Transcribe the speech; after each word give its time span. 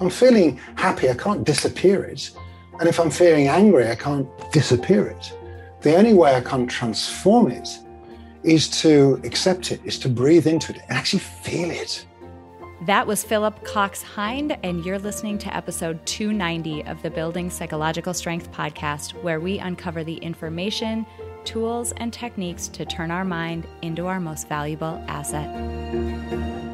I'm 0.00 0.10
feeling 0.10 0.58
happy, 0.76 1.08
I 1.08 1.14
can't 1.14 1.44
disappear 1.44 2.04
it. 2.04 2.30
And 2.80 2.88
if 2.88 2.98
I'm 2.98 3.10
feeling 3.10 3.48
angry, 3.48 3.88
I 3.88 3.94
can't 3.94 4.28
disappear 4.52 5.06
it. 5.06 5.32
The 5.82 5.96
only 5.96 6.14
way 6.14 6.34
I 6.34 6.40
can 6.40 6.66
transform 6.66 7.50
it 7.50 7.68
is 8.42 8.68
to 8.82 9.20
accept 9.24 9.72
it, 9.72 9.80
is 9.84 9.98
to 10.00 10.08
breathe 10.08 10.46
into 10.46 10.72
it 10.72 10.82
and 10.88 10.98
actually 10.98 11.20
feel 11.20 11.70
it. 11.70 12.04
That 12.86 13.06
was 13.06 13.24
Philip 13.24 13.64
Cox 13.64 14.02
Hind, 14.02 14.58
and 14.62 14.84
you're 14.84 14.98
listening 14.98 15.38
to 15.38 15.56
episode 15.56 16.04
290 16.04 16.84
of 16.84 17.00
the 17.02 17.10
Building 17.10 17.48
Psychological 17.48 18.12
Strength 18.12 18.52
podcast, 18.52 19.12
where 19.22 19.40
we 19.40 19.58
uncover 19.58 20.04
the 20.04 20.16
information, 20.16 21.06
tools, 21.44 21.92
and 21.96 22.12
techniques 22.12 22.68
to 22.68 22.84
turn 22.84 23.10
our 23.10 23.24
mind 23.24 23.66
into 23.82 24.06
our 24.06 24.20
most 24.20 24.48
valuable 24.48 25.02
asset. 25.08 26.73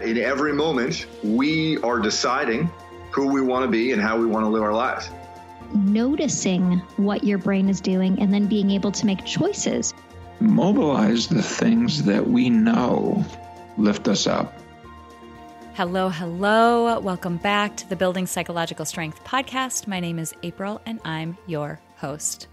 In 0.00 0.16
every 0.16 0.54
moment, 0.54 1.06
we 1.22 1.76
are 1.82 1.98
deciding 1.98 2.70
who 3.10 3.26
we 3.32 3.42
want 3.42 3.64
to 3.64 3.70
be 3.70 3.92
and 3.92 4.00
how 4.00 4.18
we 4.18 4.24
want 4.24 4.44
to 4.44 4.48
live 4.48 4.62
our 4.62 4.72
lives. 4.72 5.10
Noticing 5.74 6.78
what 6.96 7.22
your 7.22 7.36
brain 7.36 7.68
is 7.68 7.80
doing 7.80 8.18
and 8.18 8.32
then 8.32 8.46
being 8.46 8.70
able 8.70 8.92
to 8.92 9.06
make 9.06 9.24
choices 9.24 9.92
mobilize 10.40 11.28
the 11.28 11.42
things 11.42 12.04
that 12.04 12.26
we 12.26 12.48
know 12.48 13.24
lift 13.76 14.08
us 14.08 14.26
up. 14.26 14.54
Hello, 15.74 16.08
hello. 16.08 16.98
Welcome 16.98 17.36
back 17.36 17.76
to 17.76 17.88
the 17.88 17.96
Building 17.96 18.26
Psychological 18.26 18.86
Strength 18.86 19.22
podcast. 19.24 19.86
My 19.86 20.00
name 20.00 20.18
is 20.18 20.34
April 20.42 20.80
and 20.86 20.98
I'm 21.04 21.36
your 21.46 21.78
host. 21.96 22.48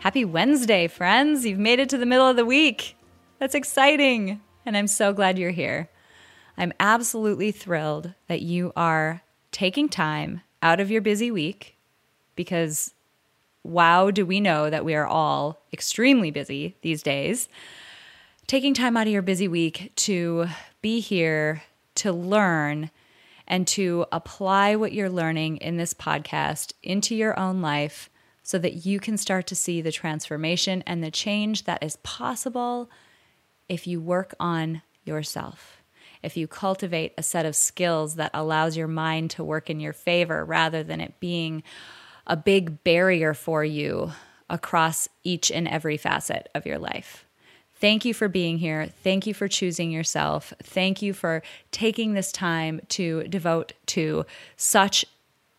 Happy 0.00 0.24
Wednesday, 0.24 0.88
friends. 0.88 1.46
You've 1.46 1.58
made 1.58 1.78
it 1.78 1.88
to 1.90 1.98
the 1.98 2.06
middle 2.06 2.26
of 2.26 2.34
the 2.34 2.44
week. 2.44 2.96
That's 3.38 3.54
exciting. 3.54 4.40
And 4.66 4.76
I'm 4.76 4.88
so 4.88 5.12
glad 5.12 5.38
you're 5.38 5.50
here. 5.50 5.88
I'm 6.60 6.74
absolutely 6.78 7.52
thrilled 7.52 8.12
that 8.28 8.42
you 8.42 8.74
are 8.76 9.22
taking 9.50 9.88
time 9.88 10.42
out 10.62 10.78
of 10.78 10.90
your 10.90 11.00
busy 11.00 11.30
week 11.30 11.78
because 12.36 12.92
wow, 13.62 14.10
do 14.10 14.26
we 14.26 14.40
know 14.40 14.68
that 14.68 14.84
we 14.84 14.94
are 14.94 15.06
all 15.06 15.62
extremely 15.72 16.30
busy 16.30 16.76
these 16.82 17.02
days. 17.02 17.48
Taking 18.46 18.74
time 18.74 18.94
out 18.98 19.06
of 19.06 19.12
your 19.12 19.22
busy 19.22 19.48
week 19.48 19.90
to 19.96 20.48
be 20.82 21.00
here, 21.00 21.62
to 21.94 22.12
learn, 22.12 22.90
and 23.46 23.66
to 23.68 24.04
apply 24.12 24.76
what 24.76 24.92
you're 24.92 25.08
learning 25.08 25.56
in 25.58 25.78
this 25.78 25.94
podcast 25.94 26.74
into 26.82 27.14
your 27.14 27.38
own 27.38 27.62
life 27.62 28.10
so 28.42 28.58
that 28.58 28.84
you 28.84 29.00
can 29.00 29.16
start 29.16 29.46
to 29.46 29.54
see 29.54 29.80
the 29.80 29.92
transformation 29.92 30.82
and 30.86 31.02
the 31.02 31.10
change 31.10 31.64
that 31.64 31.82
is 31.82 31.96
possible 32.02 32.90
if 33.66 33.86
you 33.86 33.98
work 33.98 34.34
on 34.38 34.82
yourself. 35.06 35.79
If 36.22 36.36
you 36.36 36.46
cultivate 36.46 37.14
a 37.16 37.22
set 37.22 37.46
of 37.46 37.56
skills 37.56 38.16
that 38.16 38.30
allows 38.34 38.76
your 38.76 38.88
mind 38.88 39.30
to 39.32 39.44
work 39.44 39.70
in 39.70 39.80
your 39.80 39.92
favor 39.92 40.44
rather 40.44 40.82
than 40.82 41.00
it 41.00 41.18
being 41.20 41.62
a 42.26 42.36
big 42.36 42.84
barrier 42.84 43.34
for 43.34 43.64
you 43.64 44.12
across 44.48 45.08
each 45.24 45.50
and 45.50 45.66
every 45.66 45.96
facet 45.96 46.48
of 46.54 46.66
your 46.66 46.78
life. 46.78 47.24
Thank 47.76 48.04
you 48.04 48.12
for 48.12 48.28
being 48.28 48.58
here. 48.58 48.90
Thank 49.02 49.26
you 49.26 49.32
for 49.32 49.48
choosing 49.48 49.90
yourself. 49.90 50.52
Thank 50.62 51.00
you 51.00 51.14
for 51.14 51.42
taking 51.72 52.12
this 52.12 52.30
time 52.30 52.80
to 52.90 53.22
devote 53.24 53.72
to 53.86 54.26
such 54.56 55.06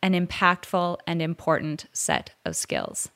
an 0.03 0.13
impactful 0.13 0.97
and 1.07 1.21
important 1.21 1.85
set 1.93 2.31
of 2.45 2.55
skills. 2.55 3.09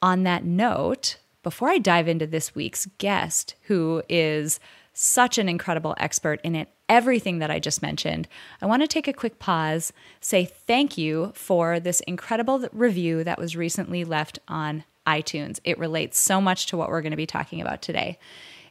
On 0.00 0.22
that 0.22 0.44
note, 0.44 1.18
before 1.42 1.68
I 1.68 1.78
dive 1.78 2.08
into 2.08 2.26
this 2.26 2.54
week's 2.54 2.86
guest, 2.98 3.54
who 3.62 4.02
is 4.08 4.60
such 4.98 5.36
an 5.36 5.46
incredible 5.46 5.94
expert 5.98 6.40
in 6.42 6.54
it 6.54 6.70
everything 6.88 7.38
that 7.40 7.50
I 7.50 7.58
just 7.58 7.82
mentioned, 7.82 8.28
I 8.62 8.66
want 8.66 8.80
to 8.80 8.88
take 8.88 9.06
a 9.06 9.12
quick 9.12 9.38
pause, 9.38 9.92
say 10.20 10.46
thank 10.46 10.96
you 10.96 11.32
for 11.34 11.78
this 11.78 12.00
incredible 12.00 12.66
review 12.72 13.22
that 13.24 13.38
was 13.38 13.56
recently 13.56 14.04
left 14.04 14.38
on 14.48 14.84
iTunes. 15.06 15.60
It 15.64 15.78
relates 15.78 16.18
so 16.18 16.40
much 16.40 16.66
to 16.66 16.76
what 16.76 16.88
we're 16.88 17.02
going 17.02 17.10
to 17.10 17.16
be 17.16 17.26
talking 17.26 17.60
about 17.60 17.82
today. 17.82 18.18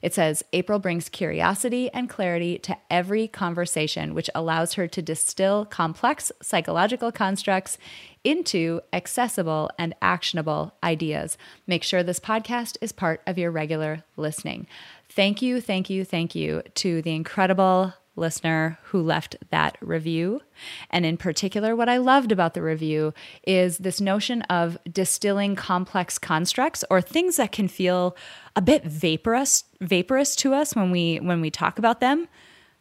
It 0.02 0.14
says 0.14 0.44
April 0.54 0.78
brings 0.78 1.10
curiosity 1.10 1.90
and 1.92 2.10
clarity 2.10 2.60
to 2.60 2.78
every 2.92 3.28
conversation, 3.28 4.14
which 4.14 4.30
allows 4.36 4.74
her 4.74 4.88
to 4.88 5.02
distill 5.02 5.66
complex 5.66 6.32
psychological 6.42 7.12
constructs 7.12 7.78
into 8.24 8.82
accessible 8.94 9.70
and 9.80 9.96
actionable 10.02 10.76
ideas. 10.84 11.38
Make 11.66 11.84
sure 11.84 12.04
this 12.04 12.20
podcast 12.20 12.78
is 12.82 12.92
part 12.92 13.22
of 13.26 13.38
your 13.38 13.52
regular 13.52 14.04
listening. 14.16 14.68
Thank 15.16 15.42
you, 15.42 15.62
thank 15.62 15.90
you, 15.90 16.04
thank 16.04 16.36
you 16.36 16.62
to 16.76 17.02
the 17.02 17.16
incredible 17.16 17.94
listener 18.18 18.78
who 18.84 19.02
left 19.02 19.38
that 19.50 19.78
review. 19.80 20.42
And 20.90 21.06
in 21.06 21.16
particular, 21.16 21.74
what 21.74 21.88
I 21.88 21.98
loved 21.98 22.34
about 22.34 22.54
the 22.54 22.62
review 22.62 23.14
is 23.48 23.78
this 23.78 24.02
notion 24.02 24.42
of 24.44 24.78
distilling 24.92 25.56
complex 25.56 26.18
constructs 26.18 26.84
or 26.90 27.00
things 27.00 27.38
that 27.38 27.54
can 27.54 27.70
feel 27.70 28.18
a 28.58 28.62
bit 28.62 28.84
vaporous 28.84 29.64
vaporous 29.80 30.36
to 30.38 30.54
us 30.54 30.76
when 30.76 30.92
we 30.92 31.18
when 31.22 31.40
we 31.40 31.50
talk 31.50 31.80
about 31.80 32.02
them. 32.02 32.28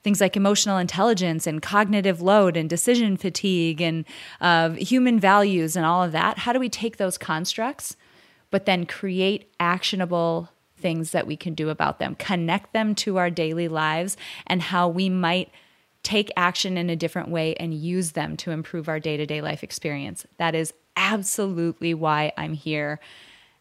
Things 0.02 0.20
like 0.20 0.36
emotional 0.36 0.76
intelligence 0.76 1.46
and 1.46 1.62
cognitive 1.62 2.20
load 2.20 2.56
and 2.56 2.68
decision 2.68 3.16
fatigue 3.16 3.80
and 3.80 4.04
uh, 4.40 4.70
human 4.70 5.20
values 5.20 5.76
and 5.76 5.86
all 5.86 6.02
of 6.02 6.10
that. 6.10 6.38
How 6.38 6.52
do 6.52 6.58
we 6.58 6.68
take 6.68 6.96
those 6.96 7.16
constructs, 7.16 7.96
but 8.50 8.66
then 8.66 8.86
create 8.86 9.52
actionable 9.60 10.50
things 10.84 11.12
that 11.12 11.26
we 11.26 11.34
can 11.34 11.54
do 11.54 11.70
about 11.70 11.98
them, 11.98 12.14
connect 12.16 12.74
them 12.74 12.94
to 12.94 13.16
our 13.16 13.30
daily 13.30 13.68
lives, 13.68 14.18
and 14.46 14.60
how 14.60 14.86
we 14.86 15.08
might 15.08 15.50
take 16.02 16.30
action 16.36 16.76
in 16.76 16.90
a 16.90 16.94
different 16.94 17.30
way 17.30 17.54
and 17.54 17.72
use 17.72 18.12
them 18.12 18.36
to 18.36 18.50
improve 18.50 18.86
our 18.86 19.00
day 19.00 19.16
to 19.16 19.24
day 19.24 19.40
life 19.40 19.62
experience. 19.64 20.26
That 20.36 20.54
is 20.54 20.74
absolutely 20.94 21.94
why 21.94 22.34
I'm 22.36 22.52
here. 22.52 23.00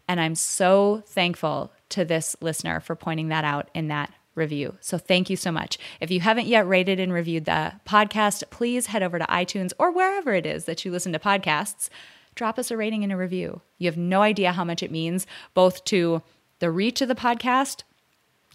And 0.05 0.19
I'm 0.19 0.35
so 0.35 1.01
thankful 1.07 1.71
to 1.89 2.03
this 2.03 2.35
listener 2.41 2.81
for 2.81 2.93
pointing 2.93 3.29
that 3.29 3.45
out 3.45 3.69
in 3.73 3.87
that 3.87 4.13
review. 4.35 4.75
So 4.81 4.97
thank 4.97 5.29
you 5.29 5.37
so 5.37 5.49
much. 5.49 5.77
If 6.01 6.11
you 6.11 6.19
haven't 6.19 6.47
yet 6.47 6.67
rated 6.67 6.99
and 6.99 7.13
reviewed 7.13 7.45
the 7.45 7.71
podcast, 7.87 8.43
please 8.49 8.87
head 8.87 9.01
over 9.01 9.17
to 9.17 9.25
iTunes 9.27 9.71
or 9.79 9.93
wherever 9.93 10.33
it 10.33 10.45
is 10.45 10.65
that 10.65 10.83
you 10.83 10.91
listen 10.91 11.13
to 11.13 11.19
podcasts. 11.19 11.87
Drop 12.35 12.59
us 12.59 12.69
a 12.69 12.75
rating 12.75 13.01
and 13.03 13.13
a 13.13 13.17
review. 13.17 13.61
You 13.77 13.87
have 13.87 13.97
no 13.97 14.21
idea 14.21 14.51
how 14.51 14.65
much 14.65 14.83
it 14.83 14.91
means, 14.91 15.25
both 15.53 15.85
to 15.85 16.21
the 16.63 16.71
reach 16.71 17.01
of 17.01 17.09
the 17.09 17.13
podcast. 17.13 17.83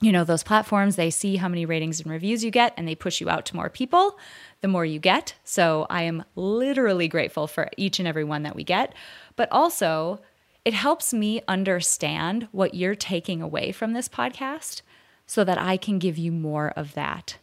You 0.01 0.13
know, 0.13 0.25
those 0.25 0.43
platforms, 0.43 0.97
they 0.97 1.11
see 1.11 1.37
how 1.37 1.47
many 1.47 1.67
ratings 1.67 2.01
and 2.01 2.11
reviews 2.11 2.43
you 2.43 2.51
get 2.51 2.73
and 2.79 2.89
they 2.89 2.95
push 2.95 3.21
you 3.21 3.29
out 3.29 3.45
to 3.47 3.57
more 3.57 3.69
people 3.69 4.19
the 4.63 4.69
more 4.69 4.87
you 4.87 4.99
get. 4.99 5.35
So 5.45 5.87
I 5.91 6.05
am 6.05 6.25
literally 6.35 7.07
grateful 7.07 7.47
for 7.47 7.69
each 7.77 7.99
and 7.99 8.09
every 8.09 8.25
one 8.25 8.45
that 8.45 8.57
we 8.57 8.65
get. 8.65 8.95
But 9.37 9.51
also, 9.53 10.23
it 10.65 10.73
helps 10.73 11.13
me 11.13 11.43
understand 11.47 12.49
what 12.51 12.73
you're 12.73 12.95
taking 12.95 13.43
away 13.43 13.73
from 13.73 13.93
this 13.93 14.09
podcast 14.09 14.81
so 15.27 15.45
that 15.45 15.59
I 15.59 15.77
can 15.77 15.99
give 15.99 16.17
you 16.17 16.33
more 16.33 16.73
of 16.77 16.95
that. 16.95 17.37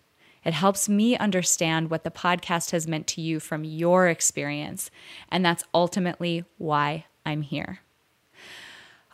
It 0.44 0.56
helps 0.56 0.90
me 0.90 1.16
understand 1.16 1.92
what 1.92 2.04
the 2.04 2.10
podcast 2.10 2.72
has 2.72 2.88
meant 2.88 3.06
to 3.10 3.22
you 3.22 3.40
from 3.40 3.64
your 3.64 4.08
experience. 4.08 4.90
And 5.30 5.46
that's 5.46 5.64
ultimately 5.76 6.44
why 6.58 7.06
I'm 7.24 7.44
here. 7.44 7.82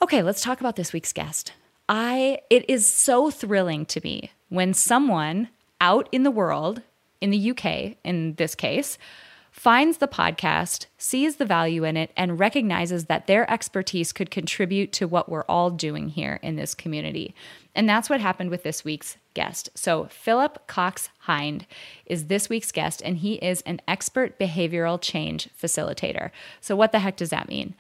Okay, 0.04 0.24
let's 0.24 0.42
talk 0.42 0.60
about 0.60 0.78
this 0.78 0.94
week's 0.94 1.14
guest. 1.14 1.54
I 1.88 2.40
it 2.50 2.68
is 2.68 2.88
so 2.88 3.30
thrilling 3.30 3.86
to 3.88 4.02
me 4.04 4.32
when 4.50 4.74
someone 4.74 5.50
out 5.80 6.10
in 6.12 6.24
the 6.24 6.32
world, 6.32 6.82
in 7.22 7.30
the 7.30 7.52
UK 7.52 7.98
in 8.04 8.34
this 8.36 8.56
case, 8.56 8.98
finds 9.52 10.00
the 10.00 10.08
podcast, 10.08 10.88
sees 10.98 11.36
the 11.36 11.46
value 11.46 11.84
in 11.84 11.98
it, 11.98 12.12
and 12.18 12.40
recognizes 12.40 13.06
that 13.06 13.28
their 13.28 13.50
expertise 13.52 14.12
could 14.12 14.32
contribute 14.32 14.92
to 14.94 15.08
what 15.08 15.30
we're 15.30 15.44
all 15.44 15.70
doing 15.70 16.10
here 16.10 16.40
in 16.42 16.56
this 16.56 16.74
community. 16.74 17.36
And 17.76 17.88
that's 17.88 18.10
what 18.10 18.22
happened 18.22 18.50
with 18.50 18.64
this 18.64 18.84
week's 18.84 19.18
guest. 19.36 19.70
So, 19.76 20.06
Philip 20.06 20.66
Cox 20.66 21.10
Hind 21.20 21.68
is 22.08 22.26
this 22.26 22.50
week's 22.50 22.72
guest, 22.72 23.04
and 23.06 23.18
he 23.18 23.36
is 23.36 23.62
an 23.68 23.82
expert 23.88 24.40
behavioral 24.40 25.00
change 25.00 25.48
facilitator. 25.62 26.32
So, 26.60 26.76
what 26.76 26.92
the 26.92 27.00
heck 27.00 27.18
does 27.18 27.30
that 27.30 27.48
mean? 27.48 27.76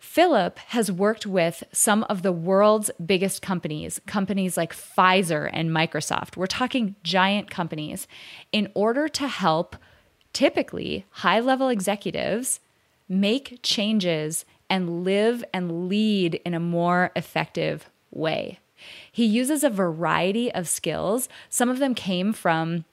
Philip 0.00 0.58
has 0.68 0.90
worked 0.90 1.26
with 1.26 1.62
some 1.72 2.04
of 2.04 2.22
the 2.22 2.32
world's 2.32 2.90
biggest 3.04 3.42
companies, 3.42 4.00
companies 4.06 4.56
like 4.56 4.74
Pfizer 4.74 5.48
and 5.52 5.70
Microsoft. 5.70 6.38
We're 6.38 6.46
talking 6.46 6.96
giant 7.02 7.50
companies, 7.50 8.08
in 8.50 8.72
order 8.74 9.08
to 9.08 9.28
help 9.28 9.76
typically 10.32 11.04
high 11.10 11.38
level 11.38 11.68
executives 11.68 12.60
make 13.08 13.60
changes 13.62 14.46
and 14.70 15.04
live 15.04 15.44
and 15.52 15.88
lead 15.88 16.40
in 16.46 16.54
a 16.54 16.60
more 16.60 17.12
effective 17.14 17.90
way. 18.10 18.58
He 19.12 19.26
uses 19.26 19.62
a 19.62 19.70
variety 19.70 20.50
of 20.50 20.66
skills. 20.66 21.28
Some 21.50 21.68
of 21.68 21.78
them 21.78 21.94
came 21.94 22.32
from 22.32 22.86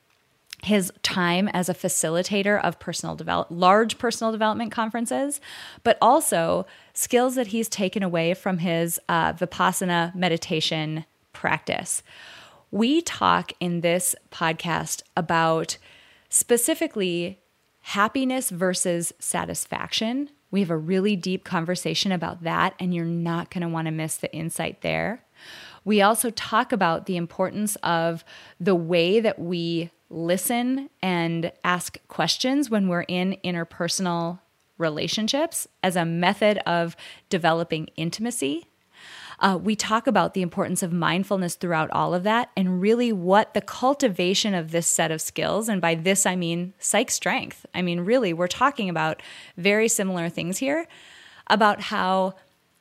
his 0.63 0.92
time 1.04 1.48
as 1.50 1.69
a 1.69 1.74
facilitator 1.74 2.62
of 2.62 2.80
personal 2.80 3.15
develop 3.15 3.48
large 3.50 3.98
personal 3.98 4.31
development 4.31 4.71
conferences, 4.71 5.39
but 5.83 5.98
also 6.01 6.65
skills 6.94 7.36
that 7.36 7.48
he's 7.48 7.69
taken 7.69 8.01
away 8.01 8.33
from 8.33 8.57
his 8.57 9.00
uh, 9.07 9.33
vipassana 9.33 10.13
meditation 10.15 11.06
practice. 11.33 12.01
We 12.71 13.01
talk 13.01 13.54
in 13.59 13.81
this 13.81 14.15
podcast 14.31 15.04
about 15.15 15.77
specifically 16.30 17.39
happiness 17.81 18.50
versus 18.50 19.13
satisfaction. 19.19 20.30
We 20.50 20.59
have 20.62 20.71
a 20.71 20.77
really 20.77 21.15
deep 21.15 21.44
conversation 21.44 22.12
about 22.12 22.44
that, 22.44 22.74
and 22.80 22.94
you're 22.94 23.06
not 23.06 23.51
going 23.51 23.62
to 23.62 23.69
want 23.69 23.86
to 23.86 23.92
miss 23.92 24.18
the 24.18 24.33
insight 24.33 24.81
there. 24.81 25.24
We 25.86 26.01
also 26.01 26.31
talk 26.31 26.74
about 26.74 27.06
the 27.06 27.15
importance 27.15 27.77
of 27.77 28.25
the 28.59 28.75
way 28.75 29.19
that 29.21 29.39
we 29.39 29.92
listen 30.09 30.89
and 31.01 31.51
ask 31.63 31.98
questions 32.07 32.69
when 32.69 32.88
we're 32.88 33.01
in 33.01 33.38
interpersonal 33.44 34.39
relationships 34.77 35.68
as 35.83 35.95
a 35.95 36.06
method 36.06 36.59
of 36.65 36.95
developing 37.30 37.88
intimacy. 37.95 38.68
Uh, 39.39 39.57
we 39.62 39.75
talk 39.75 40.07
about 40.07 40.33
the 40.33 40.42
importance 40.42 40.81
of 40.81 40.92
mindfulness 40.92 41.56
throughout 41.56 41.92
all 41.92 42.13
of 42.13 42.24
that 42.24 42.50
and 42.57 42.81
really 42.81 43.13
what 43.13 43.54
the 43.54 43.62
cultivation 43.62 44.56
of 44.56 44.71
this 44.71 44.88
set 44.88 45.12
of 45.12 45.21
skills, 45.21 45.69
and 45.69 45.80
by 45.80 45.94
this 45.94 46.25
I 46.25 46.36
mean 46.36 46.74
psych 46.80 47.12
strength. 47.12 47.65
I 47.75 47.83
mean, 47.83 48.00
really, 48.01 48.33
we're 48.33 48.48
talking 48.48 48.89
about 48.89 49.21
very 49.56 49.88
similar 49.88 50.30
things 50.30 50.57
here 50.57 50.88
about 51.48 51.81
how 51.81 52.33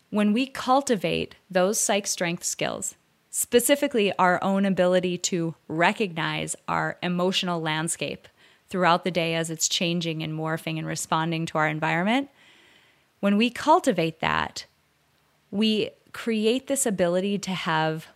when 0.09 0.33
we 0.33 0.47
cultivate 0.47 1.35
those 1.51 1.79
psych 1.79 2.07
strength 2.07 2.45
skills, 2.45 2.95
specifically 3.39 4.11
our 4.19 4.43
own 4.43 4.65
ability 4.65 5.19
to 5.19 5.55
recognize 5.69 6.57
our 6.69 6.97
emotional 7.03 7.61
landscape 7.61 8.27
throughout 8.71 9.05
the 9.05 9.11
day 9.11 9.35
as 9.35 9.51
it's 9.51 9.69
changing 9.69 10.23
and 10.23 10.33
morphing 10.33 10.79
and 10.79 10.87
responding 10.87 11.45
to 11.45 11.59
our 11.59 11.69
environment, 11.69 12.31
when 13.21 13.37
we 13.37 13.51
cultivate 13.51 14.21
that, 14.21 14.65
we 15.51 15.91
create 16.15 16.67
this 16.67 16.87
ability 16.87 17.37
to 17.37 17.51
have 17.51 18.07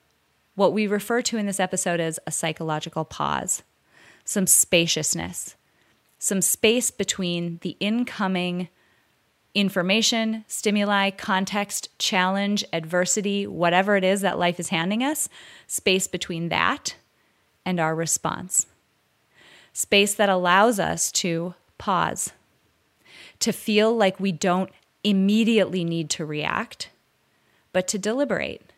what 0.54 0.72
we 0.72 0.86
refer 0.86 1.20
to 1.20 1.36
in 1.36 1.44
this 1.44 1.60
episode 1.60 2.00
as 2.00 2.18
a 2.26 2.32
psychological 2.32 3.04
pause, 3.04 3.62
some 4.24 4.46
spaciousness, 4.46 5.54
some 6.18 6.40
space 6.40 6.90
between 6.90 7.58
the 7.60 7.76
incoming 7.78 8.70
information, 9.54 10.44
stimuli, 10.46 11.10
context, 11.10 11.88
challenge, 11.98 12.64
adversity, 12.72 13.46
whatever 13.46 13.96
it 13.96 14.04
is 14.04 14.20
that 14.20 14.38
life 14.38 14.60
is 14.60 14.68
handing 14.68 15.02
us, 15.02 15.28
space 15.66 16.06
between 16.06 16.48
that 16.48 16.96
and 17.64 17.80
our 17.80 17.94
response. 17.94 18.66
Space 19.72 20.14
that 20.14 20.28
allows 20.28 20.78
us 20.78 21.10
to 21.12 21.54
pause, 21.78 22.32
to 23.40 23.52
feel 23.52 23.96
like 23.96 24.20
we 24.20 24.32
don't 24.32 24.70
immediately 25.02 25.84
need 25.84 26.10
to 26.10 26.26
react, 26.26 26.90
but 27.72 27.88
to 27.88 27.98
deliberate 27.98 28.72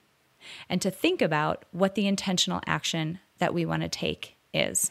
and 0.68 0.80
to 0.82 0.90
think 0.90 1.22
about 1.22 1.64
what 1.72 1.94
the 1.94 2.06
intentional 2.06 2.60
action 2.66 3.18
that 3.38 3.54
we 3.54 3.64
want 3.64 3.82
to 3.82 3.88
take 3.88 4.36
is. 4.52 4.90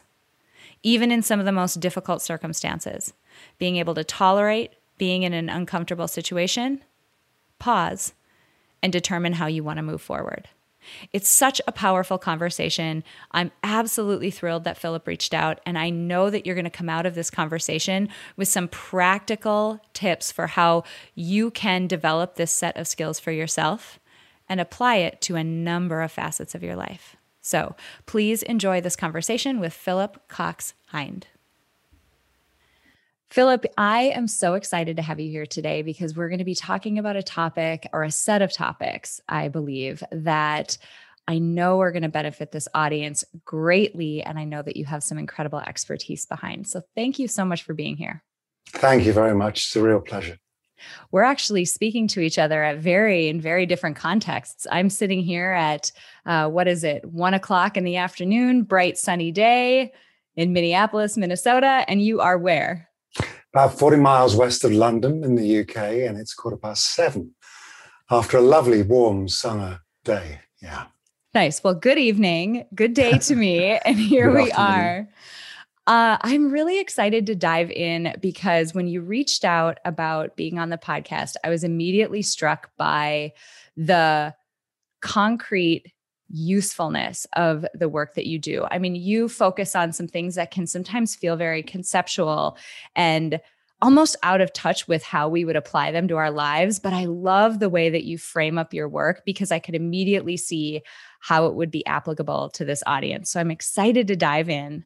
Even 0.84 1.12
in 1.12 1.22
some 1.22 1.40
of 1.40 1.46
the 1.46 1.52
most 1.52 1.80
difficult 1.80 2.22
circumstances, 2.22 3.14
being 3.58 3.78
able 3.78 3.94
to 3.94 4.04
tolerate, 4.04 4.72
being 5.02 5.24
in 5.24 5.34
an 5.34 5.50
uncomfortable 5.50 6.08
situation, 6.08 6.80
pause 7.58 8.14
and 8.84 8.94
determine 8.94 9.34
how 9.34 9.48
you 9.48 9.64
want 9.64 9.78
to 9.78 9.82
move 9.82 10.00
forward. 10.00 10.48
It's 11.12 11.28
such 11.28 11.60
a 11.66 11.72
powerful 11.72 12.20
conversation. 12.20 13.04
I'm 13.32 13.50
absolutely 13.64 14.30
thrilled 14.30 14.64
that 14.66 14.78
Philip 14.78 15.08
reached 15.08 15.34
out, 15.34 15.60
and 15.66 15.76
I 15.76 15.90
know 15.90 16.30
that 16.30 16.46
you're 16.46 16.54
going 16.54 16.66
to 16.66 16.70
come 16.70 16.88
out 16.88 17.08
of 17.08 17.16
this 17.16 17.32
conversation 17.32 18.10
with 18.38 18.48
some 18.48 18.68
practical 18.68 19.80
tips 19.94 20.32
for 20.32 20.46
how 20.46 20.84
you 21.16 21.50
can 21.50 21.88
develop 21.88 22.36
this 22.36 22.52
set 22.52 22.78
of 22.78 22.88
skills 22.88 23.20
for 23.20 23.32
yourself 23.32 24.00
and 24.48 24.62
apply 24.62 24.98
it 24.98 25.20
to 25.22 25.36
a 25.36 25.44
number 25.44 26.04
of 26.04 26.12
facets 26.12 26.54
of 26.54 26.62
your 26.62 26.76
life. 26.76 27.16
So 27.42 27.76
please 28.06 28.44
enjoy 28.44 28.82
this 28.82 28.96
conversation 28.96 29.60
with 29.60 29.74
Philip 29.74 30.28
Cox 30.28 30.76
Hind. 30.90 31.26
Philip, 33.32 33.66
I 33.78 34.12
am 34.14 34.28
so 34.28 34.56
excited 34.56 34.98
to 34.98 35.02
have 35.02 35.18
you 35.18 35.32
here 35.32 35.46
today 35.46 35.84
because 35.84 36.18
we're 36.18 36.28
going 36.28 36.40
to 36.40 36.44
be 36.44 36.54
talking 36.54 37.00
about 37.00 37.16
a 37.16 37.24
topic 37.24 37.88
or 37.94 38.04
a 38.04 38.12
set 38.12 38.42
of 38.42 38.54
topics, 38.54 39.22
I 39.30 39.48
believe, 39.48 40.04
that 40.12 40.78
I 41.30 41.40
know 41.40 41.80
are 41.80 41.94
going 41.94 42.04
to 42.04 42.10
benefit 42.10 42.52
this 42.52 42.68
audience 42.74 43.24
greatly. 43.46 44.22
And 44.22 44.38
I 44.38 44.44
know 44.44 44.62
that 44.62 44.76
you 44.76 44.84
have 44.84 45.02
some 45.02 45.18
incredible 45.18 45.60
expertise 45.60 46.26
behind. 46.26 46.68
So 46.68 46.82
thank 46.94 47.20
you 47.20 47.30
so 47.30 47.46
much 47.46 47.64
for 47.64 47.74
being 47.74 47.96
here. 47.96 48.22
Thank 48.68 49.06
you 49.06 49.14
very 49.14 49.34
much. 49.34 49.60
It's 49.60 49.76
a 49.78 49.82
real 49.82 50.02
pleasure. 50.02 50.38
We're 51.10 51.24
actually 51.24 51.64
speaking 51.64 52.10
to 52.10 52.20
each 52.20 52.38
other 52.38 52.62
at 52.62 52.80
very 52.80 53.30
in 53.30 53.40
very 53.40 53.66
different 53.66 53.96
contexts. 53.96 54.68
I'm 54.70 54.90
sitting 54.90 55.22
here 55.22 55.52
at 55.52 55.90
uh, 56.26 56.50
what 56.50 56.68
is 56.68 56.84
it, 56.84 57.06
one 57.06 57.34
o'clock 57.34 57.78
in 57.78 57.86
the 57.86 57.96
afternoon, 57.96 58.64
bright 58.64 58.98
sunny 58.98 59.32
day 59.32 59.94
in 60.36 60.52
Minneapolis, 60.52 61.16
Minnesota, 61.16 61.86
and 61.88 62.02
you 62.02 62.20
are 62.20 62.38
where? 62.38 62.90
About 63.54 63.78
40 63.78 63.98
miles 63.98 64.36
west 64.36 64.64
of 64.64 64.72
London 64.72 65.24
in 65.24 65.36
the 65.36 65.60
UK, 65.60 65.78
and 66.08 66.18
it's 66.18 66.34
quarter 66.34 66.58
past 66.58 66.94
seven 66.94 67.36
after 68.10 68.38
a 68.38 68.42
lovely 68.42 68.82
warm 68.82 69.28
summer 69.28 69.80
day. 70.04 70.40
Yeah. 70.62 70.86
Nice. 71.34 71.64
Well, 71.64 71.74
good 71.74 71.98
evening. 71.98 72.66
Good 72.76 72.94
day 72.94 73.18
to 73.18 73.36
me. 73.36 73.80
And 73.86 73.98
here 73.98 74.34
we 74.34 74.52
are. 74.52 75.08
Uh, 75.88 76.18
I'm 76.22 76.52
really 76.52 76.80
excited 76.80 77.26
to 77.26 77.36
dive 77.36 77.72
in 77.72 78.16
because 78.22 78.74
when 78.74 78.88
you 78.88 79.02
reached 79.02 79.44
out 79.44 79.80
about 79.84 80.36
being 80.36 80.60
on 80.60 80.70
the 80.70 80.78
podcast, 80.78 81.36
I 81.44 81.50
was 81.50 81.64
immediately 81.64 82.22
struck 82.22 82.70
by 82.78 83.34
the 83.76 84.36
concrete 85.02 85.92
usefulness 86.32 87.28
of 87.36 87.66
the 87.74 87.90
work 87.90 88.16
that 88.16 88.28
you 88.28 88.40
do. 88.40 88.66
I 88.70 88.80
mean, 88.80 88.96
you 88.96 89.30
focus 89.30 89.76
on 89.76 89.94
some 89.94 90.08
things 90.08 90.36
that 90.36 90.52
can 90.52 90.68
sometimes 90.68 91.16
feel 91.16 91.36
very 91.36 91.64
conceptual 91.64 92.58
and 92.96 93.40
almost 93.82 94.16
out 94.22 94.42
of 94.42 94.54
touch 94.54 94.88
with 94.88 95.04
how 95.04 95.28
we 95.28 95.44
would 95.44 95.56
apply 95.56 95.92
them 95.92 96.08
to 96.08 96.16
our 96.18 96.30
lives. 96.30 96.80
But 96.80 96.94
I 96.94 97.06
love 97.06 97.60
the 97.60 97.70
way 97.70 97.90
that 97.90 98.04
you 98.04 98.18
frame 98.18 98.58
up 98.58 98.74
your 98.74 98.88
work 98.88 99.24
because 99.26 99.52
I 99.52 99.60
could 99.60 99.76
immediately 99.76 100.38
see 100.38 100.82
how 101.20 101.48
it 101.48 101.56
would 101.56 101.72
be 101.72 101.86
applicable 101.86 102.50
to 102.52 102.66
this 102.66 102.84
audience. 102.86 103.32
So 103.32 103.40
I'm 103.40 103.52
excited 103.52 104.08
to 104.08 104.16
dive 104.16 104.50
in. 104.50 104.86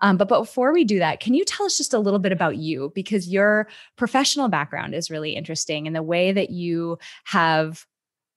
Um, 0.00 0.16
but 0.16 0.28
before 0.28 0.72
we 0.72 0.84
do 0.84 0.98
that, 0.98 1.20
can 1.20 1.34
you 1.34 1.44
tell 1.44 1.66
us 1.66 1.76
just 1.76 1.94
a 1.94 1.98
little 1.98 2.18
bit 2.18 2.32
about 2.32 2.56
you? 2.56 2.92
Because 2.94 3.28
your 3.28 3.66
professional 3.96 4.48
background 4.48 4.94
is 4.94 5.10
really 5.10 5.34
interesting 5.34 5.86
and 5.86 5.96
the 5.96 6.02
way 6.02 6.32
that 6.32 6.50
you 6.50 6.98
have 7.24 7.86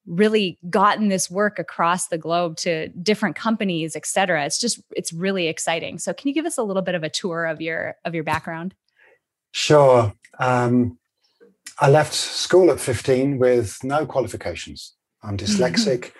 really 0.06 0.58
gotten 0.68 1.08
this 1.08 1.30
work 1.30 1.58
across 1.58 2.08
the 2.08 2.18
globe 2.18 2.56
to 2.56 2.88
different 2.88 3.36
companies 3.36 3.94
et 3.94 4.06
cetera. 4.06 4.44
It's 4.44 4.58
just 4.58 4.80
it's 4.96 5.12
really 5.12 5.46
exciting. 5.48 5.98
So 5.98 6.12
can 6.12 6.28
you 6.28 6.34
give 6.34 6.46
us 6.46 6.58
a 6.58 6.62
little 6.62 6.82
bit 6.82 6.94
of 6.94 7.02
a 7.02 7.08
tour 7.10 7.46
of 7.46 7.60
your 7.60 7.96
of 8.04 8.14
your 8.14 8.24
background? 8.24 8.74
Sure. 9.52 10.12
Um, 10.38 10.98
i 11.80 11.88
left 11.88 12.12
school 12.12 12.70
at 12.70 12.80
15 12.80 13.38
with 13.38 13.82
no 13.82 14.06
qualifications. 14.06 14.94
I'm 15.22 15.36
dyslexic. 15.44 16.12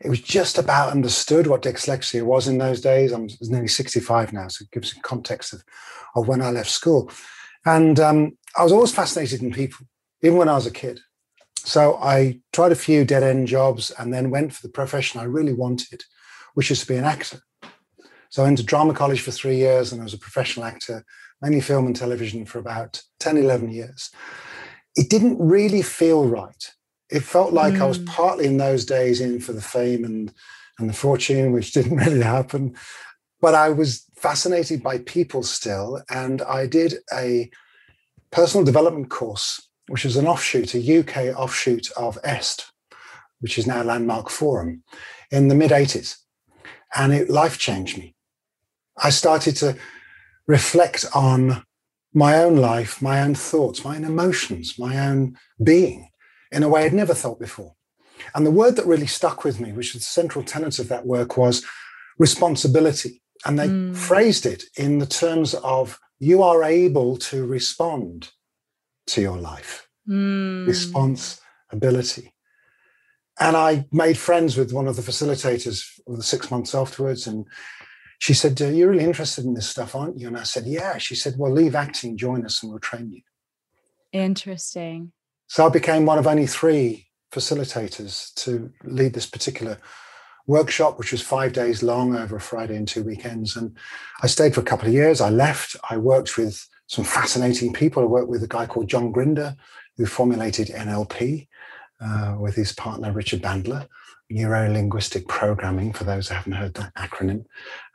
It 0.00 0.08
was 0.08 0.20
just 0.20 0.58
about 0.58 0.90
understood 0.90 1.46
what 1.46 1.62
dyslexia 1.62 2.22
was 2.22 2.48
in 2.48 2.58
those 2.58 2.80
days. 2.80 3.12
I'm 3.12 3.28
nearly 3.40 3.68
65 3.68 4.32
now 4.32 4.48
so 4.48 4.64
it 4.64 4.70
gives 4.72 4.92
some 4.92 5.02
context 5.02 5.52
of, 5.52 5.64
of 6.16 6.28
when 6.28 6.42
i 6.42 6.50
left 6.50 6.70
school. 6.70 7.10
And 7.64 7.98
um, 7.98 8.36
i 8.56 8.62
was 8.62 8.72
always 8.72 8.94
fascinated 8.94 9.42
in 9.42 9.52
people 9.52 9.86
even 10.22 10.38
when 10.38 10.48
i 10.48 10.54
was 10.54 10.66
a 10.66 10.70
kid 10.70 11.00
so 11.64 11.96
I 11.96 12.40
tried 12.52 12.72
a 12.72 12.76
few 12.76 13.04
dead 13.04 13.22
end 13.22 13.46
jobs 13.46 13.92
and 13.98 14.12
then 14.12 14.30
went 14.30 14.52
for 14.52 14.62
the 14.62 14.72
profession 14.72 15.20
I 15.20 15.24
really 15.24 15.52
wanted, 15.52 16.04
which 16.54 16.70
is 16.70 16.80
to 16.80 16.86
be 16.86 16.96
an 16.96 17.04
actor. 17.04 17.40
So 18.30 18.42
I 18.42 18.46
went 18.46 18.58
to 18.58 18.64
drama 18.64 18.94
college 18.94 19.20
for 19.20 19.30
three 19.30 19.56
years 19.56 19.92
and 19.92 20.00
I 20.00 20.04
was 20.04 20.14
a 20.14 20.18
professional 20.18 20.66
actor, 20.66 21.04
mainly 21.40 21.60
film 21.60 21.86
and 21.86 21.94
television 21.94 22.46
for 22.46 22.58
about 22.58 23.02
10, 23.20 23.36
11 23.36 23.70
years. 23.70 24.10
It 24.96 25.08
didn't 25.08 25.38
really 25.38 25.82
feel 25.82 26.26
right. 26.26 26.72
It 27.10 27.22
felt 27.22 27.52
like 27.52 27.74
mm. 27.74 27.82
I 27.82 27.86
was 27.86 27.98
mm. 27.98 28.06
partly 28.06 28.46
in 28.46 28.56
those 28.56 28.84
days 28.84 29.20
in 29.20 29.38
for 29.38 29.52
the 29.52 29.60
fame 29.60 30.04
and, 30.04 30.32
and 30.78 30.88
the 30.88 30.94
fortune, 30.94 31.52
which 31.52 31.72
didn't 31.74 31.98
really 31.98 32.22
happen. 32.22 32.74
But 33.40 33.54
I 33.54 33.68
was 33.68 34.04
fascinated 34.16 34.82
by 34.82 34.98
people 34.98 35.42
still. 35.42 36.02
And 36.10 36.42
I 36.42 36.66
did 36.66 36.94
a 37.12 37.50
personal 38.30 38.64
development 38.64 39.10
course 39.10 39.68
which 39.88 40.04
is 40.04 40.16
an 40.16 40.26
offshoot, 40.26 40.74
a 40.74 40.98
UK 41.00 41.36
offshoot 41.36 41.90
of 41.96 42.18
EST, 42.24 42.66
which 43.40 43.58
is 43.58 43.66
now 43.66 43.82
Landmark 43.82 44.30
Forum, 44.30 44.82
in 45.30 45.48
the 45.48 45.54
mid 45.54 45.70
80s. 45.70 46.16
And 46.94 47.12
it 47.12 47.30
life 47.30 47.58
changed 47.58 47.98
me. 47.98 48.14
I 48.96 49.10
started 49.10 49.56
to 49.56 49.76
reflect 50.46 51.06
on 51.14 51.64
my 52.12 52.36
own 52.36 52.56
life, 52.56 53.00
my 53.00 53.22
own 53.22 53.34
thoughts, 53.34 53.84
my 53.84 53.96
own 53.96 54.04
emotions, 54.04 54.78
my 54.78 54.98
own 54.98 55.36
being 55.62 56.08
in 56.50 56.62
a 56.62 56.68
way 56.68 56.84
I'd 56.84 56.92
never 56.92 57.14
thought 57.14 57.40
before. 57.40 57.74
And 58.34 58.46
the 58.46 58.50
word 58.50 58.76
that 58.76 58.86
really 58.86 59.06
stuck 59.06 59.44
with 59.44 59.58
me, 59.58 59.72
which 59.72 59.94
was 59.94 60.02
the 60.02 60.06
central 60.06 60.44
tenet 60.44 60.78
of 60.78 60.88
that 60.88 61.06
work, 61.06 61.36
was 61.36 61.64
responsibility. 62.18 63.22
And 63.44 63.58
they 63.58 63.68
mm. 63.68 63.96
phrased 63.96 64.46
it 64.46 64.64
in 64.76 64.98
the 64.98 65.06
terms 65.06 65.54
of 65.54 65.98
you 66.18 66.42
are 66.42 66.62
able 66.62 67.16
to 67.16 67.44
respond 67.46 68.30
to 69.08 69.20
your 69.20 69.36
life. 69.36 69.88
Mm. 70.08 70.66
Responsibility. 70.66 72.34
And 73.40 73.56
I 73.56 73.86
made 73.92 74.18
friends 74.18 74.56
with 74.56 74.72
one 74.72 74.86
of 74.86 74.96
the 74.96 75.02
facilitators 75.02 75.82
for 76.04 76.16
the 76.16 76.22
six 76.22 76.50
months 76.50 76.74
afterwards. 76.74 77.26
And 77.26 77.46
she 78.18 78.34
said, 78.34 78.60
You're 78.60 78.90
really 78.90 79.04
interested 79.04 79.44
in 79.44 79.54
this 79.54 79.68
stuff, 79.68 79.94
aren't 79.94 80.18
you? 80.18 80.28
And 80.28 80.36
I 80.36 80.42
said, 80.42 80.64
Yeah. 80.66 80.98
She 80.98 81.14
said, 81.14 81.34
Well, 81.38 81.52
leave 81.52 81.74
acting, 81.74 82.16
join 82.16 82.44
us, 82.44 82.62
and 82.62 82.70
we'll 82.70 82.80
train 82.80 83.10
you. 83.10 83.22
Interesting. 84.12 85.12
So 85.48 85.66
I 85.66 85.70
became 85.70 86.06
one 86.06 86.18
of 86.18 86.26
only 86.26 86.46
three 86.46 87.08
facilitators 87.32 88.32
to 88.34 88.70
lead 88.84 89.14
this 89.14 89.26
particular 89.26 89.78
workshop, 90.46 90.98
which 90.98 91.12
was 91.12 91.22
five 91.22 91.52
days 91.52 91.82
long 91.82 92.14
over 92.14 92.36
a 92.36 92.40
Friday 92.40 92.76
and 92.76 92.86
two 92.86 93.02
weekends. 93.02 93.56
And 93.56 93.76
I 94.22 94.26
stayed 94.26 94.54
for 94.54 94.60
a 94.60 94.64
couple 94.64 94.88
of 94.88 94.94
years. 94.94 95.20
I 95.20 95.30
left. 95.30 95.76
I 95.88 95.96
worked 95.96 96.36
with 96.36 96.66
some 96.92 97.04
fascinating 97.04 97.72
people. 97.72 98.02
I 98.02 98.06
worked 98.06 98.28
with 98.28 98.42
a 98.42 98.48
guy 98.48 98.66
called 98.66 98.86
John 98.86 99.12
Grinder, 99.12 99.56
who 99.96 100.04
formulated 100.04 100.68
NLP 100.68 101.48
uh, 102.02 102.36
with 102.38 102.54
his 102.54 102.74
partner 102.74 103.12
Richard 103.12 103.40
Bandler 103.40 103.88
neuro 104.28 104.70
linguistic 104.70 105.26
programming, 105.26 105.92
for 105.92 106.04
those 106.04 106.28
who 106.28 106.34
haven't 106.34 106.52
heard 106.52 106.74
that 106.74 106.94
acronym. 106.94 107.44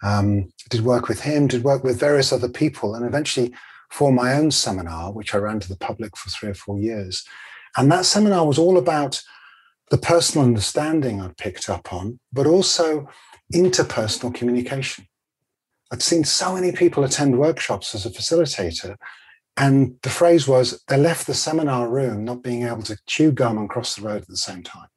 Um, 0.01 0.49
did 0.71 0.81
work 0.81 1.07
with 1.07 1.21
him, 1.21 1.45
did 1.47 1.63
work 1.63 1.83
with 1.83 1.99
various 1.99 2.33
other 2.33 2.49
people, 2.49 2.95
and 2.95 3.05
eventually 3.05 3.53
for 3.91 4.11
my 4.11 4.33
own 4.33 4.49
seminar, 4.49 5.11
which 5.11 5.35
I 5.35 5.37
ran 5.37 5.59
to 5.59 5.69
the 5.69 5.77
public 5.77 6.17
for 6.17 6.31
three 6.31 6.49
or 6.49 6.55
four 6.55 6.79
years. 6.79 7.23
And 7.77 7.91
that 7.91 8.05
seminar 8.05 8.47
was 8.47 8.57
all 8.57 8.79
about 8.79 9.21
the 9.91 9.97
personal 9.97 10.45
understanding 10.45 11.21
I'd 11.21 11.37
picked 11.37 11.69
up 11.69 11.93
on, 11.93 12.19
but 12.33 12.47
also 12.47 13.07
interpersonal 13.53 14.33
communication. 14.33 15.07
I'd 15.91 16.01
seen 16.01 16.23
so 16.23 16.53
many 16.53 16.71
people 16.71 17.03
attend 17.03 17.39
workshops 17.39 17.95
as 17.95 18.05
a 18.05 18.09
facilitator, 18.09 18.97
and 19.55 19.95
the 20.03 20.09
phrase 20.09 20.47
was 20.47 20.83
they 20.87 20.97
left 20.97 21.27
the 21.27 21.33
seminar 21.33 21.89
room 21.89 22.25
not 22.25 22.43
being 22.43 22.63
able 22.63 22.83
to 22.83 22.97
chew 23.07 23.31
gum 23.31 23.57
and 23.57 23.69
cross 23.69 23.95
the 23.95 24.03
road 24.03 24.21
at 24.23 24.27
the 24.27 24.37
same 24.37 24.63
time. 24.63 24.87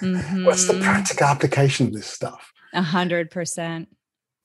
Mm-hmm. 0.00 0.44
What's 0.46 0.66
the 0.66 0.74
mm-hmm. 0.74 0.82
practical 0.82 1.26
application 1.26 1.88
of 1.88 1.92
this 1.92 2.06
stuff? 2.06 2.52
A 2.72 2.82
hundred 2.82 3.30
percent. 3.30 3.88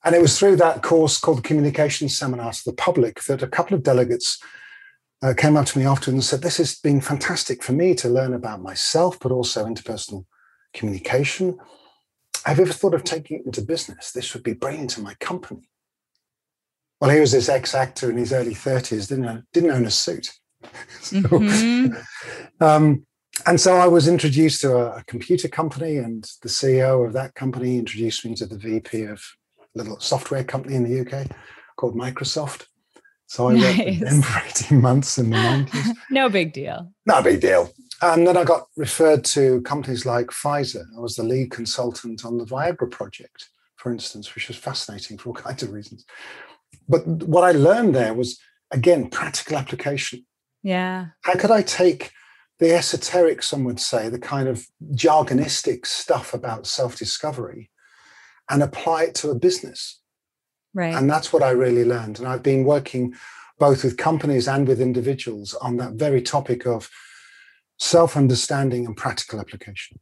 And 0.04 0.16
it 0.16 0.22
was 0.22 0.40
through 0.40 0.56
that 0.58 0.82
course 0.82 1.20
called 1.20 1.40
the 1.40 1.44
Communication 1.44 2.08
Seminar 2.08 2.54
to 2.54 2.62
the 2.66 2.74
Public 2.74 3.22
that 3.24 3.44
a 3.44 3.48
couple 3.48 3.76
of 3.76 3.84
delegates 3.84 4.42
uh, 5.22 5.34
came 5.36 5.58
up 5.58 5.66
to 5.68 5.80
me 5.80 5.86
afterwards 5.86 6.08
and 6.08 6.24
said, 6.24 6.42
This 6.42 6.58
has 6.58 6.76
been 6.76 7.02
fantastic 7.02 7.64
for 7.64 7.74
me 7.74 7.94
to 7.96 8.10
learn 8.10 8.34
about 8.34 8.62
myself, 8.62 9.20
but 9.20 9.32
also 9.32 9.66
interpersonal 9.66 10.26
communication. 10.74 11.58
Have 12.50 12.58
you 12.58 12.64
ever 12.64 12.74
thought 12.74 12.96
of 12.96 13.04
taking 13.04 13.38
it 13.38 13.46
into 13.46 13.62
business? 13.62 14.12
This 14.12 14.34
would 14.34 14.42
be 14.42 14.54
brilliant 14.54 14.90
to 14.92 15.02
my 15.02 15.14
company. 15.20 15.70
Well, 17.00 17.12
he 17.12 17.20
was 17.20 17.32
this 17.32 17.48
ex 17.48 17.76
actor 17.76 18.10
in 18.10 18.18
his 18.18 18.34
early 18.34 18.56
30s, 18.56 19.08
didn't, 19.08 19.46
didn't 19.54 19.70
own 19.70 19.86
a 19.86 19.92
suit. 19.92 20.32
so, 21.00 21.18
mm-hmm. 21.18 22.64
um, 22.64 23.06
and 23.46 23.62
so 23.62 23.76
I 23.76 23.86
was 23.86 24.08
introduced 24.08 24.62
to 24.62 24.76
a, 24.76 24.98
a, 24.98 25.04
computer 25.04 25.48
company, 25.48 25.98
and 25.98 26.24
the 26.42 26.50
CEO 26.50 27.06
of 27.06 27.14
that 27.14 27.36
company 27.36 27.78
introduced 27.78 28.26
me 28.26 28.34
to 28.36 28.48
the 28.48 28.58
VP 28.58 29.04
of 29.04 29.22
a 29.76 29.78
little 29.78 30.00
software 30.00 30.44
company 30.44 30.76
in 30.76 30.84
the 30.84 31.02
UK 31.02 31.28
called 31.78 31.96
Microsoft. 31.96 32.66
So 33.28 33.50
I 33.50 33.54
nice. 33.54 33.78
worked 33.78 33.90
with 33.90 34.00
them 34.00 34.22
for 34.24 34.42
18 34.48 34.82
months 34.82 35.18
in 35.20 35.30
the 35.30 35.38
90s. 35.38 35.96
no 36.10 36.30
big 36.30 36.52
deal. 36.54 36.92
No 37.06 37.22
big 37.22 37.42
deal. 37.42 37.72
And 38.02 38.26
then 38.26 38.38
I 38.38 38.44
got 38.44 38.68
referred 38.78 39.26
to 39.26 39.62
companies 39.62 40.06
like 40.06 40.28
Pfizer. 40.28 40.86
I 40.96 41.00
was 41.00 41.16
the 41.16 41.24
lead 41.24 41.52
consultant 41.52 42.26
on 42.26 42.38
the 42.38 42.46
Viagra 42.46 42.90
project, 42.90 43.50
for 43.76 43.92
instance, 43.92 44.34
which 44.36 44.48
was 44.48 44.58
fascinating 44.58 45.18
for 45.18 45.30
all 45.30 45.36
kinds 45.46 45.64
of 45.64 45.72
reasons. 45.72 46.06
But 46.88 47.06
what 47.06 47.44
I 47.44 47.52
learned 47.52 47.96
there 47.96 48.14
was, 48.14 48.40
again, 48.72 49.10
practical 49.10 49.58
application. 49.58 50.26
Yeah. 50.64 51.08
How 51.22 51.34
could 51.34 51.52
I 51.52 51.62
take 51.62 52.12
the 52.60 52.76
esoteric, 52.76 53.42
some 53.42 53.64
would 53.64 53.80
say, 53.80 54.10
the 54.10 54.20
kind 54.20 54.48
of 54.48 54.68
jargonistic 54.94 55.86
stuff 55.86 56.34
about 56.34 56.68
self 56.68 56.98
discovery 56.98 57.72
and 58.50 58.62
apply 58.62 59.04
it 59.04 59.16
to 59.16 59.30
a 59.30 59.36
business. 59.36 60.02
Right. 60.74 60.94
And 60.94 61.10
that's 61.10 61.32
what 61.32 61.44
I 61.44 61.52
really 61.52 61.86
learned. 61.86 62.20
And 62.20 62.28
I've 62.28 62.44
been 62.44 62.64
working 62.64 63.16
both 63.60 63.84
with 63.84 63.98
companies 63.98 64.48
and 64.48 64.68
with 64.68 64.82
individuals 64.82 65.54
on 65.56 65.78
that 65.78 65.94
very 65.94 66.22
topic 66.22 66.66
of 66.66 66.90
self 67.80 68.16
understanding 68.16 68.86
and 68.86 68.96
practical 68.96 69.40
application. 69.40 70.00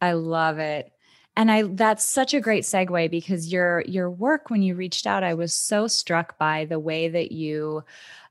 I 0.00 0.12
love 0.12 0.58
it. 0.58 0.92
And 1.36 1.50
I 1.50 1.62
that's 1.62 2.04
such 2.04 2.34
a 2.34 2.40
great 2.40 2.64
segue 2.64 3.10
because 3.10 3.52
your 3.52 3.82
your 3.86 4.10
work 4.10 4.50
when 4.50 4.62
you 4.62 4.74
reached 4.74 5.06
out, 5.06 5.22
I 5.22 5.34
was 5.34 5.54
so 5.54 5.86
struck 5.86 6.38
by 6.38 6.64
the 6.64 6.78
way 6.78 7.08
that 7.08 7.32
you 7.32 7.84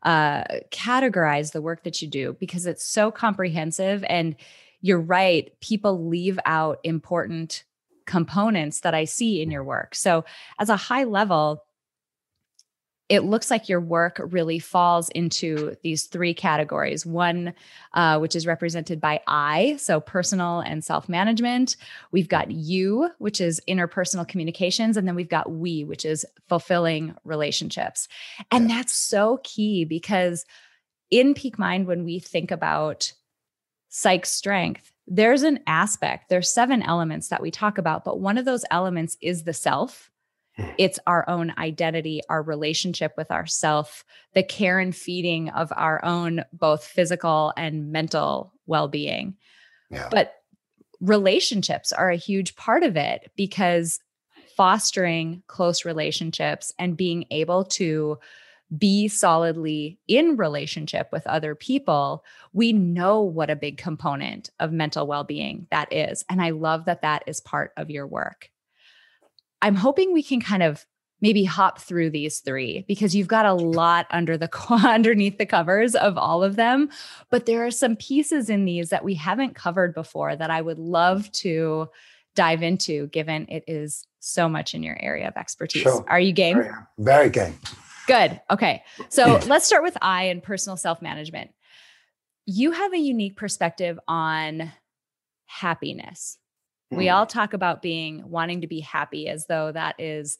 uh, 0.04 0.44
categorize 0.72 1.52
the 1.52 1.62
work 1.62 1.84
that 1.84 2.02
you 2.02 2.08
do 2.08 2.36
because 2.40 2.66
it's 2.66 2.86
so 2.86 3.10
comprehensive. 3.10 4.04
And 4.08 4.36
you're 4.82 5.00
right, 5.00 5.52
people 5.60 6.08
leave 6.08 6.40
out 6.46 6.80
important 6.84 7.64
components 8.06 8.82
that 8.82 8.94
I 8.94 9.06
see 9.06 9.42
in 9.42 9.52
your 9.52 9.64
work. 9.64 9.96
So, 9.96 10.26
as 10.60 10.70
a 10.70 10.76
high 10.76 11.04
level, 11.04 11.64
it 13.10 13.22
looks 13.22 13.50
like 13.50 13.68
your 13.68 13.82
work 13.82 14.22
really 14.24 14.60
falls 14.60 15.10
into 15.10 15.76
these 15.82 16.06
three 16.06 16.34
categories. 16.34 17.08
One, 17.08 17.54
uh, 17.96 18.20
which 18.20 18.36
is 18.36 18.46
represented 18.46 19.02
by 19.02 19.20
I, 19.28 19.78
so 19.78 20.00
personal 20.00 20.60
and 20.60 20.84
self 20.84 21.10
management. 21.10 21.76
We've 22.12 22.30
got 22.30 22.52
you, 22.52 23.10
which 23.18 23.42
is 23.42 23.60
interpersonal 23.68 24.28
communications. 24.28 24.96
And 24.96 25.08
then 25.08 25.16
we've 25.16 25.28
got 25.28 25.52
we, 25.52 25.84
which 25.84 26.06
is 26.06 26.24
fulfilling 26.48 27.16
relationships. 27.24 28.08
And 28.52 28.70
that's 28.70 28.94
so 28.94 29.40
key 29.44 29.86
because 29.86 30.46
in 31.10 31.34
Peak 31.34 31.58
Mind, 31.58 31.88
when 31.88 32.06
we 32.06 32.20
think 32.20 32.52
about 32.52 33.12
psych 33.90 34.28
strength, 34.28 34.92
there's 35.08 35.42
an 35.42 35.60
aspect, 35.66 36.30
there's 36.30 36.52
seven 36.52 36.84
elements 36.84 37.30
that 37.30 37.42
we 37.42 37.50
talk 37.50 37.80
about, 37.80 38.06
but 38.06 38.20
one 38.20 38.38
of 38.38 38.46
those 38.46 38.64
elements 38.70 39.18
is 39.20 39.44
the 39.44 39.54
self 39.54 40.12
Mm. 40.60 40.74
it's 40.78 41.00
our 41.08 41.28
own 41.30 41.54
identity, 41.58 42.22
our 42.30 42.42
relationship 42.42 43.14
with 43.16 43.32
ourself, 43.32 44.04
the 44.34 44.44
care 44.44 44.80
and 44.80 44.96
feeding 44.96 45.50
of 45.50 45.72
our 45.76 46.04
own 46.04 46.44
both 46.52 46.84
physical 46.84 47.54
and 47.56 47.92
mental 47.92 48.54
well-being. 48.66 49.36
Yeah. 49.90 50.10
But 50.12 50.36
relationships 51.00 51.94
are 51.94 52.10
a 52.10 52.18
huge 52.18 52.56
part 52.56 52.84
of 52.84 52.98
it 52.98 53.32
because 53.36 54.00
fostering 54.58 55.42
close 55.48 55.86
relationships 55.86 56.74
and 56.78 56.98
being 56.98 57.26
able 57.32 57.64
to 57.64 58.20
be 58.78 59.08
solidly 59.08 59.98
in 60.08 60.36
relationship 60.36 61.10
with 61.12 61.26
other 61.26 61.56
people, 61.56 62.24
we 62.54 62.74
know 62.74 63.22
what 63.22 63.50
a 63.50 63.56
big 63.56 63.78
component 63.78 64.50
of 64.60 64.72
mental 64.72 65.08
well 65.08 65.24
being 65.24 65.66
that 65.72 65.92
is. 65.94 66.24
And 66.30 66.42
I 66.42 66.52
love 66.52 66.86
that 66.86 67.02
that 67.02 67.24
is 67.26 67.40
part 67.40 67.72
of 67.78 67.90
your 67.90 68.06
work. 68.06 68.52
I'm 69.62 69.76
hoping 69.76 70.14
we 70.14 70.24
can 70.24 70.42
kind 70.42 70.64
of 70.64 70.86
maybe 71.22 71.44
hop 71.44 71.80
through 71.80 72.10
these 72.10 72.40
three 72.40 72.86
because 72.88 73.14
you've 73.14 73.28
got 73.28 73.46
a 73.46 73.54
lot 73.54 74.08
under 74.10 74.38
the 74.38 74.50
underneath 74.70 75.38
the 75.38 75.46
covers 75.46 75.94
of 75.96 76.18
all 76.18 76.44
of 76.44 76.56
them 76.56 76.90
but 77.30 77.46
there 77.46 77.66
are 77.66 77.72
some 77.72 77.98
pieces 77.98 78.50
in 78.50 78.64
these 78.64 78.90
that 78.90 79.04
we 79.04 79.16
haven't 79.16 79.54
covered 79.54 79.94
before 79.94 80.34
that 80.36 80.50
I 80.50 80.62
would 80.62 80.80
love 80.80 81.30
to 81.34 81.90
dive 82.36 82.64
into 82.64 83.08
given 83.08 83.46
it 83.50 83.66
is 83.68 84.06
so 84.20 84.48
much 84.48 84.74
in 84.74 84.84
your 84.84 84.98
area 85.02 85.28
of 85.28 85.36
expertise. 85.38 85.84
Sure. 85.84 86.06
Are 86.08 86.20
you 86.20 86.34
game? 86.34 86.64
Very, 86.98 87.30
game. 87.30 87.58
Good. 88.08 88.40
Okay. 88.50 88.84
So 89.10 89.40
let's 89.48 89.66
start 89.66 89.84
with 89.84 89.98
I 90.02 90.24
and 90.24 90.44
personal 90.44 90.78
self-management. 90.78 91.52
You 92.46 92.72
have 92.72 92.94
a 92.94 92.98
unique 92.98 93.36
perspective 93.36 94.00
on 94.08 94.72
happiness 95.46 96.38
we 96.92 97.06
mm. 97.06 97.16
all 97.16 97.26
talk 97.26 97.54
about 97.54 97.82
being 97.82 98.30
wanting 98.30 98.62
to 98.62 98.68
be 98.68 98.80
happy 98.80 99.28
as 99.28 99.48
though 99.48 99.72
that 99.72 99.96
is 100.00 100.38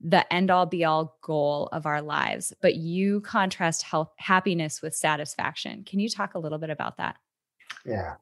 the 0.00 0.30
end 0.32 0.50
all 0.50 0.66
be 0.66 0.84
all 0.84 1.18
goal 1.22 1.68
of 1.72 1.84
our 1.84 2.00
lives, 2.00 2.52
but 2.62 2.76
you 2.76 3.20
contrast 3.20 3.82
health, 3.82 4.10
happiness 4.16 4.80
with 4.80 4.94
satisfaction. 4.94 5.84
Can 5.84 6.00
you 6.00 6.08
talk 6.08 6.34
a 6.34 6.38
little 6.38 6.58
bit 6.58 6.70
about 6.70 6.96
that? 6.96 7.16
Yeah. 7.84 8.14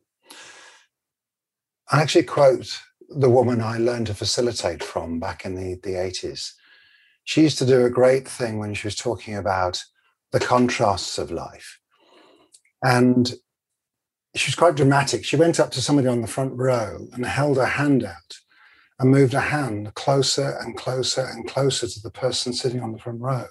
I 1.91 2.03
actually 2.03 2.25
quote 2.25 2.81
the 3.09 3.31
woman 3.31 3.63
I 3.63 3.79
learned 3.79 4.09
to 4.09 4.15
facilitate 4.15 4.83
from 4.83 5.21
back 5.21 5.45
in 5.45 5.55
the, 5.55 5.79
the 5.83 5.95
80s. 5.95 6.53
She 7.25 7.43
used 7.43 7.59
to 7.59 7.67
do 7.67 7.85
a 7.85 7.91
great 7.91 8.27
thing 8.27 8.59
when 8.59 8.75
she 8.75 8.87
was 8.87 8.97
talking 8.97 9.37
about 9.37 9.83
the 10.33 10.41
contrasts 10.41 11.17
of 11.17 11.31
life. 11.31 11.79
And 12.83 13.33
she 14.39 14.49
was 14.49 14.55
quite 14.55 14.75
dramatic. 14.75 15.25
She 15.25 15.37
went 15.37 15.61
up 15.61 15.71
to 15.73 15.83
somebody 15.83 16.09
on 16.09 16.21
the 16.21 16.29
front 16.29 16.55
row 16.55 17.09
and 17.13 17.25
held 17.25 17.57
her 17.57 17.67
hand 17.67 18.05
out 18.05 18.39
and 18.99 19.11
moved 19.11 19.33
her 19.33 19.41
hand 19.41 19.95
closer 19.95 20.59
and 20.61 20.77
closer 20.77 21.23
and 21.23 21.47
closer 21.47 21.87
to 21.87 22.01
the 22.01 22.11
person 22.11 22.53
sitting 22.53 22.81
on 22.81 22.93
the 22.93 22.99
front 22.99 23.21
row 23.21 23.47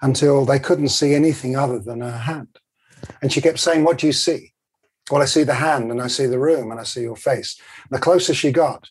until 0.00 0.44
they 0.44 0.58
couldn't 0.58 0.88
see 0.88 1.14
anything 1.14 1.56
other 1.56 1.78
than 1.78 2.00
her 2.00 2.18
hand. 2.18 2.58
And 3.22 3.32
she 3.32 3.40
kept 3.40 3.58
saying, 3.58 3.84
What 3.84 3.98
do 3.98 4.06
you 4.06 4.12
see? 4.12 4.52
Well, 5.10 5.22
I 5.22 5.26
see 5.26 5.44
the 5.44 5.54
hand 5.54 5.90
and 5.90 6.02
I 6.02 6.08
see 6.08 6.26
the 6.26 6.38
room 6.38 6.70
and 6.70 6.80
I 6.80 6.84
see 6.84 7.02
your 7.02 7.16
face. 7.16 7.60
And 7.90 7.98
the 7.98 8.02
closer 8.02 8.34
she 8.34 8.52
got, 8.52 8.88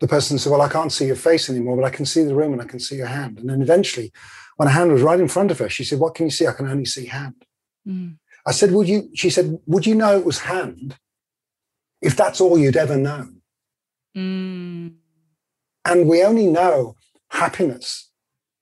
the 0.00 0.08
person 0.08 0.38
said, 0.38 0.50
Well, 0.50 0.62
I 0.62 0.68
can't 0.68 0.92
see 0.92 1.06
your 1.06 1.16
face 1.16 1.48
anymore, 1.48 1.76
but 1.76 1.84
I 1.84 1.90
can 1.90 2.06
see 2.06 2.24
the 2.24 2.34
room 2.34 2.52
and 2.52 2.62
I 2.62 2.66
can 2.66 2.80
see 2.80 2.96
your 2.96 3.06
hand. 3.06 3.38
And 3.38 3.48
then 3.48 3.62
eventually, 3.62 4.12
when 4.56 4.68
her 4.68 4.74
hand 4.74 4.92
was 4.92 5.02
right 5.02 5.20
in 5.20 5.28
front 5.28 5.50
of 5.50 5.58
her, 5.58 5.68
she 5.68 5.84
said, 5.84 5.98
What 5.98 6.14
can 6.14 6.26
you 6.26 6.30
see? 6.30 6.46
I 6.46 6.52
can 6.52 6.68
only 6.68 6.84
see 6.84 7.06
hand. 7.06 7.44
Mm. 7.86 8.18
I 8.46 8.52
said, 8.52 8.72
Would 8.72 8.88
you, 8.88 9.10
she 9.14 9.30
said, 9.30 9.58
Would 9.66 9.86
you 9.86 9.94
know 9.94 10.18
it 10.18 10.24
was 10.24 10.40
hand 10.40 10.96
if 12.00 12.16
that's 12.16 12.40
all 12.40 12.58
you'd 12.58 12.76
ever 12.76 12.96
known? 12.96 13.40
Mm. 14.16 14.94
And 15.84 16.08
we 16.08 16.22
only 16.22 16.46
know 16.46 16.96
happiness 17.30 18.10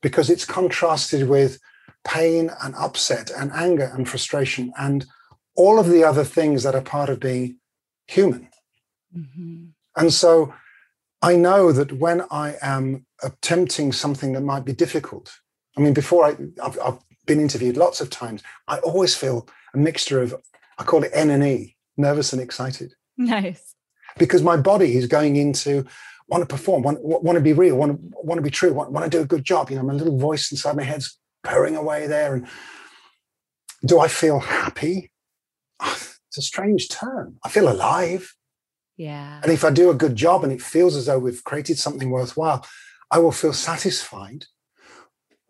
because 0.00 0.30
it's 0.30 0.44
contrasted 0.44 1.28
with 1.28 1.58
pain 2.04 2.50
and 2.62 2.74
upset 2.74 3.30
and 3.30 3.52
anger 3.52 3.90
and 3.94 4.08
frustration 4.08 4.72
and 4.76 5.06
all 5.54 5.78
of 5.78 5.88
the 5.88 6.02
other 6.02 6.24
things 6.24 6.62
that 6.62 6.74
are 6.74 6.80
part 6.82 7.08
of 7.08 7.20
being 7.20 7.58
human. 8.06 8.48
Mm-hmm. 9.16 9.66
And 9.96 10.12
so 10.12 10.54
I 11.20 11.36
know 11.36 11.70
that 11.72 11.92
when 11.92 12.22
I 12.30 12.56
am 12.62 13.06
attempting 13.22 13.92
something 13.92 14.32
that 14.32 14.40
might 14.40 14.64
be 14.64 14.72
difficult, 14.72 15.38
I 15.76 15.80
mean, 15.80 15.94
before 15.94 16.24
I, 16.24 16.36
I've, 16.62 16.78
I've 16.80 16.98
been 17.26 17.40
interviewed 17.40 17.76
lots 17.76 18.00
of 18.00 18.10
times, 18.10 18.42
I 18.66 18.78
always 18.78 19.14
feel 19.14 19.46
a 19.74 19.78
mixture 19.78 20.20
of, 20.20 20.34
I 20.78 20.84
call 20.84 21.04
it 21.04 21.10
N 21.14 21.30
and 21.30 21.44
E, 21.44 21.76
nervous 21.96 22.32
and 22.32 22.42
excited. 22.42 22.94
Nice. 23.16 23.74
Because 24.18 24.42
my 24.42 24.56
body 24.56 24.96
is 24.96 25.06
going 25.06 25.36
into, 25.36 25.86
want 26.28 26.42
to 26.42 26.46
perform, 26.46 26.82
want, 26.82 27.02
want 27.02 27.36
to 27.36 27.42
be 27.42 27.52
real, 27.52 27.76
want 27.76 27.92
to, 27.92 28.16
want 28.22 28.38
to 28.38 28.42
be 28.42 28.50
true, 28.50 28.72
want, 28.72 28.92
want 28.92 29.04
to 29.04 29.10
do 29.10 29.22
a 29.22 29.26
good 29.26 29.44
job. 29.44 29.70
You 29.70 29.76
know, 29.76 29.82
my 29.82 29.92
little 29.92 30.18
voice 30.18 30.50
inside 30.50 30.76
my 30.76 30.82
head's 30.82 31.18
purring 31.42 31.76
away 31.76 32.06
there. 32.06 32.34
And 32.34 32.46
do 33.84 34.00
I 34.00 34.08
feel 34.08 34.40
happy? 34.40 35.10
Ah, 35.80 35.94
it's 36.28 36.38
a 36.38 36.42
strange 36.42 36.88
term. 36.88 37.38
I 37.44 37.48
feel 37.48 37.70
alive. 37.70 38.34
Yeah. 38.96 39.40
And 39.42 39.50
if 39.50 39.64
I 39.64 39.70
do 39.70 39.90
a 39.90 39.94
good 39.94 40.16
job 40.16 40.44
and 40.44 40.52
it 40.52 40.62
feels 40.62 40.96
as 40.96 41.06
though 41.06 41.18
we've 41.18 41.44
created 41.44 41.78
something 41.78 42.10
worthwhile, 42.10 42.66
I 43.10 43.18
will 43.18 43.32
feel 43.32 43.52
satisfied. 43.52 44.46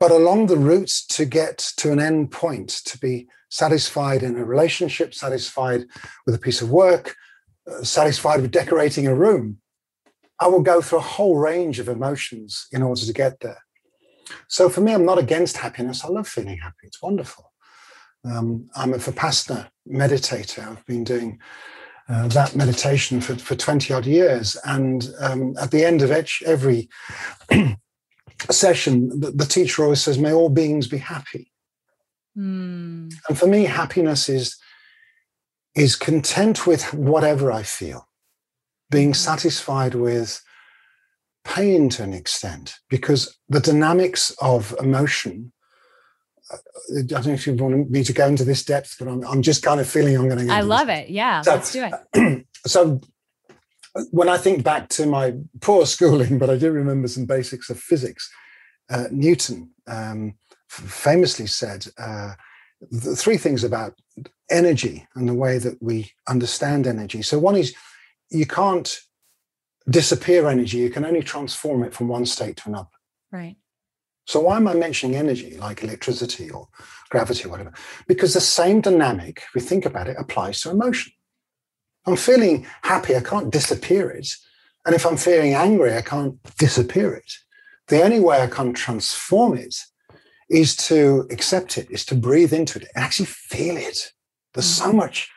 But 0.01 0.11
along 0.11 0.47
the 0.47 0.57
route 0.57 0.93
to 1.11 1.25
get 1.25 1.59
to 1.77 1.93
an 1.93 2.01
end 2.01 2.33
point, 2.33 2.71
to 2.87 2.99
be 2.99 3.29
satisfied 3.53 4.23
in 4.23 4.39
a 4.39 4.45
relationship, 4.45 5.13
satisfied 5.13 5.85
with 6.25 6.35
a 6.35 6.39
piece 6.39 6.63
of 6.63 6.71
work, 6.71 7.15
uh, 7.71 7.83
satisfied 7.83 8.41
with 8.41 8.51
decorating 8.51 9.07
a 9.07 9.15
room, 9.15 9.59
I 10.41 10.47
will 10.47 10.63
go 10.63 10.81
through 10.81 11.01
a 11.01 11.03
whole 11.03 11.37
range 11.37 11.79
of 11.79 11.89
emotions 11.89 12.67
in 12.73 12.83
order 12.83 13.03
to 13.03 13.13
get 13.13 13.41
there. 13.41 13.63
So 14.49 14.71
for 14.71 14.81
me, 14.81 14.95
I'm 14.95 15.05
not 15.05 15.19
against 15.19 15.59
happiness. 15.59 16.03
I 16.03 16.09
love 16.09 16.27
feeling 16.27 16.57
happy. 16.57 16.85
It's 16.85 17.03
wonderful. 17.03 17.53
Um, 18.25 18.71
I'm 18.75 18.95
a 18.95 18.97
Vipassana 18.97 19.69
meditator. 19.87 20.67
I've 20.67 20.87
been 20.87 21.05
doing 21.05 21.39
uh, 22.09 22.29
that 22.29 22.57
meditation 22.57 23.21
for, 23.21 23.37
for 23.37 23.55
20 23.55 23.93
odd 23.93 24.07
years. 24.07 24.57
And 24.65 25.11
um, 25.21 25.55
at 25.61 25.71
the 25.71 25.85
end 25.85 26.01
of 26.01 26.11
each, 26.11 26.43
every 26.47 26.89
session, 28.51 29.21
the, 29.21 29.31
the, 29.31 29.45
teacher 29.45 29.83
always 29.83 30.01
says, 30.01 30.19
May 30.19 30.33
all 30.33 30.49
beings 30.49 30.87
be 30.87 30.99
happy. 30.99 31.52
Mm. 32.37 33.13
And 33.29 33.39
for 33.39 33.47
me, 33.47 33.65
happiness 33.65 34.29
is, 34.29 34.57
is 35.75 35.97
content 35.97 36.67
with 36.67 36.93
whatever 36.95 37.53
I 37.53 37.63
feel 37.63 38.09
being 38.91 39.09
mm-hmm. 39.09 39.15
satisfied 39.15 39.95
with 39.95 40.41
pain 41.45 41.89
to 41.89 42.05
an 42.05 42.13
extent, 42.13 42.77
because 42.89 43.37
the 43.49 43.59
dynamics 43.59 44.33
of 44.41 44.75
emotion. 44.79 45.53
Uh, 46.53 46.57
I 46.99 47.03
don't 47.03 47.27
know 47.27 47.33
if 47.33 47.47
you 47.47 47.55
want 47.55 47.91
me 47.91 48.05
to 48.05 48.13
go 48.13 48.27
into 48.27 48.45
this 48.45 48.65
depth, 48.65 48.97
but 48.99 49.09
I'm, 49.09 49.27
I'm 49.27 49.43
just 49.43 49.63
kind 49.63 49.81
of 49.81 49.89
feeling 49.89 50.17
I'm 50.17 50.29
going 50.29 50.47
to. 50.47 50.53
I 50.53 50.61
love 50.61 50.89
it. 50.89 51.09
Yeah, 51.09 51.41
so, 51.41 51.55
let's 51.55 51.73
do 51.73 51.89
it. 52.15 52.47
so, 52.67 53.01
when 54.11 54.29
I 54.29 54.37
think 54.37 54.63
back 54.63 54.89
to 54.91 55.07
my 55.07 55.35
poor 55.61 55.87
schooling, 55.87 56.39
but 56.41 56.51
I 56.51 56.57
do 56.57 56.71
remember 56.71 57.09
some 57.09 57.25
basics 57.25 57.71
of 57.71 57.81
physics, 57.81 58.31
uh, 58.91 59.07
Newton 59.11 59.71
um, 59.87 60.35
famously 60.73 61.47
said 61.47 61.87
uh, 61.99 62.35
the 62.91 63.15
three 63.15 63.37
things 63.37 63.65
about 63.65 63.95
energy 64.51 65.07
and 65.15 65.29
the 65.29 65.35
way 65.35 65.59
that 65.59 65.83
we 65.83 66.13
understand 66.29 66.87
energy. 66.87 67.23
So, 67.23 67.39
one 67.39 67.57
is 67.57 67.75
you 68.31 68.47
can't 68.47 68.99
disappear 69.89 70.49
energy, 70.49 70.79
you 70.79 70.91
can 70.91 71.05
only 71.05 71.23
transform 71.23 71.83
it 71.83 71.95
from 71.95 72.09
one 72.09 72.27
state 72.27 72.57
to 72.59 72.69
another. 72.69 72.89
Right. 73.31 73.57
So 74.27 74.41
why 74.41 74.57
am 74.57 74.69
I 74.69 74.75
mentioning 74.75 75.17
energy 75.17 75.57
like 75.57 75.83
electricity 75.83 76.51
or 76.51 76.69
gravity 77.11 77.45
or 77.45 77.49
whatever? 77.51 77.73
Because 78.07 78.35
the 78.35 78.41
same 78.41 78.81
dynamic, 78.81 79.39
if 79.39 79.55
we 79.55 79.61
think 79.61 79.85
about 79.85 80.09
it, 80.09 80.17
applies 80.19 80.61
to 80.61 80.71
emotion. 80.71 81.13
I'm 82.07 82.17
feeling 82.17 82.67
happy, 82.83 83.17
I 83.17 83.21
can't 83.21 83.51
disappear 83.51 84.11
it. 84.11 84.29
And 84.85 84.95
if 84.95 85.07
I'm 85.07 85.17
feeling 85.17 85.55
angry, 85.55 85.95
I 85.97 86.03
can't 86.03 86.37
disappear 86.57 87.15
it. 87.15 87.33
The 87.89 88.03
only 88.03 88.21
way 88.21 88.41
I 88.41 88.47
can 88.47 88.73
transform 88.73 89.57
it 89.57 89.77
is 90.51 90.77
to 90.77 91.27
accept 91.31 91.79
it, 91.79 91.91
is 91.91 92.05
to 92.07 92.15
breathe 92.15 92.53
into 92.53 92.79
it 92.79 92.89
and 92.95 93.05
actually 93.05 93.27
feel 93.27 93.77
it. 93.77 94.13
There's 94.55 94.67
so 94.67 94.87
mm-hmm. 94.87 94.99
much 94.99 95.31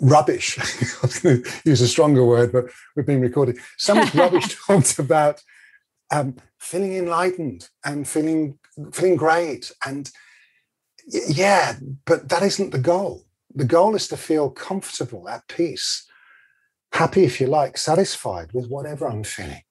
rubbish. 0.00 0.58
I 0.58 1.06
was 1.06 1.18
going 1.18 1.42
to 1.42 1.50
use 1.64 1.80
a 1.80 1.88
stronger 1.88 2.24
word, 2.24 2.52
but 2.52 2.66
we've 2.94 3.06
been 3.06 3.20
recorded. 3.20 3.58
So 3.78 3.94
much 3.94 4.14
rubbish 4.14 4.56
talked 4.66 4.98
about 4.98 5.42
um, 6.10 6.36
feeling 6.58 6.96
enlightened 6.96 7.68
and 7.84 8.06
feeling 8.06 8.58
feeling 8.92 9.16
great, 9.16 9.72
and 9.86 10.10
yeah, 11.06 11.76
but 12.04 12.28
that 12.28 12.42
isn't 12.42 12.72
the 12.72 12.78
goal. 12.78 13.24
The 13.54 13.64
goal 13.64 13.94
is 13.94 14.06
to 14.08 14.16
feel 14.16 14.50
comfortable, 14.50 15.28
at 15.28 15.48
peace, 15.48 16.06
happy 16.92 17.24
if 17.24 17.40
you 17.40 17.46
like, 17.46 17.78
satisfied 17.78 18.52
with 18.52 18.68
whatever 18.68 19.08
I'm 19.08 19.24
feeling. 19.24 19.62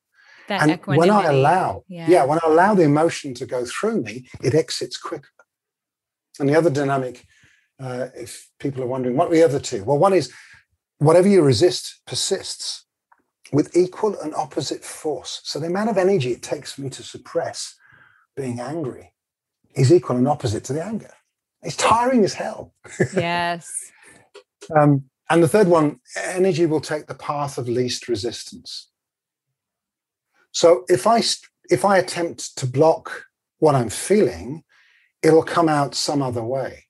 That 0.47 0.61
and 0.61 0.71
equanimity. 0.71 1.09
when 1.09 1.25
I 1.25 1.29
allow, 1.29 1.83
yeah. 1.87 2.07
yeah, 2.07 2.23
when 2.25 2.39
I 2.43 2.47
allow 2.47 2.75
the 2.75 2.83
emotion 2.83 3.33
to 3.35 3.45
go 3.45 3.65
through 3.65 4.01
me, 4.01 4.27
it 4.43 4.53
exits 4.53 4.97
quicker. 4.97 5.29
And 6.39 6.47
the 6.47 6.55
other 6.55 6.69
dynamic 6.69 7.25
uh, 7.79 8.07
if 8.15 8.49
people 8.59 8.83
are 8.83 8.87
wondering, 8.87 9.15
what 9.15 9.27
are 9.27 9.33
the 9.33 9.43
other 9.43 9.59
two? 9.59 9.83
Well, 9.83 9.97
one 9.97 10.13
is 10.13 10.31
whatever 10.99 11.27
you 11.27 11.41
resist 11.41 12.01
persists 12.07 12.85
with 13.51 13.75
equal 13.75 14.19
and 14.19 14.33
opposite 14.33 14.83
force. 14.83 15.41
So 15.43 15.59
the 15.59 15.67
amount 15.67 15.89
of 15.89 15.97
energy 15.97 16.31
it 16.31 16.41
takes 16.41 16.73
for 16.73 16.81
me 16.81 16.89
to 16.91 17.03
suppress 17.03 17.75
being 18.35 18.59
angry 18.59 19.13
is 19.75 19.91
equal 19.91 20.17
and 20.17 20.27
opposite 20.27 20.63
to 20.65 20.73
the 20.73 20.83
anger. 20.83 21.11
It's 21.61 21.75
tiring 21.75 22.23
as 22.23 22.33
hell. 22.33 22.73
Yes. 23.15 23.91
um, 24.77 25.05
and 25.29 25.43
the 25.43 25.47
third 25.47 25.67
one, 25.67 25.99
energy 26.17 26.65
will 26.65 26.81
take 26.81 27.07
the 27.07 27.15
path 27.15 27.57
of 27.57 27.67
least 27.67 28.07
resistance. 28.07 28.89
So 30.55 30.85
if 30.87 31.05
I 31.05 31.21
if 31.69 31.83
I 31.83 31.97
attempt 31.97 32.55
to 32.57 32.65
block 32.65 33.25
what 33.59 33.75
I'm 33.75 33.89
feeling, 33.89 34.63
it'll 35.21 35.43
come 35.43 35.67
out 35.67 35.95
some 35.95 36.21
other 36.21 36.43
way. 36.43 36.85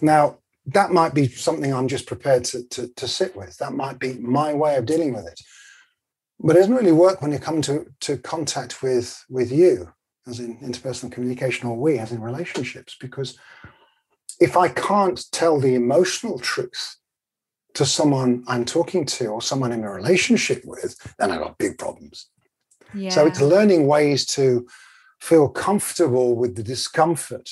Now, 0.00 0.38
that 0.66 0.90
might 0.90 1.12
be 1.12 1.28
something 1.28 1.72
I'm 1.74 1.88
just 1.88 2.06
prepared 2.06 2.44
to, 2.46 2.66
to, 2.68 2.88
to, 2.88 3.06
sit 3.06 3.36
with. 3.36 3.58
That 3.58 3.74
might 3.74 3.98
be 3.98 4.14
my 4.14 4.54
way 4.54 4.76
of 4.76 4.86
dealing 4.86 5.12
with 5.12 5.26
it. 5.26 5.38
But 6.40 6.56
it 6.56 6.60
doesn't 6.60 6.74
really 6.74 6.92
work 6.92 7.20
when 7.20 7.32
you 7.32 7.38
come 7.38 7.60
to, 7.62 7.84
to 8.00 8.16
contact 8.16 8.82
with, 8.82 9.22
with 9.28 9.52
you, 9.52 9.92
as 10.26 10.40
in 10.40 10.56
interpersonal 10.60 11.12
communication, 11.12 11.68
or 11.68 11.76
we, 11.76 11.98
as 11.98 12.12
in 12.12 12.22
relationships, 12.22 12.96
because 12.98 13.36
if 14.40 14.56
I 14.56 14.68
can't 14.68 15.22
tell 15.30 15.60
the 15.60 15.74
emotional 15.74 16.38
truth 16.38 16.96
to 17.74 17.84
someone 17.84 18.44
I'm 18.46 18.64
talking 18.64 19.04
to 19.04 19.26
or 19.26 19.42
someone 19.42 19.72
in 19.72 19.84
a 19.84 19.92
relationship 19.92 20.62
with, 20.64 20.96
then 21.18 21.30
I've 21.30 21.42
got 21.42 21.58
big 21.58 21.76
problems. 21.76 22.30
Yeah. 22.94 23.10
So 23.10 23.26
it's 23.26 23.40
learning 23.40 23.86
ways 23.86 24.26
to 24.26 24.66
feel 25.20 25.48
comfortable 25.48 26.36
with 26.36 26.56
the 26.56 26.62
discomfort 26.62 27.50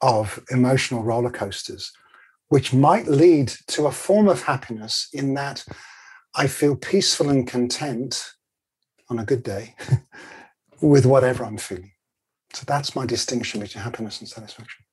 of 0.00 0.44
emotional 0.50 1.02
roller 1.02 1.30
coasters, 1.30 1.92
which 2.48 2.72
might 2.72 3.08
lead 3.08 3.52
to 3.68 3.86
a 3.86 3.92
form 3.92 4.28
of 4.28 4.42
happiness 4.42 5.08
in 5.12 5.34
that 5.34 5.64
I 6.34 6.46
feel 6.46 6.76
peaceful 6.76 7.30
and 7.30 7.46
content 7.46 8.32
on 9.08 9.18
a 9.18 9.24
good 9.24 9.42
day 9.42 9.74
with 10.80 11.06
whatever 11.06 11.44
I'm 11.44 11.56
feeling. 11.56 11.92
So 12.52 12.64
that's 12.66 12.94
my 12.94 13.06
distinction 13.06 13.60
between 13.60 13.82
happiness 13.82 14.20
and 14.20 14.28
satisfaction. 14.28 14.84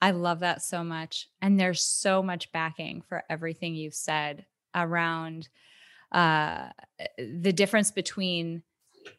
I 0.00 0.10
love 0.12 0.40
that 0.40 0.62
so 0.62 0.82
much. 0.82 1.28
And 1.40 1.58
there's 1.58 1.82
so 1.82 2.22
much 2.22 2.50
backing 2.52 3.02
for 3.08 3.24
everything 3.30 3.74
you've 3.74 3.94
said 3.94 4.46
around 4.74 5.48
uh, 6.12 6.68
the 7.18 7.52
difference 7.52 7.90
between 7.90 8.62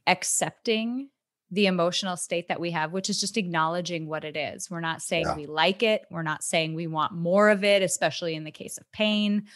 accepting 0.07 1.09
the 1.51 1.65
emotional 1.67 2.17
state 2.17 2.47
that 2.47 2.59
we 2.59 2.71
have, 2.71 2.93
which 2.93 3.09
is 3.09 3.19
just 3.19 3.37
acknowledging 3.37 4.07
what 4.07 4.23
it 4.23 4.35
is. 4.35 4.71
We're 4.71 4.79
not 4.79 5.01
saying 5.01 5.25
Yeah. 5.27 5.35
we 5.35 5.45
like 5.45 5.83
it. 5.83 6.03
We're 6.09 6.23
not 6.23 6.43
saying 6.43 6.73
we 6.73 6.87
want 6.87 7.13
more 7.13 7.49
of 7.49 7.63
it, 7.63 7.83
especially 7.83 8.33
in 8.33 8.43
the 8.43 8.51
case 8.51 8.77
of 8.77 8.91
pain 8.91 9.47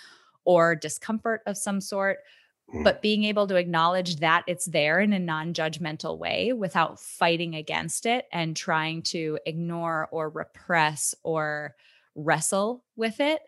or 0.45 0.75
discomfort 0.75 1.41
of 1.47 1.57
some 1.57 1.81
sort. 1.81 2.19
Mm. 2.73 2.83
But 2.83 3.01
being 3.01 3.23
able 3.23 3.47
to 3.47 3.55
acknowledge 3.55 4.17
that 4.17 4.43
it's 4.45 4.65
there 4.65 4.99
in 4.99 5.11
a 5.13 5.19
non 5.19 5.53
judgmental 5.53 6.17
way 6.19 6.53
without 6.53 6.99
fighting 6.99 7.55
against 7.55 8.05
it 8.05 8.25
and 8.31 8.55
trying 8.55 9.01
to 9.03 9.39
ignore 9.45 10.07
or 10.11 10.29
repress 10.29 11.15
or 11.23 11.75
wrestle 12.13 12.83
with 12.95 13.19
it 13.19 13.41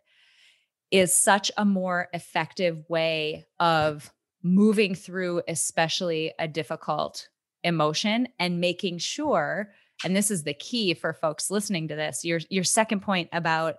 is 0.92 1.14
such 1.14 1.52
a 1.58 1.66
more 1.66 2.08
effective 2.14 2.84
way 2.90 3.46
of 3.60 4.12
moving 4.42 4.96
through, 4.96 5.42
especially 5.48 6.34
a 6.40 6.48
difficult 6.48 7.28
emotion 7.64 8.28
and 8.40 8.62
making 8.62 8.98
sure 8.98 9.72
and 10.04 10.16
this 10.16 10.32
is 10.32 10.44
the 10.44 10.54
key 10.54 10.94
for 10.94 11.14
folks 11.14 11.52
listening 11.52 11.88
to 11.90 11.96
this 11.96 12.24
your 12.24 12.40
your 12.50 12.64
second 12.64 13.02
point 13.02 13.30
about 13.34 13.76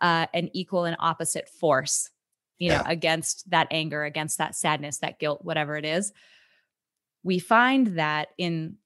uh, 0.00 0.26
an 0.32 0.48
equal 0.54 0.84
and 0.84 0.96
opposite 0.98 1.48
force 1.48 2.10
you 2.58 2.70
know 2.70 2.82
against 2.86 3.48
that 3.50 3.68
anger 3.70 4.04
against 4.04 4.38
that 4.38 4.54
sadness 4.54 4.98
that 4.98 5.18
guilt 5.18 5.40
whatever 5.42 5.76
it 5.76 5.84
is. 5.84 6.12
We 7.22 7.38
find 7.38 7.98
that 7.98 8.28
in 8.38 8.76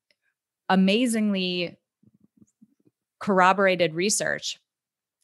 amazingly 0.69 1.77
corroborated 3.21 3.95
research 3.95 4.59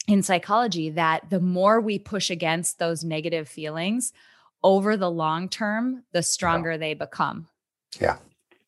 in 0.09 0.23
psychology 0.23 0.91
that 0.91 1.31
the 1.31 1.39
more 1.39 1.81
we 1.81 1.99
push 1.99 2.31
against 2.31 2.79
those 2.79 3.05
negative 3.05 3.49
feelings 3.49 4.13
over 4.65 4.97
the 4.97 5.11
long 5.11 5.49
term 5.49 6.03
the 6.13 6.23
stronger 6.23 6.77
they 6.77 6.95
become. 6.95 7.47
Yeah. 8.01 8.17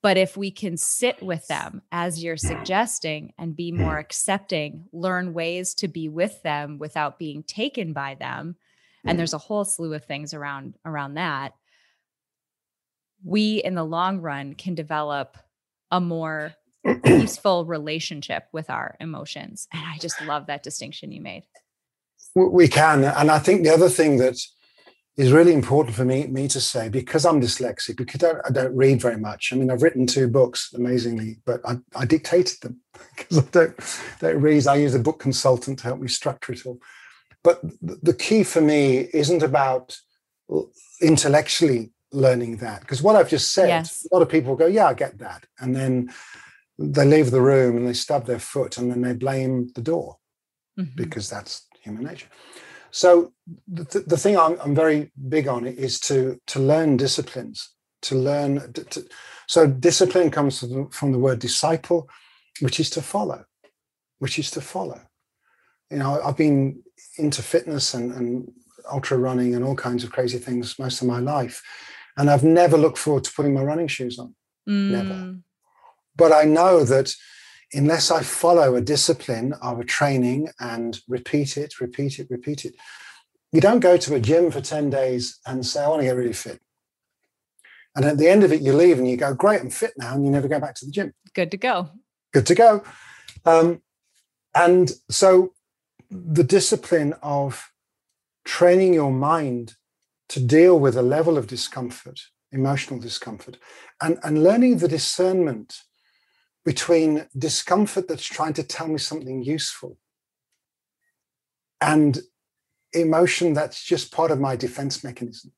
but 0.03 0.17
if 0.17 0.37
we 0.37 0.51
can 0.51 0.77
sit 0.77 1.23
with 1.23 1.47
them 1.49 1.83
as 1.93 2.23
you're 2.23 2.37
mm. 2.37 2.41
suggesting 2.41 3.33
and 3.39 3.57
be 3.57 3.73
more 3.73 3.97
mm. 3.97 4.01
accepting, 4.01 4.87
learn 4.93 5.35
ways 5.35 5.75
to 5.75 5.89
be 5.89 6.09
with 6.09 6.43
them 6.43 6.79
without 6.79 7.19
being 7.19 7.43
taken 7.43 7.93
by 7.93 8.15
them, 8.15 8.57
and 9.05 9.17
mm. 9.17 9.19
there's 9.19 9.35
a 9.35 9.39
whole 9.39 9.65
slew 9.65 9.93
of 9.95 10.05
things 10.05 10.33
around 10.33 10.75
around 10.85 11.15
that, 11.15 11.55
we 13.25 13.63
in 13.63 13.75
the 13.75 13.85
long 13.85 14.21
run 14.21 14.55
can 14.55 14.75
develop 14.75 15.37
a 15.91 16.01
more 16.01 16.55
peaceful 17.05 17.65
relationship 17.65 18.45
with 18.53 18.71
our 18.71 18.97
emotions. 19.01 19.69
And 19.73 19.83
I 19.85 19.99
just 19.99 20.21
love 20.23 20.47
that 20.47 20.63
distinction 20.63 21.13
you 21.13 21.21
made. 21.21 21.45
We 22.35 22.69
can. 22.69 23.05
And 23.05 23.31
I 23.31 23.39
think 23.39 23.65
the 23.65 23.75
other 23.75 23.89
thing 23.89 24.19
that 24.19 24.39
is 25.17 25.33
really 25.33 25.53
important 25.53 25.95
for 25.95 26.05
me, 26.05 26.27
me 26.29 26.49
to 26.49 26.61
say, 26.61 26.89
because 26.89 27.27
I'm 27.27 27.41
dyslexic, 27.41 27.97
because 27.97 28.23
I 28.23 28.33
don't, 28.33 28.41
I 28.47 28.51
don't 28.51 28.75
read 28.75 29.03
very 29.03 29.19
much. 29.19 29.53
I 29.53 29.57
mean, 29.57 29.71
I've 29.71 29.83
written 29.83 30.07
two 30.07 30.29
books, 30.29 30.73
amazingly, 30.73 31.39
but 31.45 31.61
I, 31.67 31.79
I 31.95 32.07
dictated 32.07 32.61
them 32.63 32.81
because 33.17 33.39
I 33.39 33.43
don't, 33.51 33.75
don't 34.21 34.41
read. 34.41 34.67
I 34.67 34.77
use 34.77 34.95
a 34.95 35.01
book 35.01 35.19
consultant 35.19 35.81
to 35.81 35.85
help 35.85 36.01
me 36.01 36.09
structure 36.09 36.53
it 36.53 36.65
all. 36.65 36.79
But 37.43 37.61
the 37.83 38.15
key 38.15 38.45
for 38.45 38.61
me 38.61 39.09
isn't 39.13 39.43
about 39.43 39.99
intellectually 41.01 41.91
learning 42.13 42.59
that, 42.59 42.81
because 42.81 43.03
what 43.03 43.17
I've 43.17 43.31
just 43.31 43.53
said, 43.53 43.69
Yes. 43.69 44.07
a 44.11 44.15
lot 44.15 44.23
of 44.23 44.29
people 44.29 44.57
go, 44.57 44.67
yeah, 44.67 44.87
I 44.87 44.95
get 44.95 45.19
that. 45.19 45.47
And 45.59 45.75
then 45.75 46.13
they 46.83 47.05
leave 47.05 47.31
the 47.31 47.43
room 47.43 47.77
and 47.77 47.87
they 47.87 47.93
stub 47.93 48.25
their 48.27 48.39
foot 48.39 48.79
and 48.79 48.91
then 48.91 49.03
they 49.03 49.13
blame 49.13 49.71
the 49.75 49.83
door 49.83 50.17
Mhm. 50.79 50.97
because 50.97 51.29
that's 51.29 51.67
human 51.83 52.05
nature. 52.05 52.29
So 52.91 53.33
the, 53.69 53.85
th- 53.85 54.07
the 54.07 54.17
thing 54.17 54.37
I'm, 54.39 54.57
I'm 54.61 54.75
very 54.75 55.13
big 55.29 55.47
on 55.49 55.67
is 55.67 56.01
to 56.01 56.41
to 56.47 56.59
learn 56.59 56.97
disciplines, 56.97 57.71
to 58.03 58.15
learn. 58.17 58.73
To, 58.73 59.05
so 59.47 59.67
discipline 59.67 60.31
comes 60.31 60.61
from 60.61 60.69
the, 60.71 60.89
from 60.91 61.13
the 61.13 61.19
word 61.19 61.39
disciple, 61.39 62.09
which 62.61 62.81
is 62.81 62.91
to 62.91 63.03
follow, 63.03 63.45
which 64.19 64.39
is 64.39 64.51
to 64.53 64.61
follow. 64.61 65.01
You 65.91 65.99
know, 65.99 66.21
I've 66.23 66.37
been 66.37 66.83
into 67.19 67.43
fitness 67.43 67.95
and, 67.95 68.13
and 68.13 68.53
ultra 68.91 69.19
running 69.19 69.55
and 69.55 69.65
all 69.65 69.77
kinds 69.77 70.03
of 70.05 70.11
crazy 70.13 70.39
things 70.39 70.79
most 70.79 71.03
of 71.03 71.09
my 71.09 71.19
life, 71.21 71.63
and 72.17 72.31
I've 72.31 72.45
never 72.45 72.77
looked 72.79 72.99
forward 72.99 73.25
to 73.25 73.33
putting 73.37 73.55
my 73.55 73.63
running 73.63 73.89
shoes 73.89 74.19
on 74.19 74.35
Never. 74.67 75.37
But 76.17 76.33
I 76.33 76.45
know 76.45 76.85
that 76.85 77.15
unless 77.73 78.11
I 78.11 78.23
follow 78.23 78.75
a 78.75 78.81
discipline 78.81 79.55
of 79.63 79.79
a 79.79 79.85
training 79.85 80.49
and 80.59 81.01
repeat 81.09 81.57
it, 81.57 81.81
repeat 81.81 82.19
it, 82.19 82.29
repeat 82.31 82.65
it, 82.65 82.75
you 83.53 83.61
don't 83.61 83.81
go 83.81 83.97
to 83.97 84.15
a 84.15 84.21
gym 84.21 84.51
for 84.51 84.61
10 84.61 84.91
days 84.91 85.39
and 85.47 85.65
say, 85.65 85.83
I 85.83 85.89
want 85.89 86.01
to 86.01 86.07
get 86.07 86.17
really 86.17 86.33
fit. 86.33 86.61
And 87.97 88.05
at 88.05 88.19
the 88.19 88.29
end 88.29 88.45
of 88.45 88.53
it, 88.53 88.63
you 88.63 88.73
leave 88.73 88.99
and 88.99 89.09
you 89.09 89.17
go, 89.17 89.35
Great, 89.35 89.61
I'm 89.61 89.71
fit 89.71 89.95
now. 89.97 90.15
And 90.15 90.25
you 90.25 90.31
never 90.31 90.47
go 90.47 90.61
back 90.61 90.77
to 90.77 90.87
the 90.87 90.93
gym. 90.93 91.13
Good 91.35 91.51
to 91.51 91.57
go. 91.57 91.91
Good 92.33 92.47
to 92.47 92.55
go. 92.55 92.85
Um, 93.45 93.83
and 94.55 94.93
so 95.11 95.55
the 96.09 96.45
discipline 96.45 97.15
of 97.23 97.71
training 98.45 98.95
your 98.95 99.13
mind 99.13 99.75
to 100.29 100.41
deal 100.41 100.79
with 100.79 100.97
a 100.97 101.03
level 101.03 101.37
of 101.37 101.49
discomfort, 101.49 102.21
emotional 102.53 103.01
discomfort, 103.01 103.59
and, 104.01 104.19
and 104.23 104.45
learning 104.45 104.79
the 104.79 104.89
discernment 104.89 105.81
between 106.65 107.27
discomfort 107.37 108.07
that's 108.09 108.25
trying 108.25 108.53
to 108.55 108.63
tell 108.63 108.89
me 108.89 108.99
something 108.99 109.43
useful 109.43 109.97
and 111.81 112.21
emotion 112.93 113.55
that's 113.55 113.83
just 113.83 114.13
part 114.13 114.31
of 114.31 114.41
my 114.41 114.57
defense 114.57 115.03
mechanism. 115.03 115.53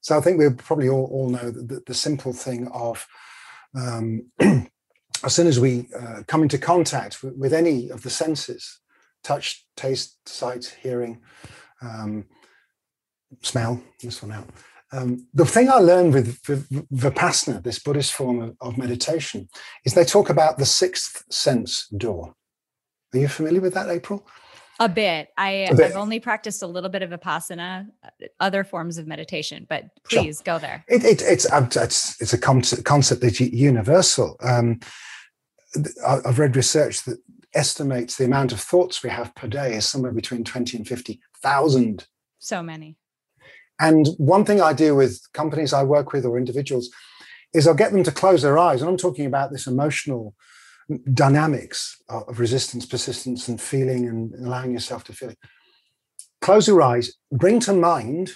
So 0.00 0.16
I 0.16 0.20
think 0.20 0.38
we 0.38 0.48
probably 0.50 0.88
all, 0.88 1.08
all 1.12 1.28
know 1.28 1.50
the, 1.50 1.82
the, 1.86 1.94
simple 1.94 2.32
thing 2.32 2.68
of 2.68 3.06
um, 3.74 4.30
as 4.40 5.34
soon 5.34 5.46
as 5.46 5.60
we 5.60 5.88
uh, 5.98 6.22
come 6.26 6.42
into 6.42 6.56
contact 6.56 7.22
with, 7.22 7.36
with 7.36 7.52
any 7.52 7.90
of 7.90 8.02
the 8.02 8.10
senses 8.10 8.80
touch, 9.22 9.66
taste, 9.76 10.26
sight, 10.26 10.76
hearing, 10.82 11.20
um, 11.82 12.24
smell, 13.42 13.82
this 14.02 14.22
one 14.22 14.32
out. 14.32 14.48
Um, 14.92 15.26
the 15.34 15.46
thing 15.46 15.68
I 15.68 15.76
learned 15.76 16.14
with 16.14 16.42
V- 16.44 16.82
Vipassana, 16.92 17.62
this 17.62 17.78
Buddhist 17.78 18.12
form 18.12 18.42
of, 18.42 18.56
of 18.60 18.78
meditation, 18.78 19.48
is 19.84 19.94
they 19.94 20.04
talk 20.04 20.30
about 20.30 20.58
the 20.58 20.66
sixth 20.66 21.22
sense 21.30 21.86
door. 21.88 22.34
Are 23.14 23.18
you 23.18 23.28
familiar 23.28 23.60
with 23.60 23.74
that, 23.74 23.88
April? 23.88 24.26
A 24.80 24.88
bit. 24.88 25.28
I, 25.36 25.50
A 25.50 25.74
bit. 25.74 25.90
I've 25.90 25.96
only 25.96 26.20
practiced 26.20 26.62
a 26.62 26.66
little 26.66 26.88
bit 26.88 27.02
of 27.02 27.10
Vipassana, 27.10 27.88
uh, 28.02 28.08
other 28.40 28.64
forms 28.64 28.98
of 28.98 29.06
meditation, 29.06 29.66
but 29.68 29.84
Sure. 30.08 30.22
please 30.22 30.40
go 30.40 30.58
there. 30.58 30.84
It, 30.88 31.04
it, 31.04 31.22
it's, 31.22 31.46
it's, 31.76 32.20
it's 32.20 32.32
a 32.32 32.38
concept, 32.38 32.84
concept 32.84 33.20
that's 33.20 33.40
universal. 33.40 34.36
Um, 34.42 34.80
I've 36.06 36.38
read 36.38 36.56
research 36.56 37.04
that 37.04 37.18
estimates 37.54 38.16
the 38.16 38.24
amount 38.24 38.52
of 38.52 38.60
thoughts 38.60 39.02
we 39.02 39.10
have 39.10 39.34
per 39.34 39.48
day 39.48 39.74
is 39.74 39.86
somewhere 39.86 40.12
between 40.12 40.44
20 40.44 40.78
and 40.78 40.88
50,000. 40.88 42.06
So 42.38 42.62
many. 42.62 42.96
And 43.80 44.06
one 44.18 44.44
thing 44.44 44.60
I 44.60 44.72
do 44.72 44.94
with 44.94 45.20
companies 45.32 45.72
I 45.72 45.82
work 45.82 46.12
with 46.12 46.24
or 46.26 46.38
individuals 46.38 46.90
is 47.54 47.66
I'll 47.66 47.74
get 47.74 47.92
them 47.92 48.04
to 48.04 48.12
close 48.12 48.42
their 48.42 48.58
eyes. 48.58 48.80
And 48.80 48.90
I'm 48.90 48.96
talking 48.96 49.26
about 49.26 49.50
this 49.50 49.66
emotional 49.66 50.34
dynamics 51.12 51.96
of 52.08 52.38
resistance, 52.38 52.84
persistence, 52.84 53.48
and 53.48 53.60
feeling 53.60 54.06
and 54.06 54.34
allowing 54.46 54.72
yourself 54.72 55.04
to 55.04 55.12
feel 55.12 55.30
it. 55.30 55.38
Close 56.40 56.68
your 56.68 56.82
eyes, 56.82 57.14
bring 57.32 57.60
to 57.60 57.72
mind 57.72 58.32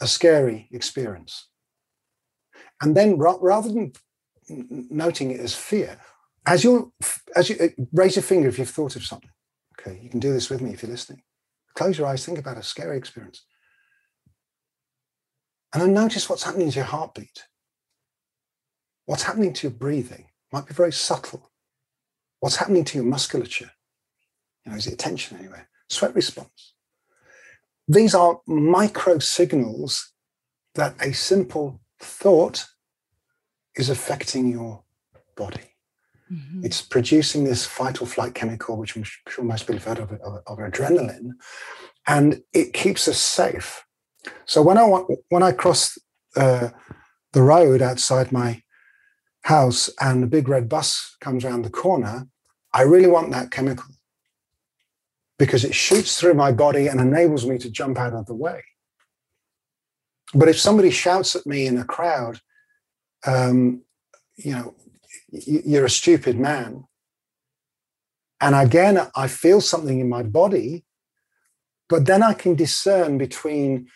a 0.00 0.06
scary 0.06 0.68
experience. 0.72 1.48
And 2.80 2.96
then 2.96 3.16
rather 3.16 3.68
than 3.68 3.92
noting 4.48 5.30
it 5.30 5.40
as 5.40 5.54
fear, 5.54 5.98
as 6.46 6.64
you 6.64 6.92
as 7.36 7.48
you 7.48 7.70
raise 7.92 8.16
your 8.16 8.22
finger 8.22 8.48
if 8.48 8.58
you've 8.58 8.68
thought 8.68 8.96
of 8.96 9.04
something. 9.04 9.30
Okay, 9.78 10.00
you 10.02 10.10
can 10.10 10.20
do 10.20 10.32
this 10.32 10.50
with 10.50 10.60
me 10.60 10.72
if 10.72 10.82
you're 10.82 10.90
listening. 10.90 11.22
Close 11.74 11.98
your 11.98 12.06
eyes, 12.06 12.24
think 12.24 12.38
about 12.38 12.58
a 12.58 12.62
scary 12.62 12.98
experience. 12.98 13.44
And 15.72 15.82
then 15.82 15.94
notice 15.94 16.28
what's 16.28 16.42
happening 16.42 16.70
to 16.70 16.76
your 16.76 16.84
heartbeat. 16.84 17.44
What's 19.06 19.22
happening 19.22 19.52
to 19.54 19.68
your 19.68 19.76
breathing 19.76 20.26
might 20.52 20.66
be 20.66 20.74
very 20.74 20.92
subtle. 20.92 21.50
What's 22.40 22.56
happening 22.56 22.84
to 22.84 22.98
your 22.98 23.06
musculature? 23.06 23.70
You 24.64 24.72
know, 24.72 24.78
is 24.78 24.86
it 24.86 24.98
tension 24.98 25.38
anywhere? 25.38 25.68
Sweat 25.88 26.14
response. 26.14 26.74
These 27.88 28.14
are 28.14 28.40
micro 28.46 29.18
signals 29.18 30.12
that 30.74 30.94
a 31.00 31.12
simple 31.12 31.80
thought 32.00 32.66
is 33.74 33.90
affecting 33.90 34.48
your 34.48 34.84
body. 35.36 35.76
Mhm. 36.30 36.64
It's 36.64 36.80
producing 36.82 37.44
this 37.44 37.66
fight 37.66 38.00
or 38.00 38.06
flight 38.06 38.34
chemical, 38.34 38.76
which 38.76 38.96
I'm 38.96 39.04
sure 39.28 39.44
most 39.44 39.66
people 39.66 39.74
have 39.76 39.84
heard 39.84 39.98
of, 39.98 40.12
of, 40.12 40.42
of 40.46 40.58
adrenaline, 40.58 41.32
and 42.06 42.42
it 42.52 42.72
keeps 42.72 43.08
us 43.08 43.18
safe. 43.18 43.84
So 44.44 44.62
when 44.62 44.78
I 44.78 44.84
when 45.28 45.42
I 45.42 45.52
cross 45.52 45.98
uh, 46.36 46.70
the 47.32 47.42
road 47.42 47.82
outside 47.82 48.32
my 48.32 48.62
house 49.42 49.90
and 50.00 50.22
a 50.22 50.28
big 50.28 50.48
red 50.48 50.68
bus 50.68 51.16
comes 51.20 51.44
around 51.44 51.62
the 51.62 51.70
corner, 51.70 52.28
I 52.72 52.82
really 52.82 53.08
want 53.08 53.30
that 53.32 53.50
chemical 53.50 53.92
because 55.38 55.64
it 55.64 55.74
shoots 55.74 56.20
through 56.20 56.34
my 56.34 56.52
body 56.52 56.86
and 56.86 57.00
enables 57.00 57.46
me 57.46 57.58
to 57.58 57.70
jump 57.70 57.98
out 57.98 58.12
of 58.12 58.26
the 58.26 58.34
way. 58.34 58.62
But 60.34 60.48
if 60.48 60.58
somebody 60.58 60.90
shouts 60.90 61.34
at 61.34 61.46
me 61.46 61.66
in 61.66 61.76
a 61.78 61.84
crowd, 61.84 62.40
um, 63.26 63.82
you 64.36 64.52
know, 64.52 64.74
you're 65.30 65.84
a 65.84 65.90
stupid 65.90 66.38
man. 66.38 66.84
And 68.40 68.54
again, 68.54 68.98
I 69.14 69.28
feel 69.28 69.60
something 69.60 70.00
in 70.00 70.08
my 70.08 70.22
body, 70.22 70.84
but 71.88 72.06
then 72.06 72.22
I 72.22 72.34
can 72.34 72.54
discern 72.54 73.18
between 73.18 73.88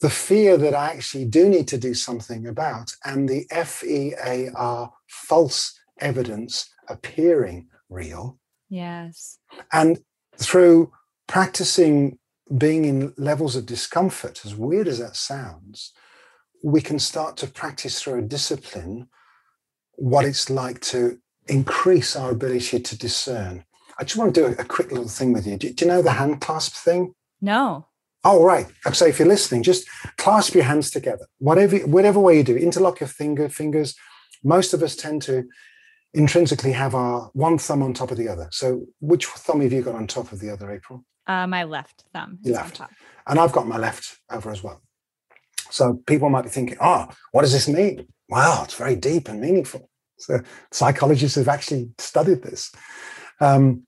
the 0.00 0.10
fear 0.10 0.56
that 0.56 0.74
I 0.74 0.90
actually 0.90 1.26
do 1.26 1.48
need 1.48 1.68
to 1.68 1.78
do 1.78 1.94
something 1.94 2.46
about 2.46 2.92
and 3.04 3.28
the 3.28 3.46
F 3.50 3.84
E 3.84 4.14
A 4.24 4.50
R 4.54 4.92
false 5.08 5.78
evidence 6.00 6.70
appearing 6.88 7.68
real. 7.88 8.38
Yes. 8.68 9.38
And 9.72 10.02
through 10.36 10.92
practicing 11.26 12.18
being 12.56 12.84
in 12.84 13.14
levels 13.16 13.56
of 13.56 13.66
discomfort, 13.66 14.40
as 14.44 14.54
weird 14.54 14.88
as 14.88 14.98
that 14.98 15.16
sounds, 15.16 15.92
we 16.64 16.80
can 16.80 16.98
start 16.98 17.36
to 17.38 17.46
practice 17.46 18.00
through 18.00 18.18
a 18.18 18.22
discipline 18.22 19.08
what 19.96 20.24
it's 20.24 20.48
like 20.48 20.80
to 20.80 21.18
increase 21.46 22.16
our 22.16 22.30
ability 22.30 22.80
to 22.80 22.98
discern. 22.98 23.64
I 23.98 24.04
just 24.04 24.16
want 24.16 24.34
to 24.34 24.40
do 24.40 24.46
a, 24.58 24.64
quick 24.64 24.90
little 24.90 25.08
thing 25.08 25.32
with 25.32 25.46
you. 25.46 25.58
Do, 25.58 25.72
do 25.72 25.84
you 25.84 25.90
know 25.90 26.00
the 26.00 26.12
hand 26.12 26.40
clasp 26.40 26.74
thing? 26.74 27.14
No. 27.40 27.86
Oh, 28.22 28.44
right. 28.44 28.66
So 28.92 29.06
if 29.06 29.18
you're 29.18 29.28
listening, 29.28 29.62
just 29.62 29.88
clasp 30.18 30.54
your 30.54 30.64
hands 30.64 30.90
together. 30.90 31.26
Whatever, 31.38 31.78
whatever 31.78 32.20
way 32.20 32.36
you 32.36 32.42
do, 32.44 32.56
interlock 32.56 33.00
your 33.00 33.08
finger, 33.08 33.48
fingers. 33.48 33.94
Most 34.44 34.74
of 34.74 34.82
us 34.82 34.94
tend 34.94 35.22
to 35.22 35.44
intrinsically 36.12 36.72
have 36.72 36.94
our 36.94 37.30
one 37.32 37.56
thumb 37.56 37.82
on 37.82 37.94
top 37.94 38.10
of 38.10 38.18
the 38.18 38.28
other. 38.28 38.48
So 38.50 38.86
which 39.00 39.26
thumb 39.26 39.60
have 39.60 39.72
you 39.72 39.82
got 39.82 39.94
on 39.94 40.06
top 40.06 40.32
of 40.32 40.40
the 40.40 40.50
other, 40.50 40.70
April? 40.70 41.04
Uh, 41.26 41.46
my 41.46 41.64
left 41.64 42.04
thumb. 42.12 42.38
left. 42.44 42.80
And 43.26 43.38
I've 43.38 43.52
got 43.52 43.68
my 43.68 43.78
left 43.78 44.18
over 44.30 44.50
as 44.50 44.62
well. 44.62 44.82
So 45.70 45.94
people 46.06 46.28
might 46.28 46.42
be 46.42 46.48
thinking, 46.48 46.78
oh, 46.80 47.08
what 47.32 47.42
does 47.42 47.52
this 47.52 47.68
mean? 47.68 48.06
Wow, 48.28 48.62
it's 48.64 48.74
very 48.74 48.96
deep 48.96 49.28
and 49.28 49.40
meaningful. 49.40 49.88
So 50.18 50.40
psychologists 50.72 51.36
have 51.36 51.48
actually 51.48 51.90
studied 51.98 52.42
this. 52.42 52.72
Um, 53.40 53.86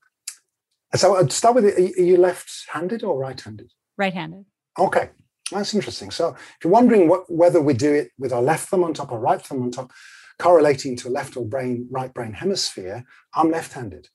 so 0.94 1.16
I'd 1.16 1.32
start 1.32 1.56
with, 1.56 1.64
are 1.76 2.02
you 2.02 2.16
left-handed 2.16 3.02
or 3.02 3.18
right-handed? 3.18 3.72
Right-handed. 3.98 4.44
Okay, 4.78 5.10
that's 5.50 5.74
interesting. 5.74 6.10
So 6.10 6.30
if 6.30 6.58
you're 6.64 6.72
wondering 6.72 7.08
what, 7.08 7.30
whether 7.30 7.60
we 7.60 7.74
do 7.74 7.92
it 7.92 8.10
with 8.18 8.32
our 8.32 8.42
left 8.42 8.68
thumb 8.68 8.84
on 8.84 8.94
top 8.94 9.12
or 9.12 9.18
right 9.18 9.40
thumb 9.40 9.62
on 9.62 9.70
top, 9.70 9.92
correlating 10.38 10.96
to 10.96 11.08
left 11.08 11.36
or 11.36 11.44
brain, 11.44 11.86
right 11.90 12.12
brain 12.12 12.32
hemisphere, 12.32 13.04
I'm 13.34 13.50
left-handed, 13.50 14.08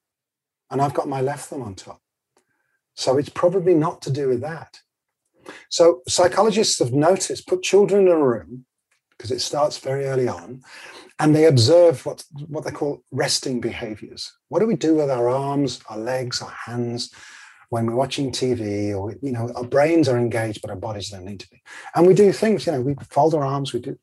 and 0.71 0.81
I've 0.81 0.93
got 0.93 1.07
my 1.07 1.21
left 1.21 1.49
thumb 1.49 1.61
on 1.61 1.75
top. 1.75 2.01
So 2.95 3.17
it's 3.17 3.29
probably 3.29 3.75
not 3.75 4.01
to 4.03 4.11
do 4.11 4.27
with 4.27 4.41
that. 4.41 4.79
So 5.69 6.01
psychologists 6.07 6.79
have 6.79 6.91
noticed, 6.91 7.47
put 7.47 7.63
children 7.63 8.07
in 8.07 8.13
a 8.13 8.17
room, 8.17 8.65
because 9.11 9.31
it 9.31 9.39
starts 9.39 9.77
very 9.77 10.05
early 10.05 10.27
on, 10.27 10.63
and 11.19 11.35
they 11.35 11.45
observe 11.45 12.05
what, 12.05 12.23
what 12.47 12.63
they 12.65 12.71
call 12.71 13.03
resting 13.11 13.61
behaviors. 13.61 14.31
What 14.49 14.59
do 14.59 14.67
we 14.67 14.75
do 14.75 14.95
with 14.95 15.09
our 15.09 15.29
arms, 15.29 15.81
our 15.89 15.97
legs, 15.97 16.41
our 16.41 16.53
hands 16.65 17.11
when 17.69 17.85
we're 17.85 17.95
watching 17.95 18.31
TV 18.31 18.97
or, 18.97 19.15
you 19.21 19.31
know, 19.31 19.51
our 19.55 19.63
brains 19.63 20.07
are 20.07 20.17
engaged, 20.17 20.61
but 20.61 20.69
our 20.69 20.77
bodies 20.77 21.09
don't 21.09 21.25
need 21.25 21.39
to 21.41 21.49
be. 21.49 21.61
And 21.95 22.07
we 22.07 22.13
do 22.13 22.31
things, 22.31 22.65
you 22.65 22.71
know, 22.71 22.81
we 22.81 22.95
fold 23.09 23.33
our 23.33 23.43
arms, 23.43 23.73
we 23.73 23.81
do. 23.81 23.97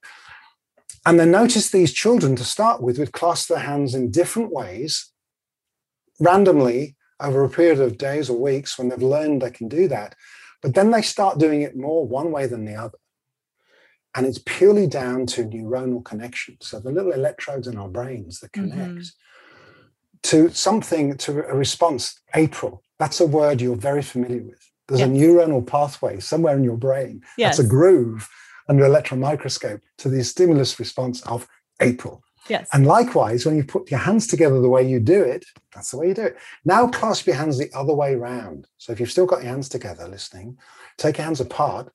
And 1.06 1.18
then 1.18 1.30
notice 1.30 1.70
these 1.70 1.92
children 1.92 2.36
to 2.36 2.44
start 2.44 2.82
with 2.82 2.98
would 2.98 3.12
clasp 3.12 3.48
their 3.48 3.58
hands 3.58 3.94
in 3.94 4.10
different 4.10 4.52
ways, 4.52 5.12
randomly 6.20 6.96
over 7.20 7.44
a 7.44 7.50
period 7.50 7.80
of 7.80 7.98
days 7.98 8.28
or 8.28 8.38
weeks 8.38 8.78
when 8.78 8.88
they've 8.88 9.02
learned 9.02 9.42
they 9.42 9.50
can 9.50 9.68
do 9.68 9.88
that. 9.88 10.14
But 10.62 10.74
then 10.74 10.90
they 10.90 11.02
start 11.02 11.38
doing 11.38 11.62
it 11.62 11.76
more 11.76 12.06
one 12.06 12.32
way 12.32 12.46
than 12.46 12.64
the 12.64 12.74
other. 12.74 12.98
And 14.14 14.26
it's 14.26 14.40
purely 14.44 14.86
down 14.86 15.26
to 15.26 15.44
neuronal 15.44 16.04
connection. 16.04 16.56
So 16.60 16.78
the 16.78 16.92
little 16.92 17.12
electrodes 17.12 17.66
in 17.66 17.76
our 17.76 17.88
brains 17.88 18.40
that 18.40 18.52
connect 18.52 18.92
mm-hmm. 18.92 18.98
To 20.24 20.50
something, 20.50 21.16
to 21.18 21.46
a 21.46 21.54
response. 21.54 22.20
April, 22.34 22.82
that's 22.98 23.20
a 23.20 23.26
word 23.26 23.60
you're 23.60 23.76
very 23.76 24.02
familiar 24.02 24.42
with. 24.42 24.70
There's 24.88 25.00
yes. 25.00 25.08
a 25.08 25.12
neuronal 25.12 25.66
pathway 25.66 26.20
somewhere 26.20 26.56
in 26.56 26.64
your 26.64 26.76
brain. 26.76 27.22
Yes. 27.38 27.56
That's 27.56 27.66
a 27.66 27.70
groove 27.70 28.28
under 28.68 28.84
electron 28.84 29.20
microscope 29.20 29.80
to 29.98 30.08
the 30.08 30.22
stimulus 30.24 30.78
response 30.78 31.22
of 31.22 31.46
April. 31.80 32.22
Yes. 32.48 32.68
And 32.72 32.86
likewise, 32.86 33.46
when 33.46 33.56
you 33.56 33.64
put 33.64 33.90
your 33.90 34.00
hands 34.00 34.26
together 34.26 34.60
the 34.60 34.68
way 34.68 34.86
you 34.86 35.00
do 35.00 35.22
it, 35.22 35.44
that's 35.74 35.90
the 35.90 35.98
way 35.98 36.08
you 36.08 36.14
do 36.14 36.22
it. 36.24 36.36
Now 36.64 36.88
clasp 36.88 37.26
your 37.26 37.36
hands 37.36 37.58
the 37.58 37.70
other 37.74 37.94
way 37.94 38.14
round. 38.14 38.68
So 38.76 38.92
if 38.92 39.00
you've 39.00 39.10
still 39.10 39.26
got 39.26 39.42
your 39.42 39.52
hands 39.52 39.68
together 39.70 40.06
listening, 40.06 40.58
take 40.98 41.16
your 41.16 41.24
hands 41.24 41.40
apart 41.40 41.90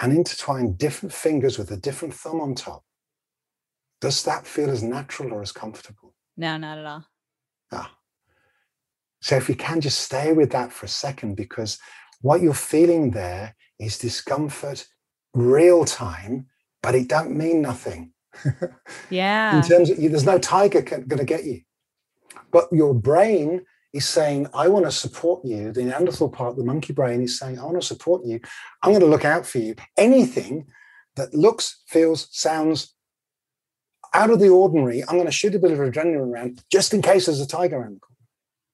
and 0.00 0.14
intertwine 0.14 0.72
different 0.74 1.12
fingers 1.12 1.58
with 1.58 1.70
a 1.70 1.76
different 1.76 2.14
thumb 2.14 2.40
on 2.40 2.54
top. 2.54 2.84
Does 4.00 4.22
that 4.24 4.46
feel 4.46 4.70
as 4.70 4.82
natural 4.82 5.34
or 5.34 5.42
as 5.42 5.52
comfortable? 5.52 6.14
No, 6.38 6.56
not 6.56 6.78
at 6.78 6.86
all. 6.86 7.04
Ah. 7.72 7.94
So 9.20 9.36
if 9.36 9.48
you 9.48 9.54
can 9.54 9.80
just 9.80 10.00
stay 10.00 10.32
with 10.32 10.50
that 10.52 10.72
for 10.72 10.86
a 10.86 10.88
second, 10.88 11.36
because 11.36 11.78
what 12.22 12.40
you're 12.40 12.54
feeling 12.54 13.10
there 13.10 13.54
is 13.78 13.98
discomfort, 13.98 14.86
real 15.34 15.84
time, 15.84 16.46
but 16.82 16.94
it 16.94 17.08
don't 17.08 17.36
mean 17.36 17.62
nothing. 17.62 18.12
yeah. 19.10 19.56
In 19.56 19.62
terms 19.62 19.90
of 19.90 19.98
you, 19.98 20.08
there's 20.08 20.24
no 20.24 20.38
tiger 20.38 20.82
going 20.82 21.08
to 21.08 21.24
get 21.24 21.44
you, 21.44 21.60
but 22.50 22.68
your 22.72 22.94
brain 22.94 23.62
is 23.92 24.06
saying, 24.06 24.46
I 24.54 24.68
want 24.68 24.84
to 24.84 24.92
support 24.92 25.44
you. 25.44 25.72
The 25.72 25.82
Neanderthal 25.82 26.28
part, 26.28 26.56
the 26.56 26.64
monkey 26.64 26.92
brain 26.92 27.22
is 27.22 27.38
saying, 27.38 27.58
I 27.58 27.64
want 27.64 27.80
to 27.80 27.86
support 27.86 28.24
you. 28.24 28.40
I'm 28.82 28.90
going 28.90 29.00
to 29.00 29.06
look 29.06 29.24
out 29.24 29.46
for 29.46 29.58
you. 29.58 29.74
Anything 29.96 30.66
that 31.16 31.34
looks, 31.34 31.82
feels, 31.88 32.28
sounds 32.30 32.94
out 34.12 34.30
of 34.30 34.40
the 34.40 34.48
ordinary, 34.48 35.02
I'm 35.02 35.16
going 35.16 35.26
to 35.26 35.32
shoot 35.32 35.54
a 35.54 35.58
bit 35.58 35.72
of 35.72 35.78
adrenaline 35.78 36.32
around 36.32 36.62
just 36.70 36.92
in 36.94 37.02
case 37.02 37.26
there's 37.26 37.40
a 37.40 37.46
tiger 37.46 37.76
around 37.76 37.96
the 37.96 38.00
corner. 38.00 38.16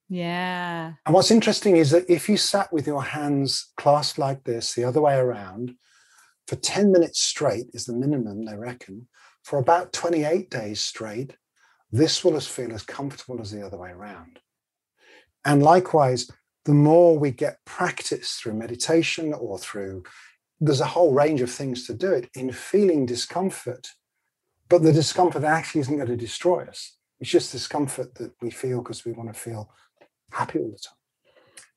Yeah. 0.09 0.93
And 1.05 1.15
what's 1.15 1.31
interesting 1.31 1.77
is 1.77 1.91
that 1.91 2.09
if 2.09 2.29
you 2.29 2.37
sat 2.37 2.73
with 2.73 2.87
your 2.87 3.03
hands 3.03 3.73
clasped 3.77 4.19
like 4.19 4.45
this, 4.45 4.75
the 4.75 4.85
other 4.85 5.01
way 5.01 5.17
around, 5.17 5.75
for 6.47 6.57
10 6.57 6.93
minutes 6.93 7.21
straight 7.21 7.67
is 7.73 7.87
the 7.87 7.93
minimum, 7.93 8.45
they 8.45 8.57
reckon, 8.57 9.09
for 9.43 9.59
about 9.59 9.93
28 9.93 10.49
days 10.49 10.81
straight, 10.81 11.37
this 11.91 12.25
will 12.25 12.39
feel 12.41 12.73
as 12.73 12.83
comfortable 12.83 13.41
as 13.41 13.51
the 13.51 13.65
other 13.65 13.77
way 13.77 13.91
around. 13.91 14.39
And 15.45 15.63
likewise, 15.63 16.31
the 16.65 16.75
more 16.75 17.19
we 17.19 17.31
get 17.31 17.65
practice 17.65 18.33
through 18.33 18.55
meditation 18.55 19.33
or 19.33 19.59
through, 19.59 20.03
there's 20.61 20.81
a 20.81 20.87
whole 20.87 21.13
range 21.13 21.41
of 21.41 21.51
things 21.51 21.87
to 21.87 21.95
do 21.95 22.13
it 22.13 22.29
in 22.35 22.51
feeling 22.51 23.07
discomfort. 23.07 23.89
But 24.69 24.83
the 24.83 24.93
discomfort 24.93 25.45
actually 25.45 25.83
isn't 25.83 25.97
going 25.97 26.09
to 26.09 26.17
destroy 26.17 26.65
us. 26.65 26.97
It's 27.21 27.31
just 27.31 27.53
discomfort 27.53 28.15
that 28.17 28.33
we 28.43 28.51
feel 28.51 28.83
because 28.83 29.05
we 29.05 29.13
want 29.13 29.33
to 29.33 29.39
feel 29.39 29.71
happy 30.31 30.59
all 30.59 30.71
the 30.71 30.79
time. 30.79 30.97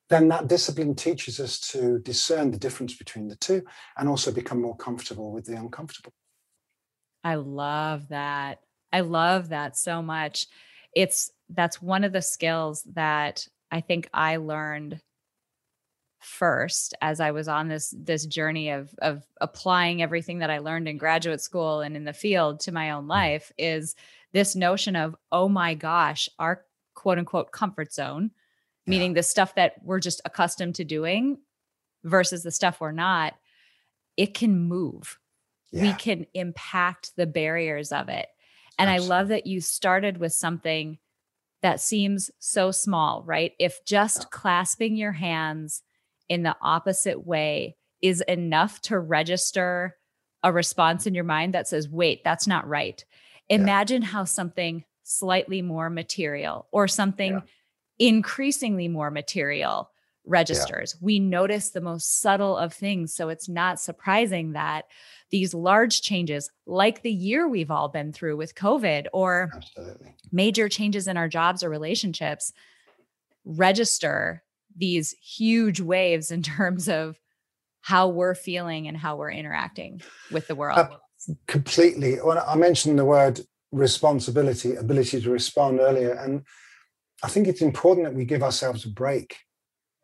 Then 0.08 0.28
that 0.28 0.48
discipline 0.48 0.96
teaches 0.96 1.38
us 1.38 1.60
to 1.70 2.00
discern 2.00 2.50
the 2.50 2.58
difference 2.58 2.96
between 2.96 3.28
the 3.28 3.36
two 3.36 3.62
and 3.96 4.08
also 4.08 4.32
become 4.32 4.60
more 4.60 4.76
comfortable 4.76 5.32
with 5.32 5.46
the 5.46 5.56
uncomfortable. 5.56 6.12
I 7.22 7.36
love 7.36 8.08
that. 8.08 8.58
I 8.92 9.00
love 9.00 9.50
that 9.50 9.76
so 9.76 10.02
much. 10.02 10.46
It's 10.96 11.30
that's 11.48 11.80
one 11.80 12.02
of 12.02 12.12
the 12.12 12.22
skills 12.22 12.82
that 12.94 13.46
I 13.70 13.80
think 13.80 14.08
I 14.12 14.36
learned 14.36 15.00
first 16.20 16.94
as 17.00 17.18
I 17.18 17.30
was 17.30 17.48
on 17.48 17.68
this 17.68 17.94
this 17.96 18.26
journey 18.26 18.70
of 18.70 18.94
of 19.00 19.24
applying 19.40 20.02
everything 20.02 20.38
that 20.40 20.50
I 20.50 20.58
learned 20.58 20.86
in 20.86 20.98
graduate 20.98 21.40
school 21.40 21.80
and 21.80 21.96
in 21.96 22.04
the 22.04 22.12
field 22.12 22.60
to 22.60 22.72
my 22.72 22.90
own 22.90 23.04
mm. 23.06 23.10
life 23.10 23.52
is 23.56 23.96
this 24.32 24.54
notion 24.54 24.96
of 24.96 25.16
oh 25.32 25.48
my 25.48 25.74
gosh 25.74 26.28
our 26.38 26.64
quote 26.94 27.18
unquote 27.18 27.52
comfort 27.52 27.92
zone 27.92 28.30
yeah. 28.84 28.90
meaning 28.90 29.14
the 29.14 29.22
stuff 29.22 29.54
that 29.54 29.76
we're 29.82 29.98
just 29.98 30.20
accustomed 30.26 30.74
to 30.74 30.84
doing 30.84 31.38
versus 32.04 32.42
the 32.42 32.50
stuff 32.50 32.80
we're 32.80 32.92
not 32.92 33.34
it 34.18 34.34
can 34.34 34.58
move 34.58 35.18
yeah. 35.72 35.82
we 35.82 35.92
can 35.94 36.26
impact 36.34 37.12
the 37.16 37.26
barriers 37.26 37.92
of 37.92 38.10
it 38.10 38.28
and 38.78 38.90
Absolutely. 38.90 39.14
I 39.14 39.18
love 39.18 39.28
that 39.28 39.46
you 39.46 39.60
started 39.62 40.18
with 40.18 40.34
something 40.34 40.98
that 41.62 41.80
seems 41.80 42.30
so 42.38 42.70
small, 42.70 43.22
right? 43.26 43.52
If 43.58 43.84
just 43.84 44.30
clasping 44.30 44.96
your 44.96 45.12
hands 45.12 45.82
in 46.30 46.44
the 46.44 46.56
opposite 46.62 47.26
way 47.26 47.76
is 48.00 48.22
enough 48.22 48.80
to 48.80 48.98
register 48.98 49.98
a 50.42 50.50
response 50.50 51.06
in 51.06 51.14
your 51.14 51.24
mind 51.24 51.52
that 51.52 51.68
says, 51.68 51.88
wait, 51.88 52.24
that's 52.24 52.46
not 52.46 52.66
right. 52.66 53.04
Imagine 53.50 54.00
yeah. 54.00 54.08
how 54.08 54.24
something 54.24 54.84
slightly 55.02 55.60
more 55.60 55.90
material 55.90 56.66
or 56.70 56.88
something 56.88 57.32
yeah. 57.32 57.40
increasingly 57.98 58.88
more 58.88 59.10
material 59.10 59.90
registers. 60.24 60.94
Yeah. 60.94 61.04
We 61.04 61.18
notice 61.18 61.70
the 61.70 61.80
most 61.80 62.20
subtle 62.20 62.56
of 62.56 62.72
things. 62.72 63.12
So 63.12 63.28
it's 63.28 63.48
not 63.48 63.80
surprising 63.80 64.52
that 64.52 64.84
these 65.30 65.52
large 65.52 66.00
changes, 66.00 66.50
like 66.64 67.02
the 67.02 67.12
year 67.12 67.48
we've 67.48 67.70
all 67.70 67.88
been 67.88 68.12
through 68.12 68.36
with 68.36 68.54
COVID 68.54 69.06
or 69.12 69.50
Absolutely. 69.54 70.14
major 70.30 70.68
changes 70.68 71.08
in 71.08 71.16
our 71.16 71.28
jobs 71.28 71.64
or 71.64 71.68
relationships, 71.68 72.52
register 73.44 74.44
these 74.76 75.14
huge 75.22 75.80
waves 75.80 76.30
in 76.30 76.42
terms 76.56 76.88
of 76.88 77.18
how 77.82 78.08
we're 78.08 78.34
feeling 78.34 78.88
and 78.88 78.96
how 78.96 79.16
we're 79.16 79.30
interacting 79.30 80.02
with 80.30 80.46
the 80.46 80.54
world. 80.54 80.78
Uh, 80.78 80.88
completely. 81.46 82.16
When 82.16 82.38
I 82.38 82.54
mentioned 82.56 82.98
the 82.98 83.04
word 83.04 83.40
responsibility, 83.72 84.74
ability 84.74 85.20
to 85.20 85.30
respond 85.30 85.80
earlier. 85.80 86.12
And 86.12 86.42
I 87.22 87.28
think 87.28 87.46
it's 87.46 87.62
important 87.62 88.06
that 88.06 88.14
we 88.14 88.24
give 88.24 88.42
ourselves 88.42 88.84
a 88.84 88.90
break 88.90 89.36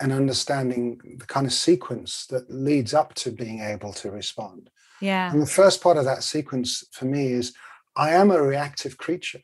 and 0.00 0.12
understanding 0.12 0.98
the 1.18 1.26
kind 1.26 1.46
of 1.46 1.52
sequence 1.52 2.26
that 2.26 2.50
leads 2.50 2.92
up 2.92 3.14
to 3.14 3.30
being 3.30 3.60
able 3.60 3.92
to 3.94 4.10
respond. 4.10 4.70
Yeah. 5.00 5.30
And 5.30 5.42
the 5.42 5.46
first 5.46 5.82
part 5.82 5.96
of 5.96 6.04
that 6.04 6.22
sequence 6.22 6.84
for 6.92 7.06
me 7.06 7.32
is 7.32 7.54
I 7.96 8.10
am 8.10 8.30
a 8.30 8.42
reactive 8.42 8.98
creature. 8.98 9.40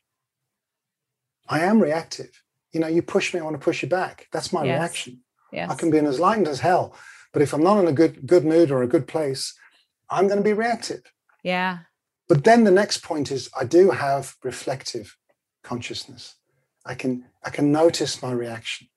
I 1.48 1.61
am 1.61 1.80
reactive. 1.80 2.41
You 2.72 2.80
know, 2.80 2.87
you 2.88 3.02
push 3.02 3.32
me, 3.35 3.40
I 3.40 3.44
want 3.44 3.54
to 3.61 3.64
push 3.64 3.82
you 3.82 3.88
back. 3.88 4.28
That's 4.32 4.52
my 4.52 4.64
Yes. 4.64 4.78
reaction. 4.78 5.20
Yes. 5.52 5.70
I 5.70 5.74
can 5.74 5.90
be 5.90 5.98
in 5.98 6.06
as 6.06 6.18
lightened 6.18 6.48
as 6.48 6.61
hell. 6.61 6.94
But 7.32 7.42
if 7.42 7.52
I'm 7.52 7.62
not 7.62 7.78
in 7.78 7.87
a 7.88 7.92
good 7.92 8.26
good 8.26 8.44
mood 8.44 8.70
or 8.70 8.82
a 8.82 8.87
good 8.88 9.06
place, 9.06 9.54
I'm 10.11 10.26
going 10.28 10.38
to 10.38 10.44
be 10.44 10.52
reactive. 10.52 11.02
yeah. 11.42 11.78
But 12.28 12.44
then 12.44 12.64
the 12.64 12.70
next 12.70 13.02
point 13.02 13.30
is 13.30 13.50
I 13.58 13.64
do 13.64 13.90
have 13.90 14.37
reflective 14.42 15.16
consciousness. 15.62 16.37
I 16.87 16.94
can 16.94 17.26
I 17.44 17.50
can 17.50 17.70
notice 17.72 18.22
my 18.22 18.32
reaction. 18.32 18.88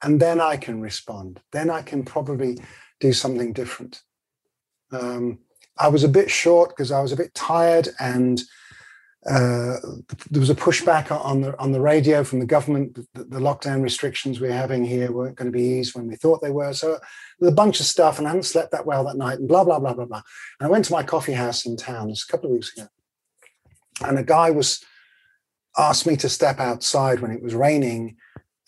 And 0.00 0.18
then 0.20 0.40
I 0.40 0.56
can 0.56 0.80
respond. 0.80 1.40
Then 1.52 1.68
I 1.70 1.82
can 1.82 2.02
probably 2.04 2.58
do 3.00 3.12
something 3.12 3.52
different. 3.52 4.02
Um, 4.90 5.38
I 5.78 5.88
was 5.88 6.04
a 6.04 6.08
bit 6.08 6.30
short 6.30 6.70
because 6.70 6.90
I 6.90 7.00
was 7.00 7.12
a 7.12 7.16
bit 7.16 7.34
tired 7.34 7.88
and 8.00 8.40
uh, 9.24 9.76
there 10.30 10.40
was 10.40 10.50
a 10.50 10.54
pushback 10.54 11.12
on 11.12 11.42
the 11.42 11.56
on 11.60 11.70
the 11.70 11.80
radio 11.80 12.24
from 12.24 12.40
the 12.40 12.46
government. 12.46 12.94
The, 13.14 13.24
the 13.24 13.38
lockdown 13.38 13.80
restrictions 13.80 14.40
we're 14.40 14.52
having 14.52 14.84
here 14.84 15.12
weren't 15.12 15.36
going 15.36 15.50
to 15.50 15.56
be 15.56 15.62
eased 15.62 15.94
when 15.94 16.08
we 16.08 16.16
thought 16.16 16.42
they 16.42 16.50
were. 16.50 16.72
So 16.72 16.98
there's 17.38 17.52
a 17.52 17.54
bunch 17.54 17.78
of 17.78 17.86
stuff, 17.86 18.18
and 18.18 18.26
I 18.26 18.30
hadn't 18.30 18.44
slept 18.44 18.72
that 18.72 18.84
well 18.84 19.04
that 19.04 19.16
night, 19.16 19.38
and 19.38 19.46
blah 19.46 19.62
blah 19.62 19.78
blah 19.78 19.94
blah 19.94 20.06
blah. 20.06 20.22
And 20.58 20.66
I 20.66 20.70
went 20.70 20.84
to 20.86 20.92
my 20.92 21.04
coffee 21.04 21.34
house 21.34 21.66
in 21.66 21.76
town 21.76 22.08
just 22.08 22.28
a 22.28 22.32
couple 22.32 22.50
of 22.50 22.54
weeks 22.54 22.76
ago, 22.76 22.88
and 24.04 24.18
a 24.18 24.24
guy 24.24 24.50
was 24.50 24.84
asked 25.78 26.06
me 26.06 26.16
to 26.16 26.28
step 26.28 26.58
outside 26.58 27.20
when 27.20 27.30
it 27.30 27.42
was 27.42 27.54
raining, 27.54 28.16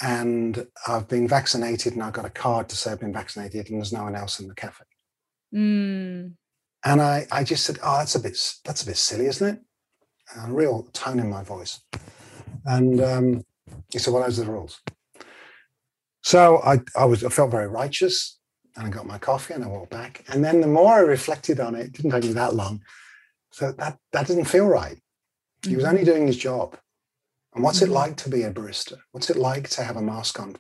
and 0.01 0.69
I've 0.87 1.09
been 1.09 1.27
vaccinated, 1.27 1.95
and 1.95 2.03
I've 2.03 2.13
got 2.13 2.27
a 2.27 2.31
card 2.31 2.69
to 2.69 2.77
say 2.77 2.93
I've 2.93 3.01
been 3.01 3.13
vaccinated, 3.13 3.71
and 3.71 3.81
there's 3.81 3.93
no 3.93 4.05
one 4.05 4.15
else 4.15 4.39
in 4.39 4.47
the 4.47 4.55
cafe. 4.55 4.85
Mm. 5.53 6.35
And 6.85 7.03
I, 7.03 7.27
I 7.33 7.43
just 7.43 7.67
said, 7.67 7.81
"Oh, 7.83 7.99
that's 7.99 8.15
a 8.15 8.21
bit, 8.21 8.39
that's 8.65 8.85
a 8.85 8.87
bit 8.87 8.97
silly, 8.97 9.27
isn't 9.27 9.57
it?" 9.57 9.61
A 10.37 10.51
real 10.53 10.85
tone 10.93 11.19
in 11.21 11.31
my 11.31 11.43
voice. 11.43 11.81
And 12.65 13.01
um, 13.01 13.45
he 13.93 13.99
said, 13.99 14.13
"Well, 14.13 14.23
those 14.23 14.39
are 14.39 14.45
the 14.45 14.51
rules." 14.53 14.81
So 16.23 16.61
I, 16.63 16.81
I 16.97 17.05
was, 17.05 17.23
I 17.23 17.29
felt 17.29 17.51
very 17.51 17.69
righteous, 17.69 18.39
and 18.77 18.87
I 18.87 18.91
got 18.91 19.07
my 19.07 19.19
coffee 19.19 19.55
and 19.55 19.63
I 19.63 19.69
walked 19.69 19.91
back. 19.91 20.25
And 20.29 20.43
then 20.45 20.61
the 20.61 20.67
more 20.67 20.95
I 20.95 21.01
reflected 21.01 21.61
on 21.61 21.75
it, 21.75 21.87
it 21.87 21.93
didn't 21.93 22.11
take 22.13 22.25
me 22.25 22.33
that 22.33 22.55
long. 22.55 22.81
So 23.53 23.73
that 23.73 23.99
that 24.13 24.27
didn't 24.27 24.47
feel 24.47 24.67
right. 24.67 24.99
He 25.67 25.77
was 25.77 25.85
only 25.85 26.05
doing 26.05 26.27
his 26.27 26.37
job. 26.37 26.77
And 27.55 27.63
what's 27.63 27.83
it 27.83 27.89
Mhm. 27.89 27.95
like 27.95 28.17
to 28.19 28.29
be 28.31 28.43
a 28.43 28.53
barista? 28.53 28.99
What's 29.13 29.31
it 29.31 29.37
like 29.37 29.69
to 29.71 29.85
have 29.85 29.97
a 29.97 30.03
mask 30.03 30.41
on 30.41 30.57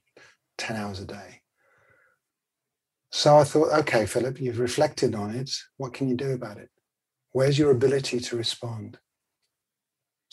10 0.58 0.76
hours 0.76 1.00
a 1.00 1.04
day? 1.04 1.42
So 3.10 3.36
I 3.38 3.44
thought, 3.44 3.72
okay, 3.80 4.06
Philip, 4.06 4.40
you've 4.40 4.58
reflected 4.58 5.14
on 5.14 5.34
it. 5.34 5.50
What 5.76 5.92
can 5.92 6.08
you 6.08 6.16
do 6.16 6.32
about 6.32 6.58
it? 6.58 6.70
Where's 7.32 7.58
your 7.58 7.70
ability 7.70 8.20
to 8.20 8.36
respond? 8.36 8.98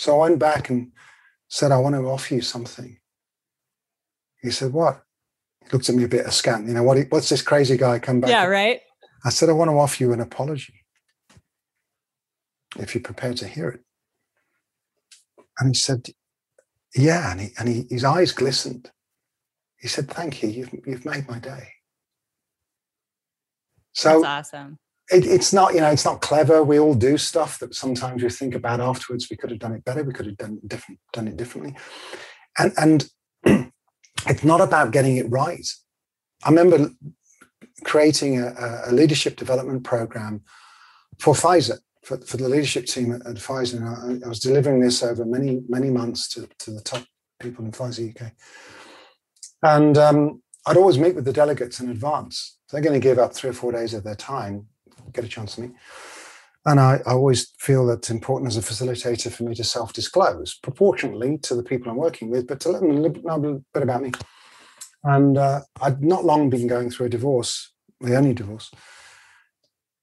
So 0.01 0.19
I 0.19 0.29
went 0.29 0.39
back 0.39 0.71
and 0.71 0.93
said, 1.47 1.71
I 1.71 1.77
want 1.77 1.93
to 1.93 2.01
offer 2.09 2.33
you 2.33 2.41
something. 2.41 2.97
He 4.41 4.49
said, 4.49 4.73
What? 4.73 5.03
He 5.63 5.69
looked 5.71 5.89
at 5.89 5.95
me 5.95 6.03
a 6.03 6.07
bit 6.07 6.25
askant. 6.25 6.67
You 6.67 6.73
know, 6.73 6.81
what, 6.81 6.97
what's 7.09 7.29
this 7.29 7.43
crazy 7.43 7.77
guy 7.77 7.99
come 7.99 8.19
back? 8.19 8.31
Yeah, 8.31 8.45
with?" 8.45 8.51
right. 8.51 8.79
I 9.23 9.29
said, 9.29 9.49
I 9.49 9.51
want 9.51 9.69
to 9.69 9.77
offer 9.77 10.03
you 10.03 10.11
an 10.11 10.19
apology 10.19 10.73
if 12.79 12.95
you're 12.95 13.03
prepared 13.03 13.37
to 13.37 13.47
hear 13.47 13.69
it. 13.69 13.81
And 15.59 15.69
he 15.69 15.75
said, 15.75 16.07
Yeah. 16.95 17.31
And, 17.31 17.41
he, 17.41 17.49
and 17.59 17.69
he, 17.69 17.85
his 17.87 18.03
eyes 18.03 18.31
glistened. 18.31 18.89
He 19.77 19.87
said, 19.87 20.09
Thank 20.09 20.41
you. 20.41 20.49
You've, 20.49 20.73
you've 20.83 21.05
made 21.05 21.29
my 21.29 21.37
day. 21.37 21.67
So 23.93 24.23
That's 24.23 24.49
awesome. 24.49 24.79
It, 25.12 25.26
it's 25.26 25.52
not, 25.54 25.74
you 25.74 25.82
know, 25.82 25.89
it's 25.89 26.06
not 26.06 26.21
clever. 26.21 26.63
We 26.63 26.80
all 26.80 26.95
do 26.95 27.17
stuff 27.17 27.60
that 27.60 27.76
sometimes 27.76 28.24
we 28.24 28.30
think 28.30 28.56
about 28.56 28.80
afterwards. 28.80 29.28
We 29.30 29.38
could 29.38 29.52
have 29.52 29.60
done 29.60 29.74
it 29.74 29.84
better. 29.84 30.04
We 30.04 30.13
could 30.13 30.26
have 30.26 30.38
done 30.38 30.60
different, 30.65 31.00
done 31.13 31.28
it 31.28 31.38
differently. 31.38 31.76
And 32.58 32.74
and 32.78 33.10
it's 34.28 34.43
not 34.43 34.62
about 34.62 34.91
getting 34.91 35.17
it 35.17 35.30
right. 35.30 35.67
I 36.43 36.50
remember 36.50 36.91
creating 37.84 38.39
a, 38.39 38.82
a 38.86 38.91
leadership 38.91 39.36
development 39.36 39.84
program 39.84 40.41
for 41.19 41.34
Pfizer, 41.34 41.78
for, 42.04 42.17
for 42.17 42.38
the 42.38 42.50
leadership 42.50 42.86
team 42.86 43.12
at, 43.12 43.26
at 43.26 43.36
Pfizer. 43.36 43.78
And 43.78 44.24
I, 44.24 44.26
I 44.26 44.30
was 44.30 44.39
delivering 44.39 44.80
this 44.80 45.04
over 45.04 45.26
many, 45.26 45.62
many 45.67 45.89
months 45.89 46.28
to, 46.30 46.47
to 46.60 46.71
the 46.71 46.82
top 46.82 47.04
people 47.39 47.65
in 47.65 47.71
Pfizer 47.71 48.10
UK. 48.10 48.32
And 49.63 49.97
um, 49.97 50.41
I'd 50.65 50.78
always 50.78 50.97
meet 50.97 51.15
with 51.15 51.26
the 51.26 51.34
delegates 51.34 51.80
in 51.80 51.89
advance. 51.89 52.58
They're 52.71 52.82
going 52.82 53.00
to 53.00 53.08
give 53.08 53.19
up 53.19 53.34
three 53.34 53.50
or 53.50 53.54
four 53.54 53.71
days 53.71 53.93
of 53.93 54.04
their 54.04 54.15
time, 54.15 54.67
get 55.13 55.26
a 55.26 55.28
chance 55.28 55.56
to 55.56 55.62
meet. 55.62 55.71
And 56.65 56.80
I, 56.80 57.02
I 57.08 57.12
always 57.12 57.52
feel 57.58 57.88
that 57.88 58.00
it's 58.00 58.10
important 58.12 58.52
as 58.52 58.58
a 58.58 58.62
facilitator 58.62 59.32
for 59.32 59.43
me 59.43 59.56
to 59.56 59.63
self 59.63 59.93
disclose 59.93 60.54
proportionately 60.56 61.39
to 61.39 61.56
the 61.56 61.63
people 61.63 61.91
I'm 61.91 61.97
working 61.97 62.30
with, 62.30 62.47
but 62.47 62.60
to 62.62 62.69
let 62.69 62.82
them 62.82 62.89
know 62.91 62.97
a 62.97 63.38
little 63.38 63.65
bit 63.74 63.84
about 63.84 64.04
me. 64.04 64.12
And 65.04 65.38
uh, 65.38 65.62
I'd 65.82 66.04
not 66.04 66.26
long 66.26 66.50
been 66.50 66.67
going 66.67 66.91
through 66.91 67.08
a 67.08 67.10
divorce, 67.10 67.74
the 68.00 68.15
only 68.15 68.34
divorce. 68.34 68.69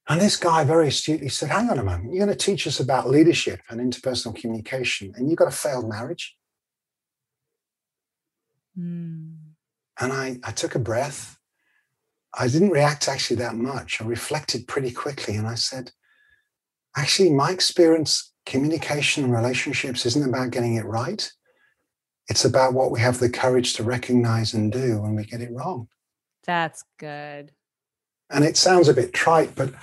And 0.09 0.19
this 0.19 0.35
guy 0.35 0.63
very 0.63 0.87
astutely 0.87 1.29
said, 1.29 1.49
Hang 1.49 1.69
on 1.69 1.79
a 1.79 1.83
moment, 1.83 2.11
you're 2.11 2.25
going 2.25 2.35
to 2.35 2.45
teach 2.45 2.67
us 2.67 2.79
about 2.79 3.09
leadership 3.09 3.61
and 3.69 3.79
interpersonal 3.79 4.35
communication, 4.35 5.13
and 5.15 5.29
you've 5.29 5.37
got 5.37 5.47
a 5.47 5.51
failed 5.51 5.87
marriage. 5.87 6.35
Mm. 8.77 9.37
And 9.99 10.13
I, 10.13 10.39
I 10.43 10.51
took 10.51 10.75
a 10.75 10.79
breath. 10.79 11.37
I 12.33 12.47
didn't 12.47 12.69
react 12.69 13.07
actually 13.07 13.37
that 13.37 13.55
much. 13.55 14.01
I 14.01 14.05
reflected 14.05 14.67
pretty 14.67 14.91
quickly 14.91 15.35
and 15.35 15.47
I 15.47 15.55
said, 15.55 15.91
actually, 16.95 17.31
my 17.31 17.51
experience, 17.51 18.33
communication 18.45 19.23
and 19.23 19.33
relationships 19.33 20.05
isn't 20.05 20.27
about 20.27 20.51
getting 20.51 20.75
it 20.75 20.85
right. 20.85 21.31
It's 22.27 22.45
about 22.45 22.73
what 22.73 22.91
we 22.91 22.99
have 22.99 23.19
the 23.19 23.29
courage 23.29 23.73
to 23.75 23.83
recognize 23.83 24.53
and 24.53 24.71
do 24.71 25.01
when 25.01 25.15
we 25.15 25.23
get 25.23 25.41
it 25.41 25.51
wrong. 25.51 25.87
That's 26.45 26.83
good. 26.99 27.51
And 28.29 28.45
it 28.45 28.57
sounds 28.57 28.87
a 28.87 28.93
bit 28.93 29.13
trite, 29.13 29.55
but 29.55 29.73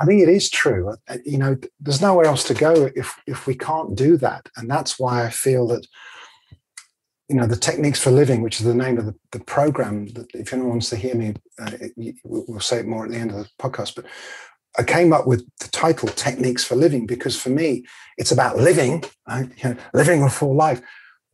I 0.00 0.04
think 0.06 0.22
it 0.22 0.28
is 0.28 0.48
true. 0.48 0.94
Uh, 1.08 1.18
You 1.24 1.38
know, 1.38 1.56
there's 1.80 2.00
nowhere 2.00 2.26
else 2.26 2.44
to 2.44 2.54
go 2.54 2.90
if 2.94 3.16
if 3.26 3.46
we 3.48 3.56
can't 3.56 3.96
do 3.96 4.16
that. 4.18 4.48
And 4.56 4.70
that's 4.70 4.98
why 4.98 5.24
I 5.24 5.30
feel 5.30 5.66
that, 5.68 5.86
you 7.28 7.36
know, 7.36 7.46
the 7.46 7.56
techniques 7.56 8.00
for 8.00 8.10
living, 8.10 8.40
which 8.42 8.58
is 8.58 8.66
the 8.66 8.74
name 8.74 8.98
of 8.98 9.06
the, 9.06 9.14
the 9.32 9.40
program. 9.40 10.06
That 10.08 10.26
if 10.34 10.52
anyone 10.52 10.70
wants 10.70 10.90
to 10.90 10.96
hear 10.96 11.14
me, 11.14 11.34
uh, 11.58 11.70
it- 11.80 12.16
we'll 12.24 12.60
say 12.60 12.78
it 12.78 12.86
more 12.86 13.04
at 13.04 13.10
the 13.10 13.18
end 13.18 13.30
of 13.30 13.36
the 13.38 13.48
podcast. 13.60 13.94
But 13.94 14.06
I 14.78 14.82
came 14.82 15.12
up 15.12 15.26
with 15.26 15.46
the 15.60 15.68
title 15.68 16.08
"Techniques 16.08 16.64
for 16.64 16.74
Living" 16.76 17.06
because 17.06 17.36
for 17.40 17.50
me, 17.50 17.84
it's 18.16 18.32
about 18.32 18.56
living, 18.56 19.04
right? 19.28 19.48
you 19.62 19.70
know, 19.70 19.76
living 19.92 20.22
a 20.22 20.30
full 20.30 20.54
life. 20.54 20.80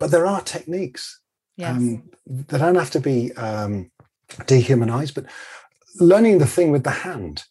But 0.01 0.11
there 0.11 0.27
are 0.27 0.41
techniques. 0.41 1.21
Yes. 1.57 1.77
Um, 1.77 2.11
they 2.27 2.59
don't 2.59 2.75
have 2.75 2.91
to 2.93 3.01
be 3.01 3.33
um, 3.35 3.91
dehumanized, 4.47 5.15
but 5.15 5.27
learning 6.01 6.39
the 6.39 6.47
thing 6.47 6.73
with 6.73 6.83
the 6.83 6.91
hand, 6.91 7.45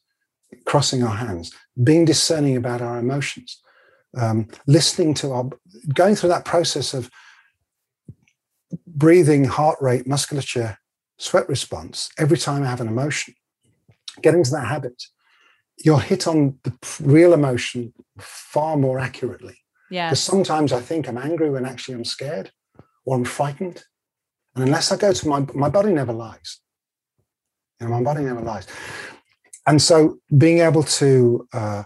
crossing 0.65 1.03
our 1.03 1.15
hands, 1.15 1.53
being 1.81 2.03
discerning 2.03 2.57
about 2.57 2.81
our 2.81 2.97
emotions, 2.99 3.61
um, 4.17 4.47
listening 4.67 5.13
to 5.15 5.31
our, 5.31 5.49
going 5.93 6.15
through 6.15 6.29
that 6.29 6.43
process 6.43 6.93
of 6.93 7.09
breathing, 8.95 9.45
heart 9.45 9.77
rate, 9.81 10.07
musculature, 10.07 10.77
sweat 11.17 11.47
response 11.49 12.09
every 12.17 12.37
time 12.37 12.63
I 12.63 12.67
have 12.67 12.81
an 12.81 12.87
emotion, 12.87 13.35
Get 14.21 14.35
into 14.35 14.51
that 14.51 14.67
habit, 14.67 15.03
you'll 15.83 15.97
hit 15.97 16.27
on 16.27 16.59
the 16.63 16.73
real 17.01 17.33
emotion 17.33 17.93
far 18.19 18.77
more 18.77 18.99
accurately. 18.99 19.57
Yeah. 19.89 20.09
Because 20.09 20.21
sometimes 20.21 20.71
I 20.71 20.79
think 20.79 21.07
I'm 21.07 21.17
angry 21.17 21.49
when 21.49 21.65
actually 21.65 21.95
I'm 21.95 22.05
scared 22.05 22.51
or 23.05 23.15
I'm 23.15 23.25
frightened. 23.25 23.83
And 24.55 24.63
unless 24.63 24.91
I 24.91 24.97
go 24.97 25.13
to 25.13 25.27
my 25.27 25.45
my 25.55 25.69
body 25.69 25.91
never 25.91 26.13
lies. 26.13 26.59
You 27.79 27.87
know, 27.87 27.99
my 27.99 28.03
body 28.03 28.23
never 28.23 28.41
lies. 28.41 28.67
And 29.65 29.81
so 29.81 30.19
being 30.37 30.59
able 30.59 30.83
to 30.83 31.47
uh, 31.53 31.83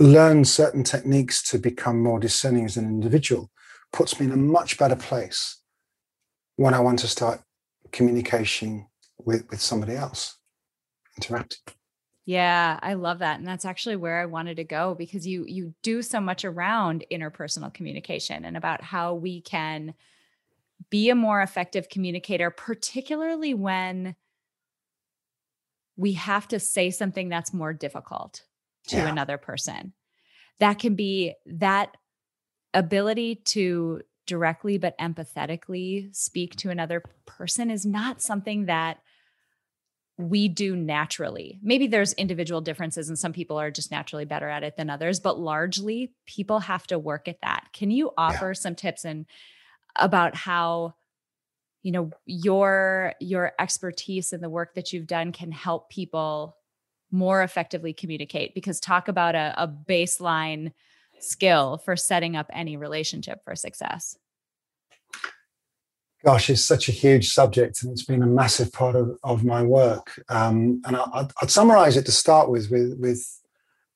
learn 0.00 0.44
certain 0.44 0.82
techniques 0.82 1.48
to 1.50 1.58
become 1.58 2.02
more 2.02 2.18
discerning 2.18 2.64
as 2.64 2.76
an 2.76 2.86
individual 2.86 3.50
puts 3.92 4.18
me 4.18 4.26
in 4.26 4.32
a 4.32 4.36
much 4.36 4.78
better 4.78 4.96
place 4.96 5.60
when 6.56 6.74
I 6.74 6.80
want 6.80 6.98
to 7.00 7.08
start 7.08 7.40
communication 7.92 8.86
with, 9.18 9.48
with 9.50 9.60
somebody 9.60 9.94
else, 9.94 10.36
interacting. 11.16 11.58
Yeah, 12.26 12.78
I 12.82 12.94
love 12.94 13.18
that. 13.18 13.38
And 13.38 13.46
that's 13.46 13.64
actually 13.66 13.96
where 13.96 14.20
I 14.20 14.26
wanted 14.26 14.56
to 14.56 14.64
go 14.64 14.94
because 14.94 15.26
you 15.26 15.44
you 15.46 15.74
do 15.82 16.00
so 16.00 16.20
much 16.20 16.44
around 16.44 17.04
interpersonal 17.12 17.72
communication 17.72 18.44
and 18.46 18.56
about 18.56 18.82
how 18.82 19.14
we 19.14 19.42
can 19.42 19.94
be 20.90 21.10
a 21.10 21.14
more 21.14 21.42
effective 21.42 21.88
communicator 21.88 22.50
particularly 22.50 23.52
when 23.54 24.16
we 25.96 26.14
have 26.14 26.48
to 26.48 26.58
say 26.58 26.90
something 26.90 27.28
that's 27.28 27.52
more 27.54 27.72
difficult 27.72 28.42
to 28.88 28.96
Yeah. 28.96 29.08
another 29.08 29.38
person. 29.38 29.92
that 30.60 30.78
can 30.78 30.94
be 30.94 31.34
that 31.46 31.96
ability 32.74 33.34
to 33.36 34.00
directly 34.26 34.78
but 34.78 34.96
empathetically 34.98 36.14
speak 36.14 36.56
to 36.56 36.70
another 36.70 37.02
person 37.26 37.70
is 37.70 37.84
not 37.84 38.22
something 38.22 38.66
that 38.66 38.98
we 40.16 40.48
do 40.48 40.76
naturally. 40.76 41.58
Maybe 41.62 41.88
there's 41.88 42.12
individual 42.12 42.60
differences 42.60 43.08
and 43.08 43.18
some 43.18 43.32
people 43.32 43.58
are 43.58 43.70
just 43.70 43.90
naturally 43.90 44.24
better 44.24 44.48
at 44.48 44.62
it 44.62 44.76
than 44.76 44.88
others, 44.88 45.18
but 45.18 45.40
largely 45.40 46.12
people 46.24 46.60
have 46.60 46.86
to 46.86 46.98
work 46.98 47.26
at 47.26 47.40
that. 47.42 47.66
Can 47.72 47.90
you 47.90 48.12
offer 48.16 48.48
yeah. 48.48 48.52
some 48.52 48.74
tips 48.76 49.04
and 49.04 49.26
about 49.96 50.34
how 50.36 50.94
you 51.82 51.92
know 51.92 52.10
your 52.26 53.14
your 53.20 53.52
expertise 53.58 54.32
and 54.32 54.42
the 54.42 54.48
work 54.48 54.74
that 54.74 54.92
you've 54.92 55.06
done 55.06 55.32
can 55.32 55.52
help 55.52 55.90
people 55.90 56.56
more 57.10 57.42
effectively 57.42 57.92
communicate 57.92 58.54
because 58.54 58.80
talk 58.80 59.06
about 59.06 59.34
a, 59.34 59.54
a 59.56 59.68
baseline 59.68 60.72
skill 61.20 61.78
for 61.84 61.96
setting 61.96 62.36
up 62.36 62.46
any 62.52 62.76
relationship 62.76 63.40
for 63.44 63.56
success 63.56 64.16
gosh, 66.24 66.48
it's 66.48 66.64
such 66.64 66.88
a 66.88 66.92
huge 66.92 67.32
subject 67.32 67.82
and 67.82 67.92
it's 67.92 68.04
been 68.04 68.22
a 68.22 68.26
massive 68.26 68.72
part 68.72 68.96
of, 68.96 69.18
of 69.22 69.44
my 69.44 69.62
work. 69.62 70.20
Um, 70.28 70.80
and 70.86 70.96
I, 70.96 71.04
would 71.14 71.32
I'd 71.40 71.50
summarize 71.50 71.96
it 71.96 72.06
to 72.06 72.12
start 72.12 72.48
with, 72.48 72.70
with 72.70 72.98
with 72.98 73.40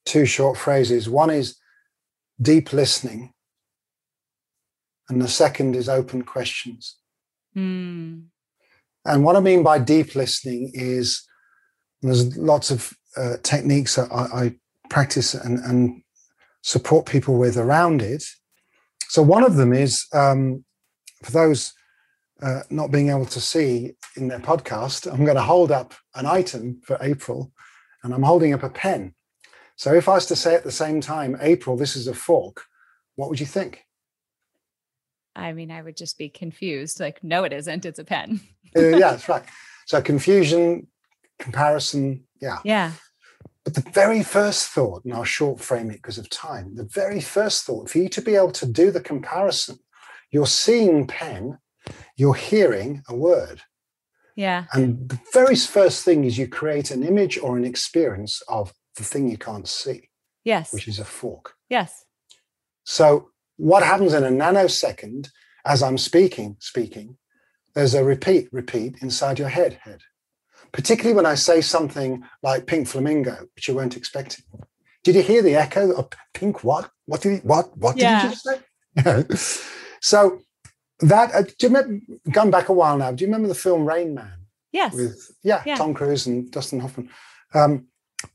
two 0.05 0.27
short 0.27 0.59
phrases. 0.59 1.09
One 1.09 1.31
is 1.31 1.57
deep 2.41 2.73
listening, 2.73 3.33
and 5.09 5.21
the 5.21 5.29
second 5.29 5.75
is 5.75 5.89
open 5.89 6.23
questions. 6.23 6.97
Mm. 7.57 8.25
And 9.05 9.25
what 9.25 9.37
I 9.37 9.41
mean 9.41 9.63
by 9.63 9.79
deep 9.79 10.15
listening 10.15 10.71
is 10.75 11.27
there's 12.03 12.37
lots 12.37 12.71
of 12.71 12.93
uh, 13.17 13.39
techniques 13.43 13.97
that 13.97 14.13
I, 14.13 14.45
I 14.45 14.55
practice 14.91 15.35
and, 15.35 15.59
and, 15.61 16.03
support 16.69 17.07
people 17.07 17.39
with 17.39 17.57
around 17.57 18.03
it. 18.03 18.23
So 19.09 19.23
one 19.23 19.43
of 19.43 19.57
them 19.57 19.73
is 19.73 20.07
um, 20.13 20.67
for 21.25 21.33
those 21.33 21.73
uh, 22.43 22.61
not 22.69 22.91
being 22.91 23.09
able 23.09 23.25
to 23.25 23.41
see 23.41 23.95
in 24.17 24.29
their 24.29 24.39
podcast, 24.39 25.11
I'm 25.11 25.25
going 25.25 25.39
to 25.39 25.43
hold 25.43 25.73
up 25.73 25.95
an 26.15 26.27
item 26.27 26.83
for 26.85 26.99
April, 27.01 27.53
and 28.03 28.13
I'm 28.13 28.23
holding 28.23 28.53
up 28.53 28.65
a 28.65 28.69
pen. 28.69 29.15
So 29.77 29.95
if 29.95 30.11
I 30.11 30.15
was 30.17 30.27
to 30.27 30.37
say 30.37 30.55
at 30.55 30.63
the 30.63 30.71
same 30.71 31.01
time, 31.01 31.39
April, 31.41 31.75
this 31.75 31.97
is 31.97 32.07
a 32.07 32.13
fork, 32.13 32.65
what 33.17 33.31
would 33.31 33.41
you 33.41 33.47
think? 33.47 33.87
I 35.35 35.55
mean, 35.55 35.71
I 35.71 35.81
would 35.81 35.97
just 35.97 36.19
be 36.19 36.29
confused. 36.29 37.01
Like, 37.01 37.25
no, 37.25 37.45
it 37.45 37.53
isn't. 37.55 37.87
It's 37.87 37.99
a 37.99 38.05
pen. 38.05 38.41
uh, 38.77 38.89
yeah, 38.89 38.99
that's 39.13 39.29
right. 39.29 39.45
So 39.87 40.03
confusion, 40.03 40.89
comparison, 41.39 42.25
yeah. 42.43 42.59
Yeah. 42.63 42.93
But 43.69 43.85
the 43.85 43.91
very 43.91 44.23
first 44.23 44.69
thought, 44.69 45.05
and 45.05 45.13
I'll 45.13 45.25
short 45.25 45.61
frame 45.61 45.91
it 45.91 46.01
because 46.01 46.17
of 46.17 46.31
time, 46.31 46.75
the 46.75 46.89
very 46.91 47.21
first 47.21 47.65
thought 47.65 47.91
for 47.91 47.99
you 47.99 48.09
to 48.09 48.23
be 48.23 48.35
able 48.35 48.53
to 48.53 48.65
do 48.67 48.91
the 48.91 48.99
comparison, 48.99 49.79
you're 50.31 50.47
seeing 50.47 51.07
pen, 51.07 51.59
you're 52.17 52.33
hearing 52.33 53.03
a 53.11 53.15
word. 53.15 53.61
Yeah. 54.37 54.65
And 54.73 55.11
the 55.11 55.21
very 55.35 55.55
first 55.55 56.03
thing 56.03 56.25
is 56.25 56.39
you 56.39 56.49
create 56.49 56.91
an 56.91 57.03
image 57.03 57.37
or 57.37 57.59
an 57.59 57.67
experience 57.67 58.41
of 58.49 58.73
the 58.97 59.05
thing 59.05 59.29
you 59.29 59.37
can't 59.37 59.69
see. 59.69 60.09
Yes. 60.45 60.73
Which 60.73 60.89
is 60.89 60.99
a 60.99 61.05
fork. 61.05 61.53
Yes. 61.69 62.07
So 62.85 63.33
what 63.59 63.83
happens 63.83 64.15
in 64.15 64.25
a 64.25 64.31
nanosecond 64.31 65.29
as 65.67 65.83
I'm 65.83 65.99
speaking, 65.99 66.57
speaking, 66.59 67.19
there's 67.75 67.93
a 67.93 68.03
repeat, 68.03 68.49
repeat 68.51 68.97
inside 69.03 69.39
your 69.39 69.51
head, 69.51 69.79
head. 69.83 70.01
Particularly 70.73 71.15
when 71.15 71.27
I 71.27 71.35
say 71.35 71.61
something 71.61 72.25
like 72.43 72.67
pink 72.67 72.89
flamingo, 72.89 73.47
which 73.55 73.69
you 73.69 73.75
weren't 73.75 73.97
expecting. 73.97 74.45
Did 75.05 75.15
you 75.15 75.23
hear 75.23 75.43
the 75.43 75.57
echo 75.57 75.93
of 75.93 76.09
pink 76.35 76.65
what? 76.65 76.91
What 77.07 77.23
did 77.23 77.33
he, 77.33 77.39
what? 77.39 77.77
What 77.77 77.97
yeah. 77.97 78.23
did 78.23 78.25
you 78.25 78.31
just 78.31 78.45
say? 78.45 79.79
so 80.01 80.41
that 81.01 81.35
uh, 81.35 81.43
do 81.43 81.55
you 81.61 81.69
remember 81.69 82.05
going 82.31 82.51
back 82.51 82.69
a 82.69 82.73
while 82.73 82.99
now? 82.99 83.13
Do 83.13 83.23
you 83.23 83.29
remember 83.29 83.49
the 83.49 83.55
film 83.55 83.87
Rain 83.87 84.15
Man? 84.15 84.33
Yes. 84.73 84.95
With 84.95 85.31
yeah, 85.43 85.63
yeah. 85.65 85.77
Tom 85.77 85.95
Cruise 85.95 86.27
and 86.27 86.51
Dustin 86.51 86.81
Hoffman. 86.81 87.09
Um, 87.55 87.87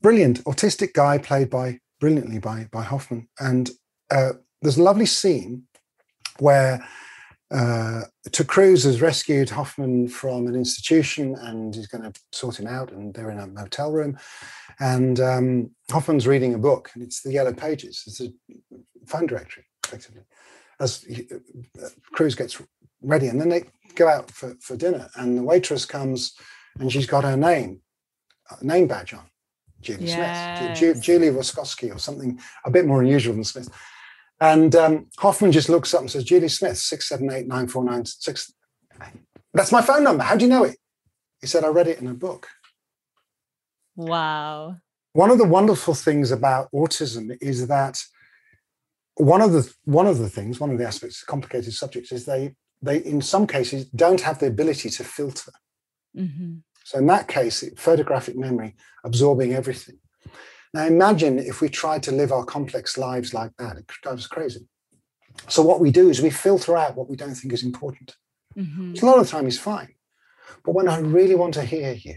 brilliant, 0.02 0.42
autistic 0.44 0.92
guy 0.94 1.18
played 1.18 1.50
by 1.50 1.78
brilliantly 2.00 2.38
by 2.38 2.68
by 2.72 2.82
Hoffman. 2.82 3.28
And 3.38 3.70
uh, 4.10 4.32
there's 4.62 4.78
a 4.78 4.82
lovely 4.82 5.06
scene 5.06 5.64
where 6.38 6.86
uh, 7.54 8.02
to 8.32 8.44
Cruise 8.44 8.84
has 8.84 9.00
rescued 9.00 9.48
Hoffman 9.50 10.08
from 10.08 10.46
an 10.46 10.54
institution 10.54 11.36
and 11.36 11.74
he's 11.74 11.86
going 11.86 12.10
to 12.10 12.20
sort 12.32 12.58
him 12.58 12.66
out. 12.66 12.90
And 12.92 13.14
they're 13.14 13.30
in 13.30 13.38
a 13.38 13.46
motel 13.46 13.92
room. 13.92 14.18
And 14.80 15.20
um, 15.20 15.70
Hoffman's 15.90 16.26
reading 16.26 16.54
a 16.54 16.58
book, 16.58 16.90
and 16.94 17.02
it's 17.02 17.22
the 17.22 17.32
Yellow 17.32 17.52
Pages. 17.52 18.02
It's 18.06 18.20
a 18.20 18.32
phone 19.06 19.26
directory, 19.26 19.64
effectively 19.86 20.24
as 20.80 21.02
he, 21.02 21.26
uh, 21.82 21.88
Cruise 22.12 22.34
gets 22.34 22.60
ready, 23.02 23.28
and 23.28 23.40
then 23.40 23.48
they 23.48 23.64
go 23.94 24.08
out 24.08 24.30
for, 24.30 24.54
for 24.60 24.76
dinner, 24.76 25.08
and 25.16 25.38
the 25.38 25.42
waitress 25.42 25.84
comes, 25.84 26.34
and 26.78 26.90
she's 26.92 27.06
got 27.06 27.24
her 27.24 27.36
name, 27.36 27.80
uh, 28.50 28.56
name 28.62 28.86
badge 28.86 29.14
on, 29.14 29.24
Julie 29.80 30.06
yes. 30.06 30.58
Smith, 30.58 30.78
Ju- 30.96 31.00
Julie 31.00 31.30
Woskowski, 31.30 31.94
or 31.94 31.98
something 31.98 32.40
a 32.64 32.70
bit 32.70 32.86
more 32.86 33.02
unusual 33.02 33.34
than 33.34 33.44
Smith. 33.44 33.68
And 34.40 34.74
um, 34.74 35.06
Hoffman 35.18 35.52
just 35.52 35.68
looks 35.68 35.94
up 35.94 36.00
and 36.00 36.10
says, 36.10 36.24
Julie 36.24 36.48
Smith, 36.48 36.76
six 36.76 37.08
seven 37.08 37.30
eight 37.30 37.46
nine 37.46 37.68
four 37.68 37.84
nine 37.84 38.04
six. 38.04 38.52
That's 39.52 39.72
my 39.72 39.82
phone 39.82 40.04
number. 40.04 40.24
How 40.24 40.36
do 40.36 40.44
you 40.44 40.50
know 40.50 40.64
it? 40.64 40.76
He 41.40 41.46
said, 41.46 41.64
I 41.64 41.68
read 41.68 41.88
it 41.88 42.00
in 42.00 42.06
a 42.06 42.14
book. 42.14 42.48
Wow. 43.96 44.78
One 45.12 45.30
of 45.30 45.38
the 45.38 45.46
wonderful 45.46 45.94
things 45.94 46.32
about 46.32 46.68
autism 46.72 47.36
is 47.40 47.68
that 47.68 48.02
one 49.14 49.40
of 49.40 49.52
the 49.52 49.72
one 49.84 50.08
of 50.08 50.18
the 50.18 50.28
things, 50.28 50.58
one 50.58 50.70
of 50.70 50.78
the 50.78 50.86
aspects, 50.86 51.22
of 51.22 51.28
complicated 51.28 51.72
subjects, 51.72 52.10
is 52.10 52.26
they 52.26 52.56
they 52.82 52.98
in 52.98 53.22
some 53.22 53.46
cases 53.46 53.84
don't 53.86 54.20
have 54.22 54.40
the 54.40 54.48
ability 54.48 54.90
to 54.90 55.04
filter. 55.04 55.52
Mm-hmm. 56.16 56.56
So 56.84 56.98
in 56.98 57.06
that 57.06 57.28
case, 57.28 57.64
photographic 57.76 58.36
memory 58.36 58.74
absorbing 59.04 59.52
everything. 59.54 59.98
Now 60.74 60.86
imagine 60.86 61.38
if 61.38 61.60
we 61.60 61.68
tried 61.68 62.02
to 62.02 62.12
live 62.12 62.32
our 62.32 62.44
complex 62.44 62.98
lives 62.98 63.32
like 63.32 63.52
that; 63.58 63.76
it 63.76 63.86
drives 63.86 64.24
us 64.24 64.26
crazy. 64.26 64.66
So 65.48 65.62
what 65.62 65.80
we 65.80 65.92
do 65.92 66.10
is 66.10 66.20
we 66.20 66.30
filter 66.30 66.76
out 66.76 66.96
what 66.96 67.08
we 67.08 67.16
don't 67.16 67.34
think 67.34 67.54
is 67.54 67.62
important. 67.62 68.16
Mm-hmm. 68.56 68.94
a 69.02 69.06
lot 69.06 69.18
of 69.18 69.24
the 69.24 69.30
time 69.30 69.46
is 69.46 69.58
fine, 69.58 69.94
but 70.64 70.74
when 70.74 70.88
I 70.88 70.98
really 70.98 71.34
want 71.34 71.54
to 71.54 71.62
hear 71.62 71.92
you, 71.92 72.16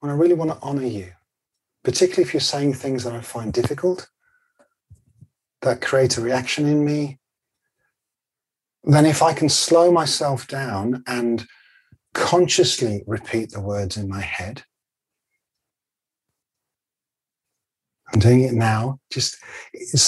when 0.00 0.12
I 0.12 0.14
really 0.14 0.34
want 0.34 0.50
to 0.50 0.58
honor 0.60 0.84
you, 0.86 1.12
particularly 1.82 2.22
if 2.22 2.34
you're 2.34 2.40
saying 2.40 2.74
things 2.74 3.04
that 3.04 3.14
I 3.14 3.20
find 3.20 3.52
difficult, 3.52 4.08
that 5.62 5.80
create 5.80 6.18
a 6.18 6.20
reaction 6.20 6.66
in 6.66 6.84
me, 6.84 7.18
then 8.84 9.06
if 9.06 9.22
I 9.22 9.32
can 9.32 9.48
slow 9.48 9.90
myself 9.90 10.46
down 10.46 11.02
and 11.06 11.46
consciously 12.12 13.02
repeat 13.06 13.52
the 13.52 13.60
words 13.60 13.96
in 13.96 14.06
my 14.06 14.20
head, 14.20 14.64
I'm 18.12 18.20
doing 18.20 18.42
it 18.42 18.52
now. 18.52 19.00
Just 19.10 19.38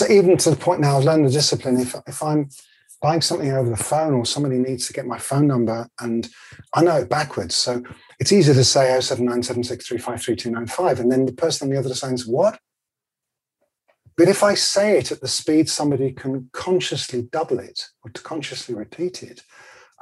even 0.09 0.36
to 0.36 0.51
the 0.51 0.57
point 0.57 0.80
now, 0.80 0.99
I've 0.99 1.05
learned 1.05 1.26
the 1.26 1.30
discipline. 1.30 1.80
If, 1.80 1.97
if 2.07 2.22
I'm 2.22 2.49
buying 3.03 3.20
something 3.20 3.53
over 3.53 3.68
the 3.68 3.76
phone 3.76 4.14
or 4.14 4.24
somebody 4.24 4.59
needs 4.59 4.86
to 4.86 4.92
get 4.92 5.07
my 5.07 5.18
phone 5.18 5.47
number 5.47 5.88
and 6.01 6.28
I 6.74 6.82
know 6.82 6.97
it 6.97 7.09
backwards. 7.09 7.55
So 7.55 7.82
it's 8.18 8.32
easier 8.32 8.55
to 8.55 8.64
say 8.64 8.86
07976353295. 8.99 11.01
And 11.01 11.12
then 11.12 11.26
the 11.26 11.32
person 11.32 11.66
on 11.66 11.72
the 11.72 11.78
other 11.78 11.94
side 11.94 12.18
says, 12.18 12.26
What? 12.26 12.59
But 14.16 14.28
if 14.28 14.42
I 14.42 14.55
say 14.55 14.97
it 14.97 15.12
at 15.12 15.20
the 15.20 15.28
speed 15.28 15.68
somebody 15.68 16.12
can 16.12 16.49
consciously 16.53 17.28
double 17.30 17.59
it 17.59 17.86
or 18.03 18.11
to 18.11 18.22
consciously 18.22 18.74
repeat 18.74 19.22
it, 19.22 19.42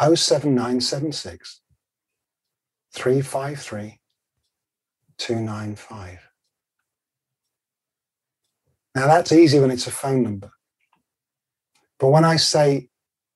07976 0.01 1.61
353 2.93 4.01
295. 5.19 6.34
Now 8.95 9.07
that's 9.07 9.33
easy 9.33 9.59
when 9.59 9.71
it's 9.71 9.87
a 9.87 9.93
phone 9.93 10.23
number. 10.23 10.51
But 11.99 12.09
when 12.09 12.25
I 12.25 12.37
say, 12.37 12.89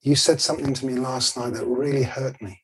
you 0.02 0.14
said 0.14 0.40
something 0.40 0.74
to 0.74 0.86
me 0.86 0.94
last 0.94 1.36
night 1.36 1.54
that 1.54 1.66
really 1.66 2.04
hurt 2.04 2.40
me, 2.40 2.62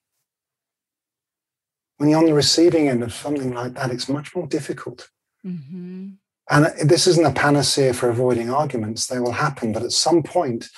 when 1.97 2.09
you're 2.09 2.18
on 2.18 2.26
the 2.26 2.34
receiving 2.34 2.88
end 2.88 3.03
of 3.03 3.14
something 3.14 3.53
like 3.55 3.74
that, 3.74 3.90
it's 3.90 4.09
much 4.09 4.34
more 4.34 4.47
difficult. 4.47 5.09
Mm-hmm. 5.47 6.11
And 6.51 6.66
this 6.88 7.07
isn't 7.07 7.24
a 7.24 7.32
panacea 7.32 7.95
for 7.95 8.11
avoiding 8.11 8.51
arguments, 8.51 9.07
they 9.07 9.18
will 9.18 9.32
happen. 9.32 9.72
But 9.72 9.82
at 9.82 9.92
some 9.92 10.22
point, 10.22 10.68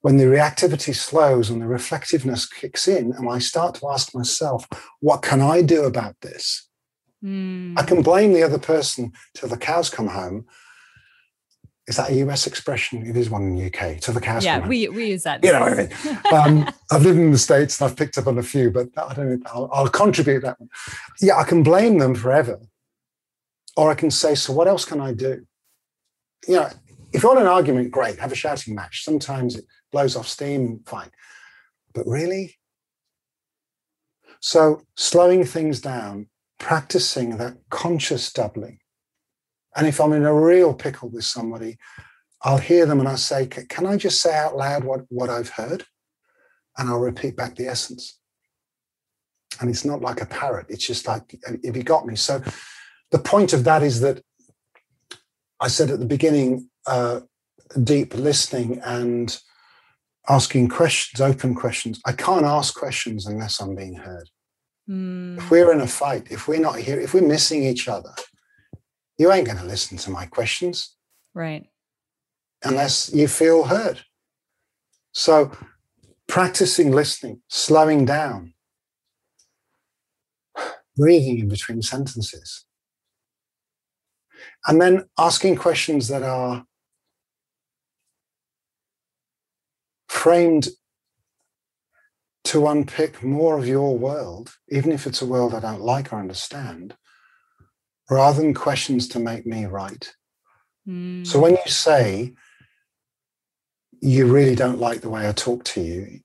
when 0.00 0.16
the 0.16 0.24
reactivity 0.24 0.94
slows 0.94 1.50
and 1.50 1.60
the 1.60 1.66
reflectiveness 1.66 2.46
kicks 2.46 2.88
in, 2.88 3.12
and 3.12 3.28
I 3.28 3.38
start 3.38 3.76
to 3.76 3.88
ask 3.88 4.14
myself, 4.14 4.66
what 5.00 5.22
can 5.22 5.40
I 5.40 5.62
do 5.62 5.84
about 5.84 6.16
this? 6.22 6.68
Mm. 7.24 7.78
I 7.78 7.82
can 7.82 8.02
blame 8.02 8.32
the 8.32 8.42
other 8.42 8.58
person 8.58 9.12
till 9.34 9.48
the 9.48 9.56
cows 9.56 9.90
come 9.90 10.08
home. 10.08 10.46
Is 11.88 11.96
that 11.96 12.10
a 12.10 12.14
US 12.14 12.46
expression? 12.46 13.06
It 13.06 13.16
is 13.16 13.30
one 13.30 13.42
in 13.42 13.56
the 13.56 13.66
UK. 13.66 14.00
Till 14.00 14.12
the 14.14 14.20
cows 14.20 14.44
yeah, 14.44 14.66
we, 14.66 14.88
we 14.88 15.06
use 15.06 15.22
that. 15.22 15.44
You 15.44 15.52
know 15.52 15.60
what 15.60 15.72
I 15.72 15.76
mean? 15.76 16.18
um, 16.32 16.74
I've 16.90 17.02
lived 17.02 17.18
in 17.18 17.30
the 17.30 17.38
States 17.38 17.80
and 17.80 17.88
I've 17.88 17.96
picked 17.96 18.18
up 18.18 18.26
on 18.26 18.38
a 18.38 18.42
few, 18.42 18.70
but 18.70 18.88
I 18.96 19.14
don't 19.14 19.42
I'll, 19.46 19.70
I'll 19.72 19.88
contribute 19.88 20.40
that 20.40 20.58
one. 20.60 20.68
Yeah, 21.20 21.36
I 21.36 21.44
can 21.44 21.62
blame 21.62 21.98
them 21.98 22.14
forever 22.14 22.58
or 23.76 23.90
I 23.90 23.94
can 23.94 24.10
say, 24.10 24.34
so 24.34 24.52
what 24.52 24.66
else 24.66 24.84
can 24.84 25.00
I 25.00 25.12
do? 25.12 25.46
You 26.48 26.56
know, 26.56 26.68
if 27.12 27.22
you're 27.22 27.32
on 27.32 27.38
an 27.38 27.46
argument, 27.46 27.90
great, 27.90 28.18
have 28.18 28.32
a 28.32 28.36
shouting 28.36 28.74
match. 28.74 29.04
Sometimes 29.04 29.56
it 29.56 29.64
blows 29.92 30.16
off 30.16 30.26
steam, 30.26 30.80
fine. 30.86 31.10
But 31.94 32.06
really? 32.06 32.56
So 34.40 34.82
slowing 34.96 35.44
things 35.44 35.80
down, 35.80 36.28
practicing 36.58 37.36
that 37.36 37.56
conscious 37.70 38.32
doubling. 38.32 38.78
And 39.76 39.86
if 39.86 40.00
I'm 40.00 40.12
in 40.12 40.24
a 40.24 40.34
real 40.34 40.74
pickle 40.74 41.10
with 41.10 41.24
somebody, 41.24 41.78
I'll 42.42 42.58
hear 42.58 42.86
them 42.86 43.00
and 43.00 43.08
I'll 43.08 43.16
say, 43.16 43.46
Can 43.46 43.86
I 43.86 43.96
just 43.96 44.20
say 44.20 44.34
out 44.34 44.56
loud 44.56 44.84
what, 44.84 45.02
what 45.08 45.30
I've 45.30 45.50
heard? 45.50 45.84
And 46.78 46.88
I'll 46.88 46.98
repeat 46.98 47.36
back 47.36 47.56
the 47.56 47.68
essence. 47.68 48.18
And 49.60 49.70
it's 49.70 49.84
not 49.84 50.00
like 50.00 50.20
a 50.20 50.26
parrot, 50.26 50.66
it's 50.68 50.86
just 50.86 51.06
like, 51.06 51.22
if 51.62 51.76
you 51.76 51.82
got 51.82 52.06
me. 52.06 52.16
So 52.16 52.42
the 53.10 53.18
point 53.18 53.52
of 53.52 53.64
that 53.64 53.82
is 53.82 54.00
that 54.00 54.22
I 55.60 55.68
said 55.68 55.90
at 55.90 56.00
the 56.00 56.06
beginning, 56.06 56.68
uh, 56.86 57.20
deep 57.82 58.14
listening 58.14 58.80
and 58.84 59.38
asking 60.28 60.68
questions, 60.68 61.20
open 61.20 61.54
questions. 61.54 62.00
I 62.04 62.12
can't 62.12 62.44
ask 62.44 62.74
questions 62.74 63.26
unless 63.26 63.60
I'm 63.60 63.74
being 63.74 63.94
heard. 63.94 64.28
Mm. 64.88 65.38
If 65.38 65.50
we're 65.50 65.72
in 65.72 65.80
a 65.80 65.86
fight, 65.86 66.26
if 66.30 66.46
we're 66.46 66.60
not 66.60 66.78
here, 66.78 67.00
if 67.00 67.14
we're 67.14 67.26
missing 67.26 67.64
each 67.64 67.88
other, 67.88 68.12
you 69.18 69.32
ain't 69.32 69.46
going 69.46 69.58
to 69.58 69.64
listen 69.64 69.98
to 69.98 70.10
my 70.10 70.26
questions. 70.26 70.94
Right. 71.34 71.66
Unless 72.64 73.12
you 73.14 73.28
feel 73.28 73.64
heard. 73.64 74.02
So 75.12 75.52
practicing 76.28 76.90
listening, 76.90 77.40
slowing 77.48 78.04
down, 78.04 78.54
breathing 80.96 81.38
in 81.38 81.48
between 81.48 81.82
sentences, 81.82 82.64
and 84.66 84.80
then 84.80 85.08
asking 85.18 85.56
questions 85.56 86.08
that 86.08 86.22
are 86.22 86.64
framed 90.08 90.68
to 92.44 92.66
unpick 92.66 93.22
more 93.22 93.58
of 93.58 93.66
your 93.66 93.96
world, 93.96 94.56
even 94.68 94.92
if 94.92 95.06
it's 95.06 95.22
a 95.22 95.26
world 95.26 95.54
I 95.54 95.60
don't 95.60 95.80
like 95.80 96.12
or 96.12 96.18
understand, 96.18 96.96
rather 98.10 98.40
than 98.40 98.54
questions 98.54 99.08
to 99.08 99.18
make 99.18 99.46
me 99.46 99.64
right. 99.64 100.12
Mm. 100.88 101.26
So 101.26 101.40
when 101.40 101.52
you 101.52 101.70
say 101.70 102.34
you 104.00 104.26
really 104.26 104.54
don't 104.54 104.78
like 104.78 105.00
the 105.00 105.10
way 105.10 105.28
I 105.28 105.32
talk 105.32 105.64
to 105.64 105.80
you, 105.80 106.20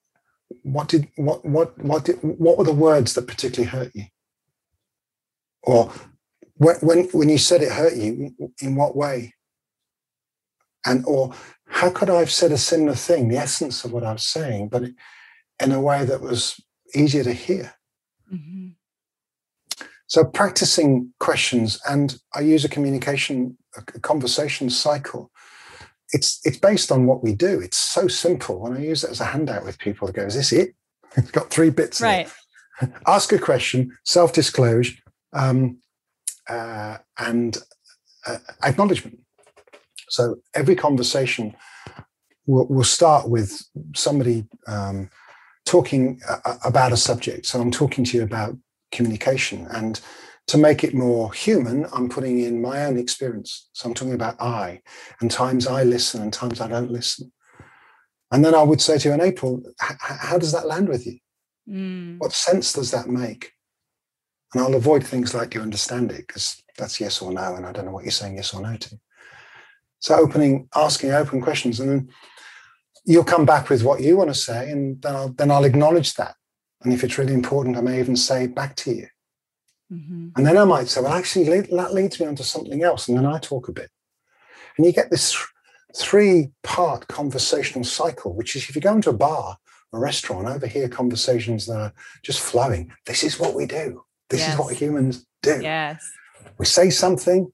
what 0.64 0.88
did 0.88 1.08
what 1.16 1.44
what 1.46 1.78
what 1.80 2.06
did, 2.06 2.18
what 2.22 2.58
were 2.58 2.66
the 2.66 2.74
words 2.74 3.14
that 3.14 3.28
particularly 3.28 3.70
hurt 3.70 3.92
you? 3.96 4.06
Or 5.64 5.92
when, 6.56 6.76
when, 6.78 7.04
when 7.06 7.30
you 7.30 7.38
said 7.38 7.62
it 7.62 7.72
hurt 7.72 7.96
you, 7.96 8.36
in 8.62 8.76
what 8.76 8.96
way? 8.96 9.34
And 10.86 11.04
or 11.06 11.34
how 11.68 11.90
could 11.90 12.10
I 12.10 12.20
have 12.20 12.32
said 12.32 12.52
a 12.52 12.58
similar 12.58 12.96
thing, 12.96 13.28
the 13.28 13.38
essence 13.38 13.86
of 13.86 13.92
what 13.92 14.04
I 14.04 14.14
was 14.14 14.24
saying, 14.24 14.70
but 14.70 14.84
in 15.62 15.72
a 15.72 15.80
way 15.80 16.06
that 16.06 16.22
was 16.22 16.60
easier 16.94 17.24
to 17.24 17.34
hear? 17.34 17.74
Mm-hmm. 18.32 18.61
So 20.12 20.26
practicing 20.26 21.14
questions, 21.22 21.80
and 21.90 22.20
I 22.36 22.42
use 22.42 22.66
a 22.66 22.70
communication, 22.70 23.58
a 23.78 24.00
conversation 24.02 24.70
cycle. 24.70 25.32
It's 26.10 26.42
it's 26.44 26.58
based 26.58 26.92
on 26.92 27.06
what 27.06 27.24
we 27.24 27.34
do. 27.34 27.62
It's 27.62 27.78
so 27.78 28.10
simple. 28.10 28.60
When 28.60 28.76
I 28.76 28.82
use 28.82 29.06
it 29.06 29.10
as 29.10 29.22
a 29.22 29.32
handout 29.32 29.64
with 29.64 29.80
people, 29.80 30.06
they 30.06 30.12
go, 30.12 30.26
"Is 30.26 30.36
this 30.36 30.52
it?" 30.52 30.76
It's 31.16 31.32
got 31.32 31.50
three 31.50 31.70
bits. 31.70 32.02
Right. 32.02 32.30
Ask 33.08 33.32
a 33.32 33.40
question, 33.40 33.98
self-disclose, 34.04 34.92
um, 35.32 35.78
uh, 36.50 36.98
and 37.18 37.58
uh, 38.28 38.40
acknowledgement. 38.66 39.18
So 40.10 40.42
every 40.54 40.76
conversation 40.76 41.56
will, 42.46 42.68
will 42.68 42.84
start 42.84 43.30
with 43.30 43.64
somebody 43.96 44.46
um, 44.68 45.10
talking 45.66 46.20
uh, 46.28 46.58
about 46.66 46.92
a 46.92 46.98
subject. 46.98 47.46
So 47.46 47.62
I'm 47.62 47.72
talking 47.72 48.04
to 48.04 48.18
you 48.18 48.24
about 48.24 48.58
communication. 48.92 49.68
And 49.72 50.00
to 50.48 50.58
make 50.58 50.84
it 50.84 50.94
more 50.94 51.32
human, 51.34 51.86
I'm 51.94 52.10
putting 52.10 52.40
in 52.40 52.62
my 52.62 52.86
own 52.86 52.98
experience. 52.98 53.70
So 53.74 53.88
I'm 53.88 53.96
talking 53.96 54.14
about 54.14 54.42
I, 54.42 54.82
and 55.20 55.32
times 55.32 55.68
I 55.68 55.84
listen 55.84 56.22
and 56.22 56.34
times 56.34 56.62
I 56.62 56.68
don't 56.68 56.92
listen. 56.92 57.32
And 58.32 58.44
then 58.44 58.56
I 58.56 58.64
would 58.64 58.82
say 58.82 58.98
to 58.98 59.10
you 59.10 59.14
in 59.14 59.22
April, 59.22 59.62
how 59.80 60.38
does 60.38 60.52
that 60.54 60.68
land 60.68 60.88
with 60.88 61.06
you? 61.06 61.20
Mm. 61.70 62.18
What 62.20 62.34
sense 62.34 62.74
does 62.74 62.92
that 62.92 63.08
make? 63.08 63.52
And 64.54 64.64
I'll 64.64 64.76
avoid 64.76 65.06
things 65.06 65.34
like 65.34 65.54
you 65.54 65.62
understand 65.62 66.12
it 66.12 66.28
because 66.28 66.62
that's 66.78 67.00
yes 67.00 67.22
or 67.22 67.32
no. 67.32 67.56
And 67.56 67.66
I 67.66 67.72
don't 67.72 67.86
know 67.86 67.92
what 67.92 68.04
you're 68.04 68.12
saying 68.12 68.36
yes 68.36 68.54
or 68.54 68.62
no 68.62 68.76
to. 68.76 69.00
So 70.00 70.16
opening, 70.16 70.68
asking 70.76 71.12
open 71.12 71.42
questions, 71.42 71.80
and 71.80 71.90
then 71.90 72.10
you'll 73.06 73.24
come 73.24 73.46
back 73.46 73.70
with 73.70 73.84
what 73.84 74.02
you 74.02 74.18
want 74.18 74.30
to 74.30 74.36
say, 74.36 74.72
and 74.72 75.02
then 75.02 75.16
I'll, 75.16 75.30
then 75.30 75.52
I'll 75.52 75.64
acknowledge 75.64 76.16
that. 76.16 76.36
And 76.84 76.94
if 76.94 77.04
it's 77.04 77.18
really 77.18 77.34
important, 77.34 77.78
I 77.78 77.82
may 77.82 78.00
even 78.00 78.16
say 78.16 78.46
it 78.46 78.56
back 78.56 78.76
to 78.78 78.92
you. 78.92 79.08
Mm-hmm. 79.92 80.30
And 80.36 80.48
then 80.48 80.58
I 80.58 80.64
might 80.64 80.88
say, 80.88 81.02
well, 81.02 81.14
actually, 81.14 81.44
that 81.44 81.94
leads 81.94 82.20
me 82.20 82.26
onto 82.26 82.44
something 82.44 82.82
else. 82.84 83.08
And 83.08 83.18
then 83.18 83.26
I 83.26 83.40
talk 83.40 83.68
a 83.68 83.74
bit. 83.74 83.90
And 84.78 84.86
you 84.86 84.94
get 84.94 85.12
this 85.12 85.32
th- 85.32 85.46
three 85.96 86.52
part 86.64 87.08
conversational 87.08 87.84
cycle, 87.84 88.34
which 88.34 88.56
is 88.56 88.70
if 88.70 88.76
you 88.76 88.82
go 88.82 88.94
into 88.94 89.10
a 89.10 89.14
bar, 89.14 89.58
a 89.94 90.00
restaurant, 90.00 90.48
overhear 90.48 90.88
conversations 90.88 91.66
that 91.68 91.78
are 91.78 91.94
just 92.24 92.40
flowing, 92.40 92.92
this 93.06 93.24
is 93.24 93.40
what 93.40 93.54
we 93.54 93.66
do. 93.66 94.04
This 94.30 94.40
yes. 94.40 94.54
is 94.54 94.60
what 94.60 94.74
humans 94.74 95.26
do. 95.44 95.60
Yes. 95.62 96.10
We 96.58 96.66
say 96.66 96.90
something. 96.90 97.52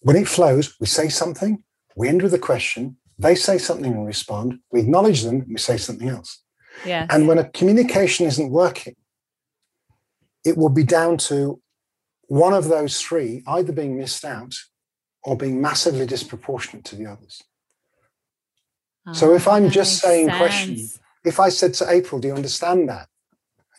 When 0.00 0.16
it 0.16 0.28
flows, 0.28 0.76
we 0.78 0.86
say 0.86 1.08
something. 1.08 1.64
We 1.96 2.08
end 2.08 2.22
with 2.22 2.34
a 2.34 2.38
question. 2.38 2.98
They 3.18 3.34
say 3.34 3.58
something 3.58 3.92
and 3.92 4.06
respond. 4.06 4.60
We 4.70 4.80
acknowledge 4.80 5.22
them. 5.22 5.40
And 5.40 5.48
we 5.48 5.58
say 5.58 5.76
something 5.76 6.08
else. 6.08 6.43
Yeah. 6.84 7.06
And 7.10 7.28
when 7.28 7.38
a 7.38 7.48
communication 7.50 8.26
isn't 8.26 8.50
working, 8.50 8.96
it 10.44 10.56
will 10.56 10.70
be 10.70 10.84
down 10.84 11.16
to 11.18 11.60
one 12.28 12.54
of 12.54 12.68
those 12.68 13.00
three 13.00 13.42
either 13.46 13.72
being 13.72 13.98
missed 13.98 14.24
out 14.24 14.54
or 15.22 15.36
being 15.36 15.60
massively 15.60 16.06
disproportionate 16.06 16.84
to 16.86 16.96
the 16.96 17.06
others. 17.06 17.42
Oh, 19.06 19.12
so 19.12 19.34
if 19.34 19.46
I'm 19.46 19.66
ah, 19.66 19.70
just 19.70 19.98
saying 19.98 20.28
sense. 20.28 20.38
question, 20.38 20.88
if 21.24 21.40
I 21.40 21.48
said 21.48 21.74
to 21.74 21.90
April, 21.90 22.20
"Do 22.20 22.28
you 22.28 22.34
understand 22.34 22.88
that?" 22.88 23.08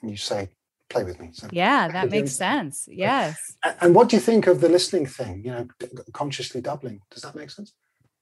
and 0.01 0.11
you 0.11 0.17
say, 0.17 0.49
play 0.89 1.03
with 1.03 1.19
me. 1.19 1.29
So 1.33 1.47
yeah, 1.51 1.87
that 1.87 2.09
makes 2.09 2.33
sense. 2.33 2.87
Yes. 2.89 3.37
And 3.81 3.95
what 3.95 4.09
do 4.09 4.15
you 4.15 4.21
think 4.21 4.47
of 4.47 4.61
the 4.61 4.69
listening 4.69 5.05
thing? 5.05 5.43
You 5.43 5.51
know, 5.51 5.67
consciously 6.13 6.61
doubling. 6.61 7.01
Does 7.11 7.23
that 7.23 7.35
make 7.35 7.49
sense? 7.49 7.73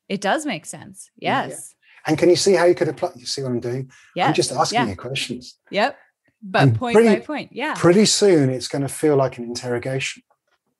It 0.09 0.21
does 0.21 0.45
make 0.45 0.65
sense. 0.65 1.09
Yes. 1.17 1.75
Yeah. 2.05 2.09
And 2.09 2.17
can 2.17 2.29
you 2.29 2.35
see 2.35 2.53
how 2.53 2.65
you 2.65 2.75
could 2.75 2.89
apply? 2.89 3.11
You 3.15 3.25
see 3.25 3.41
what 3.41 3.51
I'm 3.51 3.59
doing? 3.59 3.91
Yeah. 4.15 4.27
I'm 4.27 4.33
just 4.33 4.51
asking 4.51 4.81
yeah. 4.81 4.87
you 4.89 4.95
questions. 4.95 5.57
Yep. 5.71 5.97
But 6.41 6.61
and 6.63 6.75
point 6.75 6.95
pretty, 6.95 7.19
by 7.19 7.25
point. 7.25 7.51
Yeah. 7.53 7.73
Pretty 7.75 8.05
soon 8.05 8.49
it's 8.49 8.67
going 8.67 8.81
to 8.81 8.89
feel 8.89 9.15
like 9.15 9.37
an 9.37 9.45
interrogation. 9.45 10.23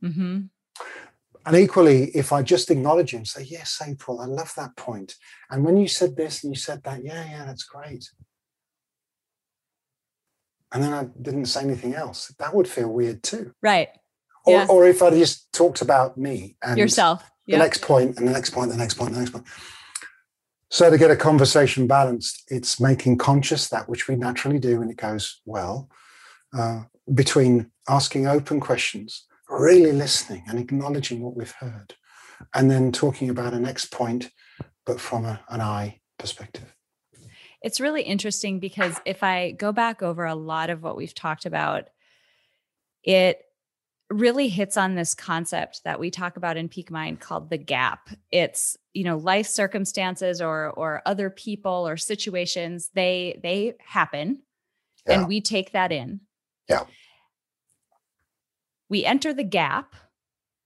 Mm-hmm. 0.04 0.42
And 1.46 1.56
equally, 1.58 2.06
if 2.16 2.32
I 2.32 2.42
just 2.42 2.72
acknowledge 2.72 3.12
you 3.12 3.18
and 3.18 3.28
say, 3.28 3.44
Yes, 3.44 3.82
April, 3.86 4.22
I 4.22 4.26
love 4.26 4.54
that 4.56 4.76
point. 4.78 5.16
And 5.50 5.64
when 5.66 5.78
you 5.78 5.88
said 5.88 6.16
this 6.16 6.44
and 6.44 6.54
you 6.54 6.60
said 6.60 6.84
that, 6.84 7.04
yeah, 7.04 7.26
yeah, 7.30 7.46
that's 7.46 7.64
great 7.64 8.10
and 10.74 10.84
then 10.84 10.92
I 10.92 11.06
didn't 11.22 11.46
say 11.46 11.62
anything 11.62 11.94
else. 11.94 12.34
That 12.40 12.54
would 12.54 12.68
feel 12.68 12.90
weird 12.90 13.22
too. 13.22 13.54
Right. 13.62 13.90
Or, 14.46 14.54
yeah. 14.54 14.66
or 14.68 14.88
if 14.88 15.02
I 15.02 15.12
just 15.12 15.54
talked 15.54 15.82
about 15.82 16.18
me 16.18 16.58
and 16.62 16.78
yourself, 16.78 17.24
the 17.48 17.58
next 17.58 17.82
point 17.82 18.18
and 18.18 18.28
the 18.28 18.32
next 18.32 18.50
point, 18.50 18.72
the 18.72 18.78
next 18.78 18.96
point, 18.96 19.14
the 19.14 19.20
next 19.20 19.32
point. 19.32 19.46
So 20.74 20.90
to 20.90 20.98
get 20.98 21.12
a 21.12 21.16
conversation 21.16 21.86
balanced, 21.86 22.46
it's 22.48 22.80
making 22.80 23.20
conscious 23.20 23.70
that 23.70 23.88
which 23.88 24.08
we 24.08 24.16
naturally 24.16 24.58
do 24.58 24.82
and 24.82 24.90
it 24.90 24.98
goes 24.98 25.40
well 25.46 25.88
uh, 26.52 26.86
between 27.14 27.70
asking 27.88 28.26
open 28.26 28.60
questions, 28.60 29.28
really 29.48 29.92
listening 29.92 30.44
and 30.48 30.58
acknowledging 30.58 31.22
what 31.22 31.36
we've 31.36 31.54
heard, 31.60 31.94
and 32.56 32.72
then 32.72 32.92
talking 32.92 33.30
about 33.30 33.54
a 33.54 33.60
next 33.60 33.92
point, 33.92 34.32
but 34.84 35.00
from 35.00 35.26
a, 35.26 35.40
an 35.50 35.62
I 35.62 36.02
perspective. 36.18 36.74
It's 37.62 37.80
really 37.80 38.02
interesting 38.02 38.60
because 38.60 39.00
if 39.06 39.22
I 39.22 39.52
go 39.52 39.72
back 39.74 40.02
over 40.02 40.26
a 40.26 40.34
lot 40.34 40.72
of 40.72 40.82
what 40.82 40.98
we've 40.98 41.14
talked 41.14 41.46
about, 41.46 41.90
it 43.04 43.38
really 44.10 44.48
hits 44.48 44.76
on 44.76 44.96
this 44.96 45.14
concept 45.14 45.82
that 45.84 46.00
we 46.00 46.10
talk 46.10 46.36
about 46.36 46.58
in 46.58 46.68
peak 46.68 46.90
mind 46.90 47.20
called 47.20 47.50
the 47.50 47.58
gap 47.58 48.10
it's 48.32 48.78
you 48.94 49.04
know 49.04 49.18
life 49.18 49.48
circumstances 49.48 50.42
or 50.42 50.72
or 50.72 51.02
other 51.06 51.30
people 51.30 51.88
or 51.88 51.98
situations 51.98 52.90
they 52.94 53.40
they 53.44 53.74
happen 53.80 54.42
yeah. 55.08 55.20
and 55.20 55.28
we 55.28 55.42
take 55.42 55.72
that 55.72 55.92
in 55.92 56.20
yeah 56.70 56.84
we 58.90 59.04
enter 59.06 59.34
the 59.34 59.44
gap 59.44 59.96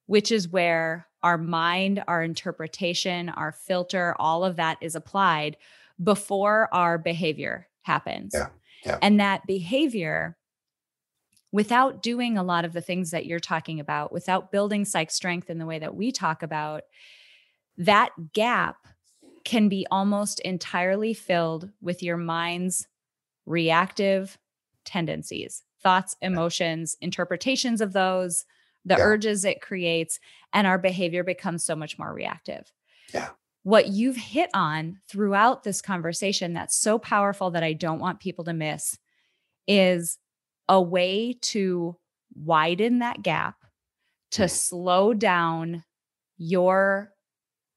which 0.06 0.32
is 0.32 0.48
where 0.48 1.08
our 1.24 1.38
mind 1.38 2.04
our 2.08 2.22
interpretation 2.24 3.30
our 3.30 3.52
filter 3.52 4.16
all 4.20 4.44
of 4.44 4.58
that 4.58 4.78
is 4.82 4.96
applied 4.96 5.58
before 6.02 6.70
our 6.74 6.98
behavior 6.98 7.68
happens. 7.82 8.34
Yeah. 8.34 8.48
Yeah. 8.86 9.00
And 9.02 9.20
that 9.20 9.48
behavior, 9.48 10.38
without 11.52 12.04
doing 12.04 12.38
a 12.38 12.44
lot 12.44 12.64
of 12.64 12.74
the 12.74 12.82
things 12.82 13.12
that 13.12 13.26
you're 13.26 13.40
talking 13.40 13.80
about, 13.80 14.14
without 14.14 14.52
building 14.52 14.86
psych 14.86 15.10
strength 15.10 15.50
in 15.50 15.58
the 15.58 15.66
way 15.66 15.80
that 15.80 15.96
we 15.96 16.12
talk 16.12 16.44
about, 16.44 16.84
that 17.78 18.12
gap 18.34 18.88
can 19.44 19.70
be 19.70 19.88
almost 19.92 20.40
entirely 20.42 21.14
filled 21.14 21.70
with 21.82 22.04
your 22.04 22.18
mind's 22.18 22.88
reactive 23.46 24.38
tendencies, 24.84 25.64
thoughts, 25.82 26.16
emotions, 26.22 26.98
interpretations 27.02 27.80
of 27.80 27.94
those, 27.94 28.46
the 28.84 28.96
Yeah. 28.96 29.04
urges 29.04 29.46
it 29.46 29.62
creates, 29.62 30.20
and 30.54 30.66
our 30.66 30.78
behavior 30.78 31.24
becomes 31.24 31.64
so 31.64 31.76
much 31.76 31.98
more 31.98 32.14
reactive. 32.14 32.72
Yeah. 33.14 33.30
What 33.64 33.88
you've 33.88 34.18
hit 34.18 34.50
on 34.54 35.02
throughout 35.08 35.64
this 35.64 35.82
conversation 35.82 36.54
that's 36.54 36.76
so 36.76 36.98
powerful 36.98 37.52
that 37.52 37.64
I 37.64 37.74
don't 37.74 38.00
want 38.00 38.20
people 38.20 38.46
to 38.46 38.54
miss 38.54 38.98
is 39.68 40.18
a 40.70 40.82
way 40.82 41.34
to 41.42 41.98
widen 42.34 43.00
that 43.00 43.22
gap, 43.22 43.56
to 44.32 44.44
mm. 44.44 44.50
slow 44.50 45.14
down 45.14 45.84
your 46.38 47.14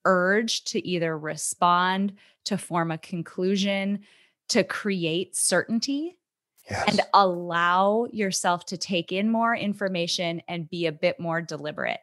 urge 0.04 0.64
to 0.64 0.86
either 0.86 1.16
respond, 1.16 2.14
to 2.44 2.56
form 2.58 2.90
a 2.90 2.98
conclusion, 2.98 4.00
to 4.48 4.64
create 4.64 5.36
certainty, 5.36 6.16
Yes. 6.70 6.84
and 6.86 7.00
allow 7.14 8.06
yourself 8.12 8.64
to 8.66 8.76
take 8.76 9.10
in 9.10 9.30
more 9.30 9.56
information 9.56 10.40
and 10.46 10.70
be 10.70 10.86
a 10.86 10.92
bit 10.92 11.18
more 11.18 11.40
deliberate. 11.42 12.00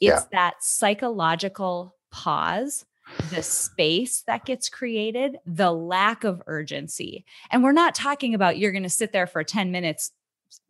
It's 0.00 0.24
that 0.26 0.62
psychological 0.62 1.96
pause, 2.10 2.84
the 3.30 3.42
space 3.42 4.22
that 4.26 4.44
gets 4.44 4.68
created, 4.68 5.38
the 5.46 5.72
lack 5.72 6.24
of 6.24 6.42
urgency. 6.46 7.24
And 7.50 7.62
we're 7.62 7.72
not 7.72 7.94
talking 7.94 8.34
about 8.34 8.58
you're 8.58 8.72
going 8.72 8.82
to 8.82 8.88
sit 8.90 9.12
there 9.12 9.26
for 9.26 9.42
10 9.44 9.70
minutes 9.70 10.10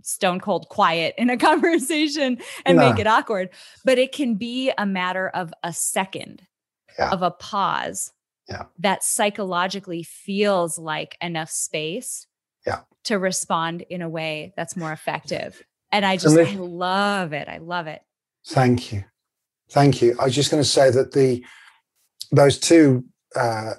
stone 0.03 0.41
cold 0.41 0.69
quiet 0.69 1.15
in 1.19 1.31
a 1.31 1.37
conversation 1.39 2.39
and 2.65 2.79
make 2.79 2.99
it 2.99 3.07
awkward, 3.07 3.51
but 3.85 3.99
it 3.99 4.13
can 4.13 4.35
be 4.35 4.73
a 4.79 4.87
matter 4.87 5.29
of 5.29 5.53
a 5.63 5.73
second 5.73 6.43
Yeah. 6.99 7.11
of 7.11 7.23
a 7.23 7.31
pause 7.31 8.13
Yeah. 8.49 8.65
that 8.79 9.03
psychologically 9.05 10.03
feels 10.03 10.79
like 10.79 11.17
enough 11.21 11.51
space 11.51 12.27
Yeah. 12.67 12.81
to 13.05 13.19
respond 13.19 13.83
in 13.83 14.03
a 14.03 14.09
way 14.09 14.53
that's 14.57 14.77
more 14.77 14.93
effective. 14.93 15.63
And 15.93 16.05
I 16.05 16.13
And 16.13 16.21
just, 16.21 16.35
the- 16.35 16.49
I 16.49 16.55
love 16.55 17.33
it. 17.33 17.49
I 17.49 17.59
love 17.59 17.87
it. 17.87 18.03
Thank 18.47 18.93
you. 18.93 19.05
Thank 19.71 20.03
you. 20.03 20.17
I 20.21 20.25
was 20.25 20.35
just 20.35 20.51
going 20.51 20.63
to 20.63 20.69
say 20.69 20.91
that 20.91 21.13
the 21.13 21.45
those 22.33 22.59
two 22.59 23.05
uh, 23.37 23.75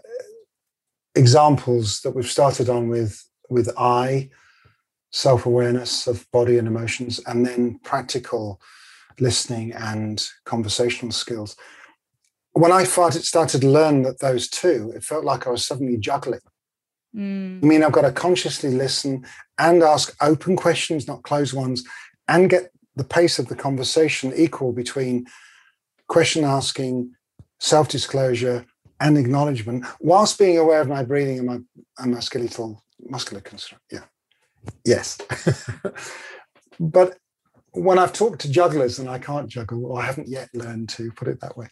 examples 1.16 2.02
that 2.02 2.12
we've 2.16 2.30
started 2.30 2.70
on 2.70 2.88
with 2.90 3.24
with 3.50 3.70
I, 3.78 4.30
self 5.12 5.46
awareness 5.46 6.08
of 6.08 6.30
body 6.32 6.58
and 6.58 6.68
emotions, 6.68 7.20
and 7.28 7.46
then 7.46 7.80
practical 7.84 8.62
listening 9.20 9.74
and 9.74 10.26
conversational 10.46 11.12
skills. 11.12 11.56
When 12.54 12.72
I 12.72 12.84
started 12.84 13.24
started 13.24 13.62
to 13.62 13.70
learn 13.70 14.04
that 14.04 14.20
those 14.20 14.50
two, 14.50 14.92
it 14.96 15.04
felt 15.04 15.24
like 15.24 15.48
I 15.48 15.52
was 15.52 15.66
suddenly 15.66 15.98
juggling. 15.98 16.42
Mm, 17.16 17.64
I 17.64 17.68
mean, 17.68 17.84
I've 17.84 17.92
got 17.92 18.02
to 18.02 18.12
consciously 18.12 18.72
listen 18.72 19.26
and 19.58 19.84
ask 19.84 20.16
open 20.22 20.56
questions, 20.56 21.08
not 21.08 21.24
closed 21.24 21.54
ones, 21.54 21.84
and 22.28 22.50
get 22.50 22.72
the 22.96 23.04
pace 23.04 23.40
of 23.40 23.48
the 23.48 23.56
conversation 23.56 24.34
equal 24.36 24.74
between 24.74 25.26
question 26.08 26.44
asking, 26.44 27.12
self 27.60 27.88
disclosure, 27.88 28.66
and 29.00 29.18
acknowledgement, 29.18 29.86
whilst 30.00 30.38
being 30.38 30.58
aware 30.58 30.82
of 30.82 30.88
my 30.88 31.04
breathing 31.04 31.40
and 31.40 31.48
my, 31.48 31.60
and 31.98 32.14
my 32.14 32.20
skeletal 32.20 32.84
muscular 33.00 33.42
construct. 33.42 33.84
Yeah. 33.92 34.04
Yes. 34.86 35.18
but 36.80 37.18
when 37.72 37.98
I've 37.98 38.14
talked 38.14 38.42
to 38.42 38.52
jugglers 38.52 39.00
and 39.00 39.10
I 39.10 39.18
can't 39.18 39.48
juggle, 39.48 39.86
or 39.86 40.02
I 40.02 40.06
haven't 40.06 40.28
yet 40.28 40.50
learned 40.54 40.90
to 40.90 41.12
put 41.14 41.28
it 41.28 41.40
that 41.42 41.58
way, 41.58 41.68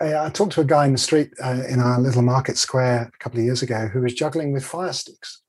I 0.00 0.30
talked 0.30 0.52
to 0.52 0.62
a 0.62 0.64
guy 0.64 0.86
in 0.86 0.92
the 0.92 0.98
street 0.98 1.30
uh, 1.44 1.62
in 1.68 1.78
our 1.78 2.00
little 2.00 2.22
market 2.22 2.56
square 2.56 3.10
a 3.14 3.18
couple 3.18 3.38
of 3.38 3.44
years 3.44 3.62
ago 3.62 3.88
who 3.88 4.00
was 4.00 4.14
juggling 4.14 4.52
with 4.52 4.64
fire 4.64 4.92
sticks. 4.92 5.42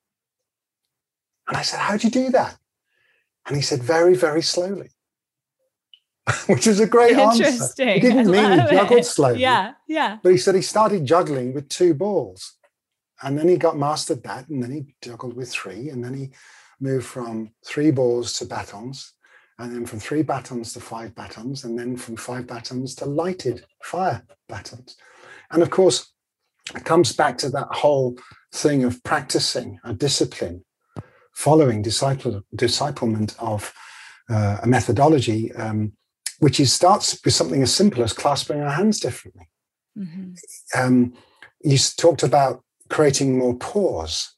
And 1.47 1.57
I 1.57 1.61
said, 1.61 1.79
How 1.79 1.97
do 1.97 2.07
you 2.07 2.11
do 2.11 2.29
that? 2.31 2.57
And 3.47 3.55
he 3.55 3.61
said, 3.61 3.81
Very, 3.81 4.15
very 4.15 4.41
slowly. 4.41 4.89
Which 6.47 6.67
was 6.67 6.79
a 6.79 6.87
great 6.87 7.17
answer. 7.17 7.43
interesting. 7.45 7.87
He 7.89 7.99
didn't 7.99 8.27
I 8.27 8.31
mean 8.57 8.59
he 8.67 8.75
juggled 8.75 8.99
it. 8.99 9.05
slowly. 9.05 9.39
Yeah. 9.39 9.73
Yeah. 9.87 10.17
But 10.21 10.33
he 10.33 10.37
said 10.37 10.55
he 10.55 10.61
started 10.61 11.05
juggling 11.05 11.53
with 11.53 11.69
two 11.69 11.93
balls. 11.93 12.57
And 13.23 13.37
then 13.37 13.47
he 13.47 13.57
got 13.57 13.77
mastered 13.77 14.23
that. 14.23 14.49
And 14.49 14.61
then 14.61 14.71
he 14.71 14.95
juggled 15.01 15.35
with 15.35 15.51
three. 15.51 15.89
And 15.89 16.03
then 16.03 16.13
he 16.13 16.31
moved 16.79 17.05
from 17.05 17.51
three 17.65 17.91
balls 17.91 18.33
to 18.33 18.45
batons. 18.45 19.13
And 19.61 19.73
then 19.75 19.85
from 19.85 19.99
three 19.99 20.23
batons 20.23 20.73
to 20.73 20.79
five 20.79 21.15
batons. 21.15 21.63
And 21.63 21.77
then 21.77 21.95
from 21.97 22.15
five 22.15 22.47
batons 22.47 22.95
to 22.95 23.05
lighted 23.05 23.65
fire 23.83 24.23
batons. 24.49 24.97
And 25.51 25.61
of 25.61 25.69
course, 25.69 26.11
it 26.75 26.85
comes 26.85 27.13
back 27.13 27.37
to 27.39 27.49
that 27.49 27.67
whole 27.71 28.17
thing 28.53 28.83
of 28.83 29.03
practicing 29.03 29.79
a 29.83 29.93
discipline, 29.93 30.65
following 31.33 31.81
disciple, 31.81 32.41
disciplement 32.55 33.35
of 33.39 33.73
uh, 34.29 34.57
a 34.63 34.67
methodology, 34.67 35.51
um, 35.53 35.93
which 36.39 36.59
is 36.59 36.73
starts 36.73 37.19
with 37.23 37.33
something 37.33 37.61
as 37.61 37.73
simple 37.73 38.03
as 38.03 38.13
clasping 38.13 38.61
our 38.61 38.71
hands 38.71 38.99
differently 38.99 39.47
Mhm. 39.97 40.37
um, 40.75 41.13
you 41.63 41.77
talked 41.77 42.23
about 42.23 42.63
creating 42.89 43.37
more 43.37 43.55
pause. 43.55 44.35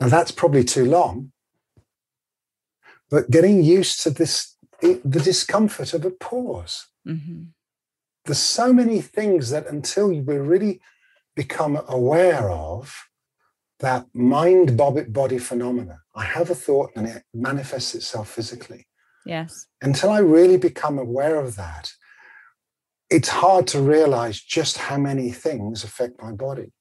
Now 0.00 0.08
that's 0.08 0.30
probably 0.30 0.64
too 0.64 0.84
long, 0.84 1.32
but 3.10 3.30
getting 3.30 3.62
used 3.62 4.00
to 4.02 4.10
this, 4.10 4.56
the 4.80 5.20
discomfort 5.22 5.92
of 5.92 6.04
a 6.04 6.10
pause. 6.10 6.86
Mhm. 7.06 7.48
There's 8.24 8.38
so 8.38 8.72
many 8.72 9.00
things 9.00 9.50
that 9.50 9.66
until 9.66 10.08
we 10.08 10.20
really 10.20 10.80
become 11.34 11.76
aware 11.88 12.50
of 12.50 13.08
that 13.80 14.06
mind 14.14 14.76
body 14.76 15.38
phenomena, 15.38 16.02
I 16.14 16.24
have 16.24 16.50
a 16.50 16.54
thought 16.54 16.90
and 16.96 17.06
it 17.06 17.24
manifests 17.32 17.94
itself 17.94 18.28
physically 18.30 18.86
Yes. 19.24 19.66
until 19.80 20.10
I 20.10 20.18
really 20.18 20.58
become 20.58 20.98
aware 20.98 21.36
of 21.40 21.56
that, 21.56 21.92
it's 23.08 23.28
hard 23.28 23.66
to 23.68 23.80
realize 23.80 24.40
just 24.40 24.76
how 24.76 24.98
many 24.98 25.32
things 25.32 25.82
affect 25.82 26.20
my 26.22 26.32
body. 26.32 26.72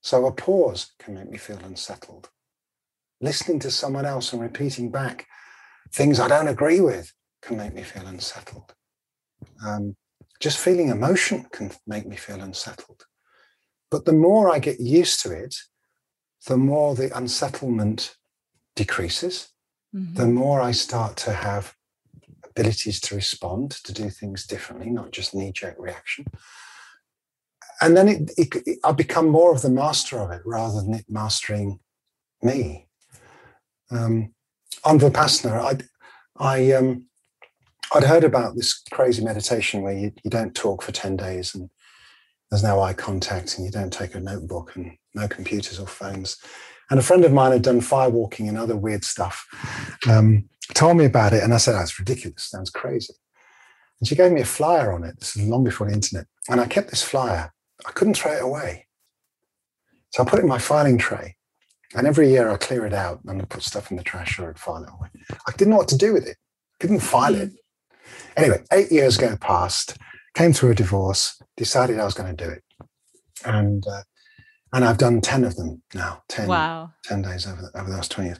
So 0.00 0.26
a 0.26 0.32
pause 0.32 0.92
can 0.98 1.14
make 1.14 1.30
me 1.30 1.38
feel 1.38 1.58
unsettled. 1.58 2.30
Listening 3.20 3.58
to 3.60 3.70
someone 3.70 4.06
else 4.06 4.32
and 4.32 4.40
repeating 4.40 4.90
back 4.90 5.26
things 5.92 6.20
I 6.20 6.28
don't 6.28 6.48
agree 6.48 6.80
with 6.80 7.12
can 7.42 7.56
make 7.56 7.74
me 7.74 7.82
feel 7.82 8.06
unsettled. 8.06 8.74
Um, 9.64 9.96
just 10.40 10.58
feeling 10.58 10.88
emotion 10.88 11.46
can 11.52 11.72
make 11.86 12.06
me 12.06 12.16
feel 12.16 12.40
unsettled. 12.40 13.04
But 13.90 14.04
the 14.04 14.12
more 14.12 14.50
I 14.50 14.58
get 14.58 14.80
used 14.80 15.20
to 15.22 15.32
it, 15.32 15.54
the 16.46 16.56
more 16.56 16.94
the 16.94 17.16
unsettlement 17.16 18.16
decreases 18.76 19.48
Mhm. 19.94 20.16
the 20.16 20.26
more 20.26 20.60
I 20.60 20.72
start 20.72 21.16
to 21.18 21.32
have 21.32 21.74
abilities 22.44 23.00
to 23.00 23.14
respond, 23.14 23.70
to 23.84 23.92
do 23.92 24.10
things 24.10 24.46
differently, 24.46 24.90
not 24.90 25.12
just 25.12 25.34
knee 25.34 25.50
jerk 25.52 25.76
reaction. 25.78 26.26
And 27.80 27.96
then 27.96 28.08
it, 28.08 28.30
it, 28.36 28.54
it- 28.66 28.78
I 28.84 28.92
become 28.92 29.28
more 29.28 29.54
of 29.54 29.62
the 29.62 29.70
master 29.70 30.18
of 30.18 30.30
it 30.30 30.42
rather 30.44 30.82
than 30.82 30.92
it 30.94 31.06
mastering 31.08 31.80
me. 32.42 32.88
Um, 33.90 34.34
on 34.84 34.98
Vipassana, 34.98 35.80
I, 36.38 36.44
I, 36.44 36.72
um, 36.72 37.06
I'd 37.94 38.04
heard 38.04 38.24
about 38.24 38.54
this 38.54 38.82
crazy 38.90 39.24
meditation 39.24 39.82
where 39.82 39.96
you, 39.96 40.12
you 40.22 40.30
don't 40.30 40.54
talk 40.54 40.82
for 40.82 40.92
10 40.92 41.16
days 41.16 41.54
and 41.54 41.70
there's 42.50 42.62
no 42.62 42.80
eye 42.80 42.92
contact 42.94 43.56
and 43.56 43.66
you 43.66 43.70
don't 43.70 43.92
take 43.92 44.14
a 44.14 44.20
notebook 44.20 44.76
and 44.76 44.96
no 45.14 45.28
computers 45.28 45.78
or 45.78 45.86
phones. 45.86 46.38
And 46.90 46.98
a 46.98 47.02
friend 47.02 47.24
of 47.24 47.32
mine 47.32 47.52
had 47.52 47.62
done 47.62 47.80
firewalking 47.80 48.48
and 48.48 48.56
other 48.56 48.76
weird 48.76 49.04
stuff. 49.04 49.46
Um, 50.08 50.48
told 50.74 50.96
me 50.96 51.04
about 51.04 51.32
it, 51.32 51.42
and 51.42 51.52
I 51.52 51.58
said, 51.58 51.74
"That's 51.74 51.98
ridiculous. 51.98 52.44
Sounds 52.44 52.70
crazy." 52.70 53.14
And 54.00 54.08
she 54.08 54.14
gave 54.14 54.32
me 54.32 54.40
a 54.40 54.46
flyer 54.46 54.92
on 54.92 55.04
it. 55.04 55.18
This 55.18 55.36
is 55.36 55.46
long 55.46 55.64
before 55.64 55.88
the 55.88 55.92
internet, 55.92 56.26
and 56.48 56.60
I 56.60 56.66
kept 56.66 56.90
this 56.90 57.02
flyer. 57.02 57.52
I 57.86 57.92
couldn't 57.92 58.14
throw 58.14 58.32
it 58.32 58.42
away, 58.42 58.86
so 60.10 60.22
I 60.22 60.26
put 60.26 60.38
it 60.38 60.42
in 60.42 60.48
my 60.48 60.58
filing 60.58 60.98
tray. 60.98 61.36
And 61.94 62.06
every 62.06 62.28
year 62.30 62.50
I 62.50 62.56
clear 62.56 62.84
it 62.84 62.92
out 62.92 63.20
and 63.26 63.40
I 63.40 63.44
put 63.44 63.62
stuff 63.62 63.90
in 63.90 63.96
the 63.96 64.02
trash 64.02 64.38
or 64.38 64.50
I'd 64.50 64.58
file 64.58 64.82
it 64.82 64.90
away. 64.90 65.08
I 65.46 65.52
didn't 65.52 65.70
know 65.70 65.78
what 65.78 65.88
to 65.88 65.96
do 65.96 66.12
with 66.12 66.26
it. 66.26 66.36
Couldn't 66.80 67.00
file 67.00 67.34
it. 67.34 67.52
Anyway, 68.36 68.62
eight 68.72 68.92
years 68.92 69.16
go 69.16 69.36
past. 69.36 69.96
Came 70.34 70.52
through 70.52 70.70
a 70.70 70.74
divorce. 70.74 71.40
Decided 71.56 71.98
I 71.98 72.04
was 72.04 72.14
going 72.14 72.34
to 72.34 72.44
do 72.44 72.50
it, 72.50 72.62
and 73.44 73.84
uh, 73.86 74.02
and 74.72 74.84
I've 74.84 74.98
done 74.98 75.20
ten 75.20 75.44
of 75.44 75.56
them 75.56 75.82
now. 75.94 76.22
Ten. 76.28 76.46
Wow. 76.46 76.92
10 77.04 77.22
days 77.22 77.46
over 77.46 77.62
the, 77.62 77.80
over 77.80 77.90
the 77.90 77.96
last 77.96 78.10
20 78.12 78.28
years. 78.28 78.38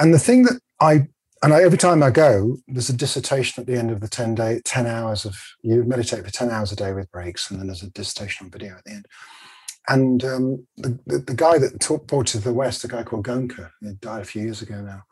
And 0.00 0.12
the 0.12 0.18
thing 0.18 0.42
that 0.42 0.60
I, 0.80 1.06
and 1.42 1.54
I, 1.54 1.62
every 1.62 1.78
time 1.78 2.02
I 2.02 2.10
go, 2.10 2.58
there's 2.66 2.90
a 2.90 2.96
dissertation 2.96 3.60
at 3.60 3.66
the 3.66 3.76
end 3.76 3.90
of 3.90 4.00
the 4.00 4.08
10 4.08 4.34
day, 4.34 4.60
10 4.64 4.86
hours 4.86 5.24
of, 5.24 5.40
you 5.62 5.84
meditate 5.84 6.24
for 6.24 6.32
10 6.32 6.50
hours 6.50 6.72
a 6.72 6.76
day 6.76 6.92
with 6.92 7.10
breaks, 7.12 7.50
and 7.50 7.60
then 7.60 7.68
there's 7.68 7.82
a 7.82 7.90
dissertation 7.90 8.46
on 8.46 8.50
video 8.50 8.74
at 8.76 8.84
the 8.84 8.92
end. 8.92 9.06
And 9.88 10.24
um, 10.24 10.66
the, 10.76 10.98
the, 11.06 11.18
the 11.18 11.34
guy 11.34 11.58
that 11.58 11.80
taught, 11.80 12.06
brought 12.06 12.26
to 12.28 12.38
the 12.38 12.54
West, 12.54 12.84
a 12.84 12.88
guy 12.88 13.02
called 13.02 13.26
Goenka, 13.26 13.70
he 13.80 13.92
died 14.00 14.22
a 14.22 14.24
few 14.24 14.42
years 14.42 14.62
ago 14.62 14.80
now, 14.80 15.02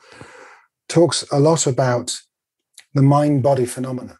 talks 0.88 1.24
a 1.30 1.38
lot 1.38 1.66
about 1.66 2.18
the 2.94 3.02
mind 3.02 3.42
body 3.42 3.66
phenomena. 3.66 4.18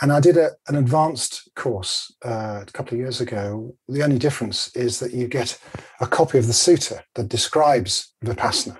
And 0.00 0.12
I 0.12 0.20
did 0.20 0.36
a, 0.36 0.50
an 0.68 0.76
advanced 0.76 1.48
course 1.56 2.14
uh, 2.24 2.64
a 2.66 2.72
couple 2.72 2.94
of 2.94 3.00
years 3.00 3.20
ago. 3.20 3.74
The 3.88 4.04
only 4.04 4.18
difference 4.18 4.74
is 4.76 5.00
that 5.00 5.12
you 5.12 5.26
get 5.26 5.58
a 6.00 6.06
copy 6.06 6.38
of 6.38 6.46
the 6.46 6.52
sutta 6.52 7.00
that 7.14 7.28
describes 7.28 8.14
Vipassana. 8.24 8.76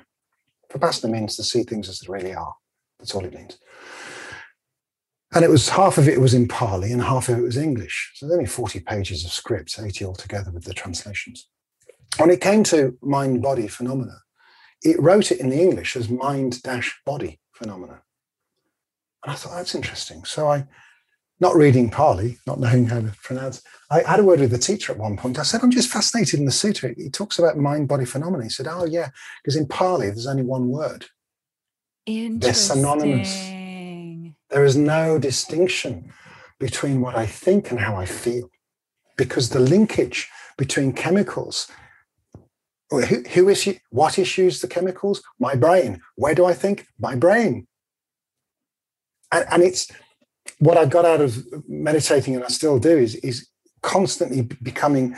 Vipassana 0.73 1.11
means 1.11 1.35
to 1.37 1.43
see 1.43 1.65
things 1.65 1.89
as 1.89 1.99
they 1.99 2.13
really 2.13 2.35
are. 2.35 2.55
That's 2.99 3.15
all 3.15 3.25
it 3.25 3.35
means. 3.35 3.59
And 5.35 5.45
it 5.45 5.51
was 5.51 5.69
half 5.69 5.99
of 5.99 6.09
it 6.09 6.21
was 6.21 6.33
in 6.33 6.49
Pali 6.49 6.91
and 6.91 7.03
half 7.03 7.29
of 7.29 7.39
it 7.39 7.43
was 7.43 7.57
English. 7.57 8.13
So 8.15 8.27
there's 8.27 8.39
only 8.39 8.49
40 8.49 8.81
pages 8.81 9.25
of 9.25 9.31
scripts, 9.31 9.79
80 9.79 10.05
altogether 10.07 10.51
with 10.51 10.65
the 10.65 10.73
translations. 10.73 11.49
When 12.17 12.31
it 12.31 12.41
came 12.41 12.65
to 12.65 12.97
mind 13.03 13.43
body 13.43 13.69
phenomena, 13.69 14.23
it 14.83 15.01
wrote 15.01 15.31
it 15.31 15.41
in 15.41 15.51
the 15.51 15.61
English 15.61 15.97
as 15.97 16.09
mind 16.09 16.63
dash 16.63 16.99
body 17.05 17.41
phenomena. 17.53 18.03
And 19.23 19.33
I 19.33 19.35
thought, 19.35 19.55
that's 19.57 19.75
interesting. 19.75 20.25
So 20.25 20.49
I, 20.49 20.67
not 21.41 21.55
reading 21.55 21.91
Pali, 21.91 22.39
not 22.47 22.59
knowing 22.59 22.87
how 22.87 23.01
to 23.01 23.13
pronounce, 23.23 23.63
I 23.91 24.03
had 24.03 24.21
a 24.21 24.25
word 24.25 24.41
with 24.41 24.51
the 24.51 24.59
teacher 24.59 24.93
at 24.93 24.99
one 24.99 25.17
point. 25.17 25.39
I 25.39 25.43
said, 25.43 25.61
I'm 25.63 25.71
just 25.71 25.91
fascinated 25.91 26.41
in 26.41 26.47
the 26.47 26.53
sutta. 26.53 26.97
He 26.97 27.11
talks 27.11 27.39
about 27.39 27.59
mind 27.59 27.89
body 27.89 28.05
phenomena. 28.05 28.45
He 28.45 28.51
said, 28.51 28.67
Oh, 28.67 28.85
yeah, 28.87 29.11
because 29.43 29.57
in 29.57 29.67
Pali, 29.67 30.07
there's 30.07 30.27
only 30.27 30.43
one 30.43 30.69
word. 30.69 31.07
They're 32.41 32.55
synonymous. 32.55 33.51
There 34.51 34.65
is 34.65 34.77
no 34.77 35.19
distinction 35.19 36.13
between 36.59 37.01
what 37.01 37.17
I 37.17 37.27
think 37.27 37.71
and 37.71 37.81
how 37.81 37.97
I 37.97 38.07
feel 38.07 38.51
because 39.17 39.51
the 39.51 39.61
linkage 39.61 40.29
between 40.57 40.93
chemicals 40.93 41.69
who, 42.91 43.23
who 43.35 43.49
is 43.49 43.69
what 43.91 44.19
issues 44.19 44.61
the 44.61 44.67
chemicals 44.67 45.23
my 45.39 45.55
brain 45.55 46.01
where 46.17 46.35
do 46.35 46.47
i 46.47 46.55
think 46.55 46.87
my 46.99 47.15
brain 47.15 47.67
and, 49.31 49.45
and 49.51 49.63
it's 49.63 49.91
what 50.59 50.77
I 50.77 50.87
got 50.87 51.05
out 51.05 51.21
of 51.21 51.47
meditating, 51.69 52.35
and 52.35 52.45
I 52.45 52.49
still 52.49 52.79
do, 52.79 52.97
is 52.97 53.15
is 53.17 53.49
constantly 53.83 54.43
becoming 54.63 55.17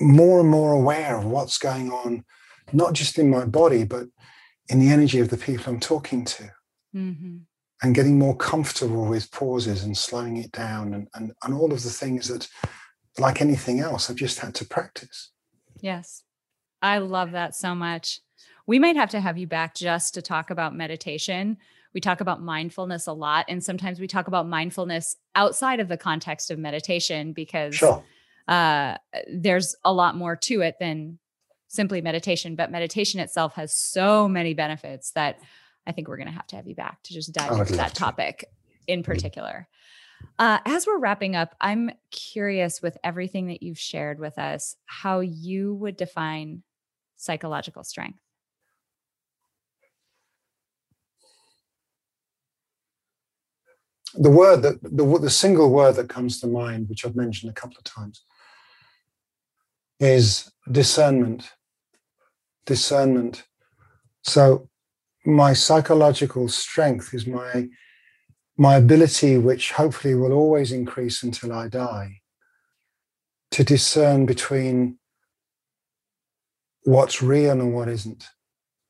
more 0.00 0.40
and 0.40 0.48
more 0.48 0.72
aware 0.72 1.18
of 1.18 1.24
what's 1.24 1.58
going 1.58 1.90
on, 1.90 2.24
not 2.72 2.94
just 2.94 3.18
in 3.18 3.30
my 3.30 3.44
body, 3.44 3.84
but 3.84 4.06
in 4.68 4.78
the 4.78 4.90
energy 4.90 5.18
of 5.18 5.28
the 5.28 5.36
people 5.36 5.64
I'm 5.66 5.80
talking 5.80 6.24
to. 6.24 6.50
Mm-hmm. 6.94 7.36
And 7.82 7.94
getting 7.94 8.18
more 8.18 8.36
comfortable 8.36 9.06
with 9.06 9.30
pauses 9.30 9.84
and 9.84 9.96
slowing 9.96 10.36
it 10.36 10.52
down 10.52 10.92
and, 10.92 11.08
and, 11.14 11.32
and 11.42 11.54
all 11.54 11.72
of 11.72 11.82
the 11.82 11.90
things 11.90 12.28
that, 12.28 12.46
like 13.18 13.40
anything 13.40 13.80
else, 13.80 14.10
I've 14.10 14.16
just 14.16 14.38
had 14.38 14.54
to 14.56 14.66
practice. 14.66 15.30
Yes. 15.80 16.22
I 16.82 16.98
love 16.98 17.32
that 17.32 17.54
so 17.54 17.74
much. 17.74 18.20
We 18.66 18.78
might 18.78 18.96
have 18.96 19.10
to 19.10 19.20
have 19.20 19.38
you 19.38 19.46
back 19.46 19.74
just 19.74 20.14
to 20.14 20.22
talk 20.22 20.50
about 20.50 20.76
meditation 20.76 21.56
we 21.94 22.00
talk 22.00 22.20
about 22.20 22.42
mindfulness 22.42 23.06
a 23.06 23.12
lot 23.12 23.46
and 23.48 23.62
sometimes 23.62 24.00
we 24.00 24.06
talk 24.06 24.28
about 24.28 24.46
mindfulness 24.48 25.16
outside 25.34 25.80
of 25.80 25.88
the 25.88 25.96
context 25.96 26.50
of 26.50 26.58
meditation 26.58 27.32
because 27.32 27.74
sure. 27.74 28.04
uh, 28.48 28.96
there's 29.32 29.74
a 29.84 29.92
lot 29.92 30.16
more 30.16 30.36
to 30.36 30.60
it 30.60 30.76
than 30.78 31.18
simply 31.68 32.00
meditation 32.00 32.56
but 32.56 32.70
meditation 32.70 33.20
itself 33.20 33.54
has 33.54 33.74
so 33.74 34.28
many 34.28 34.54
benefits 34.54 35.12
that 35.12 35.38
i 35.90 35.92
think 35.92 36.08
we're 36.08 36.16
going 36.16 36.28
to 36.28 36.32
have 36.32 36.46
to 36.46 36.56
have 36.56 36.66
you 36.66 36.74
back 36.74 37.02
to 37.02 37.12
just 37.12 37.32
dive 37.32 37.52
into 37.52 37.76
that 37.76 37.94
to. 37.94 37.96
topic 37.96 38.44
in 38.86 39.00
mm-hmm. 39.00 39.12
particular 39.12 39.68
uh, 40.38 40.58
as 40.66 40.86
we're 40.86 40.98
wrapping 40.98 41.34
up 41.36 41.54
i'm 41.60 41.90
curious 42.10 42.80
with 42.80 42.96
everything 43.02 43.48
that 43.48 43.62
you've 43.62 43.78
shared 43.78 44.18
with 44.18 44.38
us 44.38 44.76
how 44.86 45.20
you 45.20 45.74
would 45.74 45.96
define 45.96 46.62
psychological 47.16 47.84
strength 47.84 48.20
the 54.14 54.30
word 54.30 54.62
that 54.62 54.82
the, 54.82 55.18
the 55.18 55.30
single 55.30 55.70
word 55.70 55.92
that 55.96 56.08
comes 56.08 56.40
to 56.40 56.46
mind, 56.46 56.88
which 56.88 57.04
I've 57.04 57.16
mentioned 57.16 57.50
a 57.50 57.54
couple 57.54 57.76
of 57.78 57.84
times, 57.84 58.22
is 59.98 60.50
discernment. 60.70 61.50
Discernment. 62.66 63.44
So 64.22 64.68
my 65.24 65.52
psychological 65.52 66.48
strength 66.48 67.12
is 67.14 67.26
my 67.26 67.68
my 68.56 68.76
ability, 68.76 69.38
which 69.38 69.72
hopefully 69.72 70.14
will 70.14 70.32
always 70.32 70.70
increase 70.70 71.22
until 71.22 71.50
I 71.50 71.68
die, 71.68 72.20
to 73.52 73.64
discern 73.64 74.26
between 74.26 74.98
what's 76.82 77.22
real 77.22 77.52
and 77.52 77.72
what 77.74 77.88
isn't. 77.88 78.28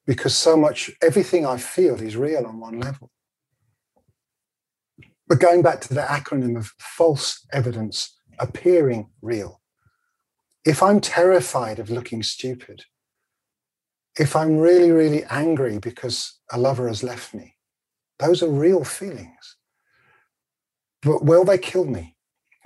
Because 0.06 0.34
so 0.34 0.56
much, 0.56 0.90
everything 1.00 1.46
I 1.46 1.56
feel 1.56 1.94
is 2.02 2.16
real 2.16 2.46
on 2.46 2.58
one 2.58 2.80
level. 2.80 3.12
But 5.28 5.38
going 5.38 5.62
back 5.62 5.80
to 5.82 5.94
the 5.94 6.00
acronym 6.00 6.58
of 6.58 6.72
false 6.80 7.46
evidence 7.52 8.18
appearing 8.40 9.10
real, 9.22 9.60
if 10.64 10.82
I'm 10.82 11.00
terrified 11.00 11.78
of 11.78 11.90
looking 11.90 12.24
stupid, 12.24 12.82
if 14.18 14.34
I'm 14.34 14.58
really, 14.58 14.90
really 14.90 15.24
angry 15.24 15.78
because 15.78 16.38
a 16.52 16.58
lover 16.58 16.88
has 16.88 17.02
left 17.02 17.34
me, 17.34 17.54
those 18.18 18.42
are 18.42 18.50
real 18.50 18.84
feelings. 18.84 19.56
But 21.02 21.24
will 21.24 21.44
they 21.44 21.58
kill 21.58 21.84
me 21.84 22.16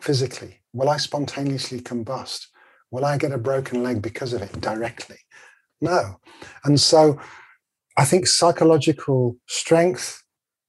physically? 0.01 0.61
Will 0.73 0.89
I 0.89 0.97
spontaneously 0.97 1.81
combust? 1.81 2.47
Will 2.91 3.05
I 3.05 3.19
get 3.19 3.33
a 3.33 3.39
broken 3.39 3.83
leg 3.83 4.03
because 4.03 4.33
of 4.33 4.43
it 4.43 4.61
directly? 4.61 5.19
No. 5.81 6.21
And 6.65 6.81
so 6.81 7.21
I 7.97 8.05
think 8.05 8.27
psychological 8.27 9.37
strength 9.47 10.25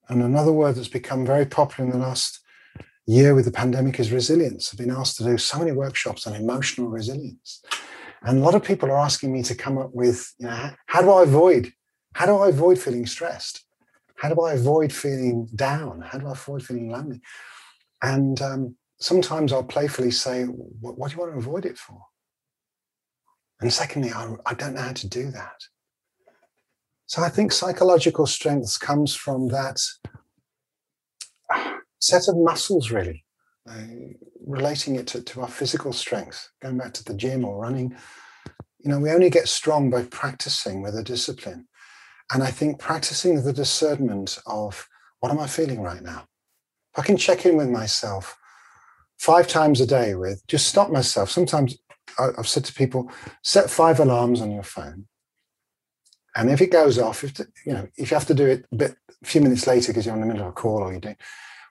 and 0.10 0.22
another 0.22 0.52
word 0.52 0.76
that's 0.76 0.88
become 0.88 1.26
very 1.26 1.46
popular 1.46 1.90
in 1.90 2.00
the 2.00 2.06
last 2.06 2.40
year 3.08 3.34
with 3.34 3.46
the 3.46 3.52
pandemic 3.52 4.00
is 4.00 4.12
resilience. 4.12 4.70
I've 4.72 4.80
been 4.80 4.96
asked 4.96 5.18
to 5.18 5.24
do 5.24 5.38
so 5.38 5.60
many 5.60 5.72
workshops 5.72 6.28
on 6.28 6.36
emotional 6.36 6.90
resilience. 6.90 7.64
And 8.26 8.40
a 8.40 8.42
lot 8.42 8.56
of 8.56 8.64
people 8.64 8.90
are 8.90 8.98
asking 8.98 9.32
me 9.32 9.44
to 9.44 9.56
come 9.56 9.78
up 9.78 9.94
with, 9.94 10.34
you 10.40 10.48
know, 10.48 10.72
how 10.88 11.02
do 11.02 11.12
I 11.12 11.24
avoid, 11.24 11.72
how 12.16 12.26
do 12.26 12.36
I 12.38 12.50
avoid 12.50 12.80
feeling 12.80 13.06
stressed? 13.06 13.64
How 14.16 14.34
do 14.34 14.42
I 14.42 14.54
avoid 14.54 14.92
feeling 14.92 15.48
down? 15.54 16.02
How 16.02 16.18
do 16.18 16.28
I 16.28 16.32
avoid 16.32 16.64
feeling 16.64 16.90
lonely? 16.90 17.22
And 18.02 18.42
um, 18.42 18.76
sometimes 19.00 19.54
I'll 19.54 19.64
playfully 19.64 20.10
say, 20.10 20.46
what, 20.46 20.98
what, 20.98 21.10
do 21.10 21.16
you 21.16 21.22
want 21.22 21.34
to 21.34 21.38
avoid 21.38 21.66
it 21.66 21.78
for? 21.78 22.02
And 23.62 23.72
secondly, 23.72 24.12
I, 24.12 24.34
I 24.46 24.54
don't 24.56 24.74
know 24.74 24.82
how 24.82 24.94
to 24.94 25.08
do 25.08 25.30
that. 25.32 25.62
So 27.06 27.22
I 27.22 27.30
think 27.30 27.52
psychological 27.52 28.26
strength 28.26 28.80
comes 28.80 29.14
from 29.14 29.50
that 29.50 29.80
set 32.00 32.28
of 32.28 32.38
muscles, 32.38 32.90
really, 32.90 33.24
uh, 33.70 33.86
relating 34.46 34.96
it 34.96 35.08
to, 35.08 35.22
to 35.22 35.42
our 35.42 35.48
physical 35.48 35.94
strength, 35.94 36.50
going 36.62 36.78
back 36.78 36.94
to 36.94 37.04
the 37.04 37.14
gym 37.14 37.44
or 37.46 37.62
running. 37.62 37.96
You 38.80 38.92
know, 38.92 39.00
we 39.00 39.12
only 39.12 39.30
get 39.30 39.48
strong 39.48 39.90
by 39.90 40.04
practicing 40.04 40.82
with 40.82 40.96
a 40.96 41.04
discipline. 41.04 41.68
And 42.34 42.44
I 42.44 42.52
think 42.52 42.80
practicing 42.80 43.44
the 43.44 43.54
discernment 43.54 44.40
of 44.46 44.88
what 45.20 45.32
am 45.32 45.40
I 45.40 45.48
feeling 45.48 45.82
right 45.82 46.02
now? 46.02 46.26
If 46.94 47.00
I 47.00 47.04
can 47.04 47.18
check 47.18 47.46
in 47.46 47.58
with 47.58 47.70
myself 47.70 48.38
five 49.18 49.48
times 49.48 49.82
a 49.82 49.88
day 49.88 50.16
with 50.16 50.46
just 50.48 50.68
stop 50.68 50.92
myself. 50.92 51.30
Sometimes 51.30 51.78
I've 52.20 52.48
said 52.48 52.66
to 52.66 52.74
people, 52.74 53.12
set 53.44 53.70
five 53.70 54.00
alarms 54.00 54.42
on 54.42 54.52
your 54.52 54.64
phone 54.64 55.08
and 56.36 56.50
if 56.50 56.62
it 56.62 56.72
goes 56.72 57.00
off, 57.00 57.24
if 57.24 57.40
you 57.66 57.74
know, 57.74 57.88
if 57.98 58.12
you 58.12 58.16
have 58.16 58.28
to 58.28 58.34
do 58.34 58.46
it 58.46 58.66
a 58.72 58.76
bit, 58.76 58.96
a 59.24 59.26
few 59.26 59.42
minutes 59.42 59.66
later 59.68 59.92
because 59.92 60.06
you're 60.06 60.16
in 60.16 60.22
the 60.22 60.28
middle 60.28 60.44
of 60.44 60.50
a 60.50 60.52
call 60.52 60.84
or 60.84 60.92
you're 60.92 61.00
doing, 61.00 61.16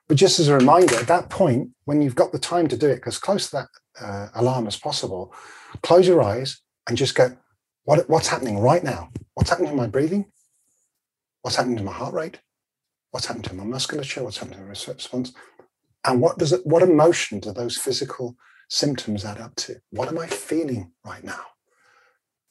but 0.07 0.17
just 0.17 0.39
as 0.39 0.47
a 0.47 0.55
reminder, 0.55 0.95
at 0.95 1.07
that 1.07 1.29
point, 1.29 1.69
when 1.85 2.01
you've 2.01 2.15
got 2.15 2.31
the 2.31 2.39
time 2.39 2.67
to 2.67 2.77
do 2.77 2.87
it, 2.87 3.01
as 3.05 3.17
close 3.17 3.49
to 3.49 3.57
that 3.57 3.67
uh, 3.99 4.27
alarm 4.35 4.67
as 4.67 4.77
possible, 4.77 5.33
close 5.81 6.07
your 6.07 6.21
eyes 6.21 6.61
and 6.87 6.97
just 6.97 7.15
go, 7.15 7.35
what, 7.83 8.07
what's 8.09 8.27
happening 8.27 8.59
right 8.59 8.83
now? 8.83 9.09
What's 9.33 9.49
happening 9.49 9.71
to 9.71 9.75
my 9.75 9.87
breathing? 9.87 10.25
What's 11.41 11.55
happening 11.55 11.77
to 11.77 11.83
my 11.83 11.91
heart 11.91 12.13
rate? 12.13 12.39
What's 13.11 13.25
happening 13.25 13.49
to 13.49 13.55
my 13.55 13.63
musculature? 13.63 14.23
What's 14.23 14.37
happening 14.37 14.59
to 14.59 14.65
my 14.65 14.69
response? 14.69 15.33
And 16.03 16.21
what 16.21 16.37
does 16.37 16.53
it, 16.53 16.65
what 16.65 16.83
emotion 16.83 17.39
do 17.39 17.51
those 17.51 17.77
physical 17.77 18.35
symptoms 18.69 19.25
add 19.25 19.39
up 19.39 19.55
to? 19.55 19.75
What 19.89 20.07
am 20.07 20.19
I 20.19 20.27
feeling 20.27 20.91
right 21.03 21.23
now? 21.23 21.41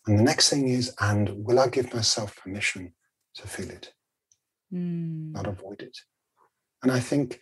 And 0.06 0.18
the 0.18 0.22
next 0.22 0.50
thing 0.50 0.68
is, 0.68 0.92
and 1.00 1.44
will 1.44 1.60
I 1.60 1.68
give 1.68 1.94
myself 1.94 2.36
permission 2.36 2.94
to 3.36 3.46
feel 3.46 3.70
it, 3.70 3.92
mm. 4.72 5.32
not 5.32 5.46
avoid 5.46 5.82
it? 5.82 5.96
And 6.84 6.92
I 6.92 7.00
think 7.00 7.40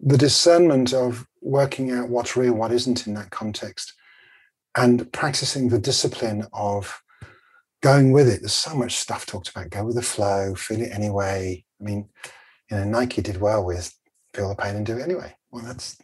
the 0.00 0.18
discernment 0.18 0.92
of 0.92 1.26
working 1.40 1.90
out 1.90 2.10
what's 2.10 2.36
real, 2.36 2.52
what 2.52 2.72
isn't 2.72 3.06
in 3.06 3.14
that 3.14 3.30
context, 3.30 3.94
and 4.76 5.10
practicing 5.12 5.68
the 5.68 5.78
discipline 5.78 6.46
of 6.52 7.02
going 7.80 8.12
with 8.12 8.28
it. 8.28 8.40
There's 8.40 8.52
so 8.52 8.74
much 8.74 8.96
stuff 8.96 9.24
talked 9.24 9.48
about. 9.48 9.70
Go 9.70 9.84
with 9.84 9.96
the 9.96 10.02
flow, 10.02 10.54
feel 10.54 10.82
it 10.82 10.92
anyway. 10.92 11.64
I 11.80 11.84
mean, 11.84 12.10
you 12.70 12.76
know, 12.76 12.84
Nike 12.84 13.22
did 13.22 13.40
well 13.40 13.64
with 13.64 13.94
feel 14.34 14.50
the 14.50 14.54
pain 14.54 14.76
and 14.76 14.84
do 14.84 14.98
it 14.98 15.02
anyway. 15.02 15.34
Well, 15.50 15.64
that's 15.64 15.96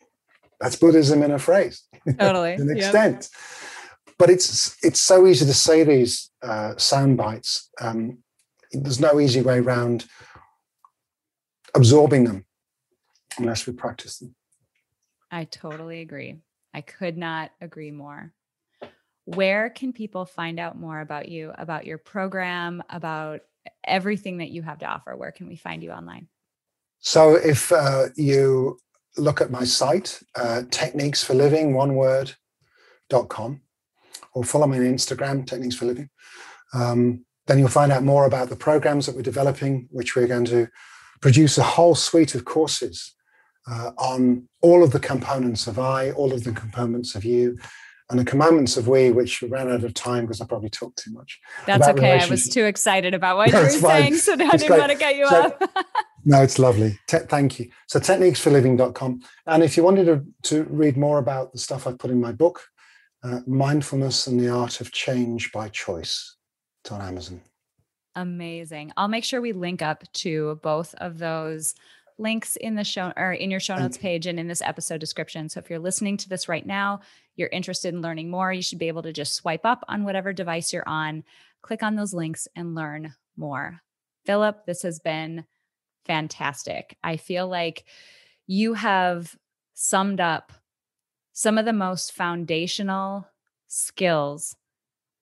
that's 0.58 0.76
Buddhism 0.76 1.22
in 1.22 1.32
a 1.32 1.38
phrase. 1.38 1.82
Totally. 2.18 2.56
to 2.56 2.62
an 2.62 2.76
extent. 2.76 3.28
Yep 3.30 3.40
but 4.18 4.30
it's 4.30 4.76
it's 4.82 5.00
so 5.00 5.26
easy 5.26 5.44
to 5.44 5.54
say 5.54 5.84
these 5.84 6.30
uh, 6.42 6.74
sound 6.76 7.16
bites. 7.16 7.70
Um, 7.80 8.18
there's 8.72 9.00
no 9.00 9.20
easy 9.20 9.40
way 9.40 9.58
around 9.58 10.06
absorbing 11.74 12.24
them 12.24 12.44
unless 13.38 13.66
we 13.66 13.72
practice 13.72 14.18
them. 14.18 14.34
I 15.30 15.44
totally 15.44 16.00
agree. 16.00 16.36
I 16.72 16.80
could 16.80 17.16
not 17.16 17.50
agree 17.60 17.90
more. 17.90 18.32
Where 19.24 19.70
can 19.70 19.92
people 19.92 20.26
find 20.26 20.60
out 20.60 20.78
more 20.78 21.00
about 21.00 21.28
you, 21.28 21.52
about 21.56 21.86
your 21.86 21.98
program, 21.98 22.82
about 22.90 23.40
everything 23.84 24.38
that 24.38 24.50
you 24.50 24.62
have 24.62 24.78
to 24.80 24.86
offer? 24.86 25.16
Where 25.16 25.32
can 25.32 25.48
we 25.48 25.56
find 25.56 25.82
you 25.82 25.92
online? 25.92 26.28
So, 27.00 27.34
if 27.34 27.72
uh, 27.72 28.06
you 28.16 28.78
look 29.16 29.40
at 29.40 29.50
my 29.50 29.64
site, 29.64 30.20
uh, 30.36 30.62
techniques 30.70 31.22
for 31.24 31.34
living, 31.34 31.74
one 31.74 31.94
word, 31.94 32.34
dot 33.08 33.28
com, 33.28 33.62
or 34.34 34.44
follow 34.44 34.66
me 34.66 34.78
on 34.78 34.84
Instagram, 34.84 35.46
techniques 35.46 35.74
for 35.74 35.86
living, 35.86 36.10
um, 36.72 37.24
then 37.46 37.58
you'll 37.58 37.68
find 37.68 37.92
out 37.92 38.02
more 38.02 38.26
about 38.26 38.48
the 38.48 38.56
programs 38.56 39.06
that 39.06 39.14
we're 39.14 39.22
developing, 39.22 39.88
which 39.90 40.16
we're 40.16 40.26
going 40.26 40.46
to 40.46 40.68
produce 41.24 41.56
a 41.56 41.62
whole 41.62 41.94
suite 41.94 42.34
of 42.34 42.44
courses 42.44 43.14
uh, 43.66 43.92
on 43.96 44.46
all 44.60 44.84
of 44.84 44.90
the 44.90 45.00
components 45.00 45.66
of 45.66 45.78
I, 45.78 46.10
all 46.10 46.34
of 46.34 46.44
the 46.44 46.52
components 46.52 47.14
of 47.14 47.24
you, 47.24 47.56
and 48.10 48.20
the 48.20 48.26
commandments 48.26 48.76
of 48.76 48.88
we, 48.88 49.10
which 49.10 49.40
ran 49.40 49.72
out 49.72 49.84
of 49.84 49.94
time 49.94 50.24
because 50.24 50.42
I 50.42 50.44
probably 50.44 50.68
talked 50.68 50.98
too 50.98 51.12
much. 51.12 51.40
That's 51.66 51.88
okay. 51.88 52.20
I 52.20 52.26
was 52.26 52.46
too 52.46 52.66
excited 52.66 53.14
about 53.14 53.38
what 53.38 53.48
you 53.52 53.56
were 53.56 53.70
saying, 53.70 54.16
so 54.16 54.34
I 54.34 54.36
didn't 54.36 54.66
great. 54.66 54.78
want 54.78 54.92
to 54.92 54.98
get 54.98 55.16
you 55.16 55.26
so, 55.26 55.44
up. 55.44 55.70
no, 56.26 56.42
it's 56.42 56.58
lovely. 56.58 56.98
Te- 57.06 57.20
thank 57.20 57.58
you. 57.58 57.70
So 57.86 57.98
techniquesforliving.com. 58.00 59.22
And 59.46 59.62
if 59.62 59.78
you 59.78 59.82
wanted 59.82 60.04
to, 60.04 60.26
to 60.50 60.64
read 60.64 60.98
more 60.98 61.16
about 61.16 61.52
the 61.52 61.58
stuff 61.58 61.86
I've 61.86 61.98
put 61.98 62.10
in 62.10 62.20
my 62.20 62.32
book, 62.32 62.66
uh, 63.22 63.40
Mindfulness 63.46 64.26
and 64.26 64.38
the 64.38 64.50
Art 64.50 64.82
of 64.82 64.92
Change 64.92 65.52
by 65.52 65.70
Choice, 65.70 66.36
it's 66.82 66.92
on 66.92 67.00
Amazon. 67.00 67.40
Amazing. 68.16 68.92
I'll 68.96 69.08
make 69.08 69.24
sure 69.24 69.40
we 69.40 69.52
link 69.52 69.82
up 69.82 70.04
to 70.14 70.60
both 70.62 70.94
of 70.98 71.18
those 71.18 71.74
links 72.16 72.54
in 72.56 72.76
the 72.76 72.84
show 72.84 73.12
or 73.16 73.32
in 73.32 73.50
your 73.50 73.58
show 73.58 73.76
notes 73.76 73.98
page 73.98 74.26
and 74.26 74.38
in 74.38 74.46
this 74.46 74.62
episode 74.62 75.00
description. 75.00 75.48
So 75.48 75.58
if 75.58 75.68
you're 75.68 75.80
listening 75.80 76.16
to 76.18 76.28
this 76.28 76.48
right 76.48 76.64
now, 76.64 77.00
you're 77.34 77.48
interested 77.48 77.92
in 77.92 78.02
learning 78.02 78.30
more, 78.30 78.52
you 78.52 78.62
should 78.62 78.78
be 78.78 78.88
able 78.88 79.02
to 79.02 79.12
just 79.12 79.34
swipe 79.34 79.66
up 79.66 79.84
on 79.88 80.04
whatever 80.04 80.32
device 80.32 80.72
you're 80.72 80.88
on, 80.88 81.24
click 81.62 81.82
on 81.82 81.96
those 81.96 82.14
links 82.14 82.46
and 82.54 82.76
learn 82.76 83.14
more. 83.36 83.80
Philip, 84.26 84.64
this 84.64 84.82
has 84.82 85.00
been 85.00 85.44
fantastic. 86.04 86.96
I 87.02 87.16
feel 87.16 87.48
like 87.48 87.84
you 88.46 88.74
have 88.74 89.34
summed 89.74 90.20
up 90.20 90.52
some 91.32 91.58
of 91.58 91.64
the 91.64 91.72
most 91.72 92.12
foundational 92.12 93.26
skills 93.66 94.54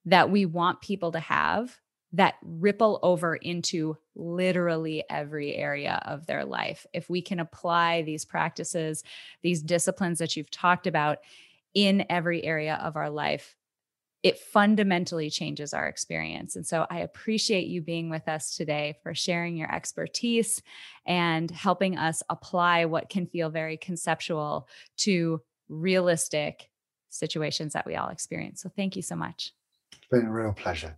that 0.05 0.31
we 0.31 0.45
want 0.45 0.83
people 0.83 1.13
to 1.13 1.21
have 1.21 1.81
that 2.13 2.35
ripple 2.43 2.99
over 3.03 3.37
into 3.37 3.97
literally 4.15 5.03
every 5.09 5.57
area 5.57 6.03
of 6.05 6.27
their 6.27 6.45
life. 6.45 6.87
If 6.93 7.09
we 7.09 7.23
can 7.23 7.41
apply 7.41 8.03
these 8.03 8.25
practices, 8.25 9.03
these 9.43 9.63
disciplines 9.63 10.19
that 10.19 10.37
you've 10.37 10.51
talked 10.51 10.87
about 10.87 11.19
in 11.75 12.05
every 12.11 12.45
area 12.45 12.75
of 12.83 12.97
our 12.97 13.09
life, 13.09 13.57
it 14.23 14.39
fundamentally 14.39 15.31
changes 15.31 15.75
our 15.75 15.89
experience. 15.89 16.55
And 16.55 16.67
so 16.67 16.87
I 16.89 17.01
appreciate 17.01 17.67
you 17.67 17.81
being 17.81 18.09
with 18.09 18.29
us 18.29 18.55
today 18.55 18.99
for 19.03 19.15
sharing 19.15 19.57
your 19.57 19.75
expertise 19.75 20.63
and 21.07 21.51
helping 21.51 21.97
us 21.97 22.23
apply 22.29 22.85
what 22.85 23.09
can 23.09 23.27
feel 23.27 23.51
very 23.51 23.77
conceptual 23.77 24.69
to 24.99 25.41
realistic 25.69 26.69
situations 27.09 27.73
that 27.73 27.87
we 27.87 27.97
all 27.97 28.11
experience. 28.11 28.63
So 28.63 28.71
thank 28.75 28.95
you 28.95 29.03
so 29.03 29.17
much. 29.17 29.53
It's 29.93 30.07
been 30.11 30.27
a 30.27 30.31
real 30.31 30.53
pleasure. 30.53 30.97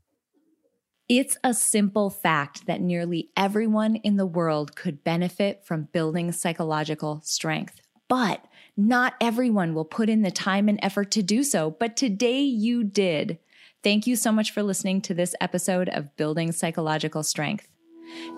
It's 1.09 1.36
a 1.44 1.52
simple 1.52 2.09
fact 2.09 2.64
that 2.64 2.80
nearly 2.80 3.28
everyone 3.36 3.96
in 3.96 4.16
the 4.16 4.24
world 4.24 4.74
could 4.74 5.05
benefit 5.05 5.62
from 5.62 5.88
building 5.92 6.32
psychological 6.32 7.20
strength, 7.22 7.82
but 8.09 8.42
not 8.74 9.12
everyone 9.20 9.74
will 9.74 9.84
put 9.84 10.09
in 10.09 10.22
the 10.22 10.30
time 10.30 10.66
and 10.66 10.78
effort 10.82 11.11
to 11.11 11.22
do 11.22 11.42
so. 11.42 11.70
But 11.70 11.94
today 11.94 12.40
you 12.40 12.84
did. 12.84 13.38
Thank 13.82 14.07
you 14.07 14.16
so 14.16 14.32
much 14.32 14.50
for 14.50 14.62
listening 14.62 15.02
to 15.02 15.12
this 15.12 15.34
episode 15.42 15.90
of 15.90 16.16
Building 16.16 16.52
Psychological 16.52 17.22
Strength. 17.22 17.68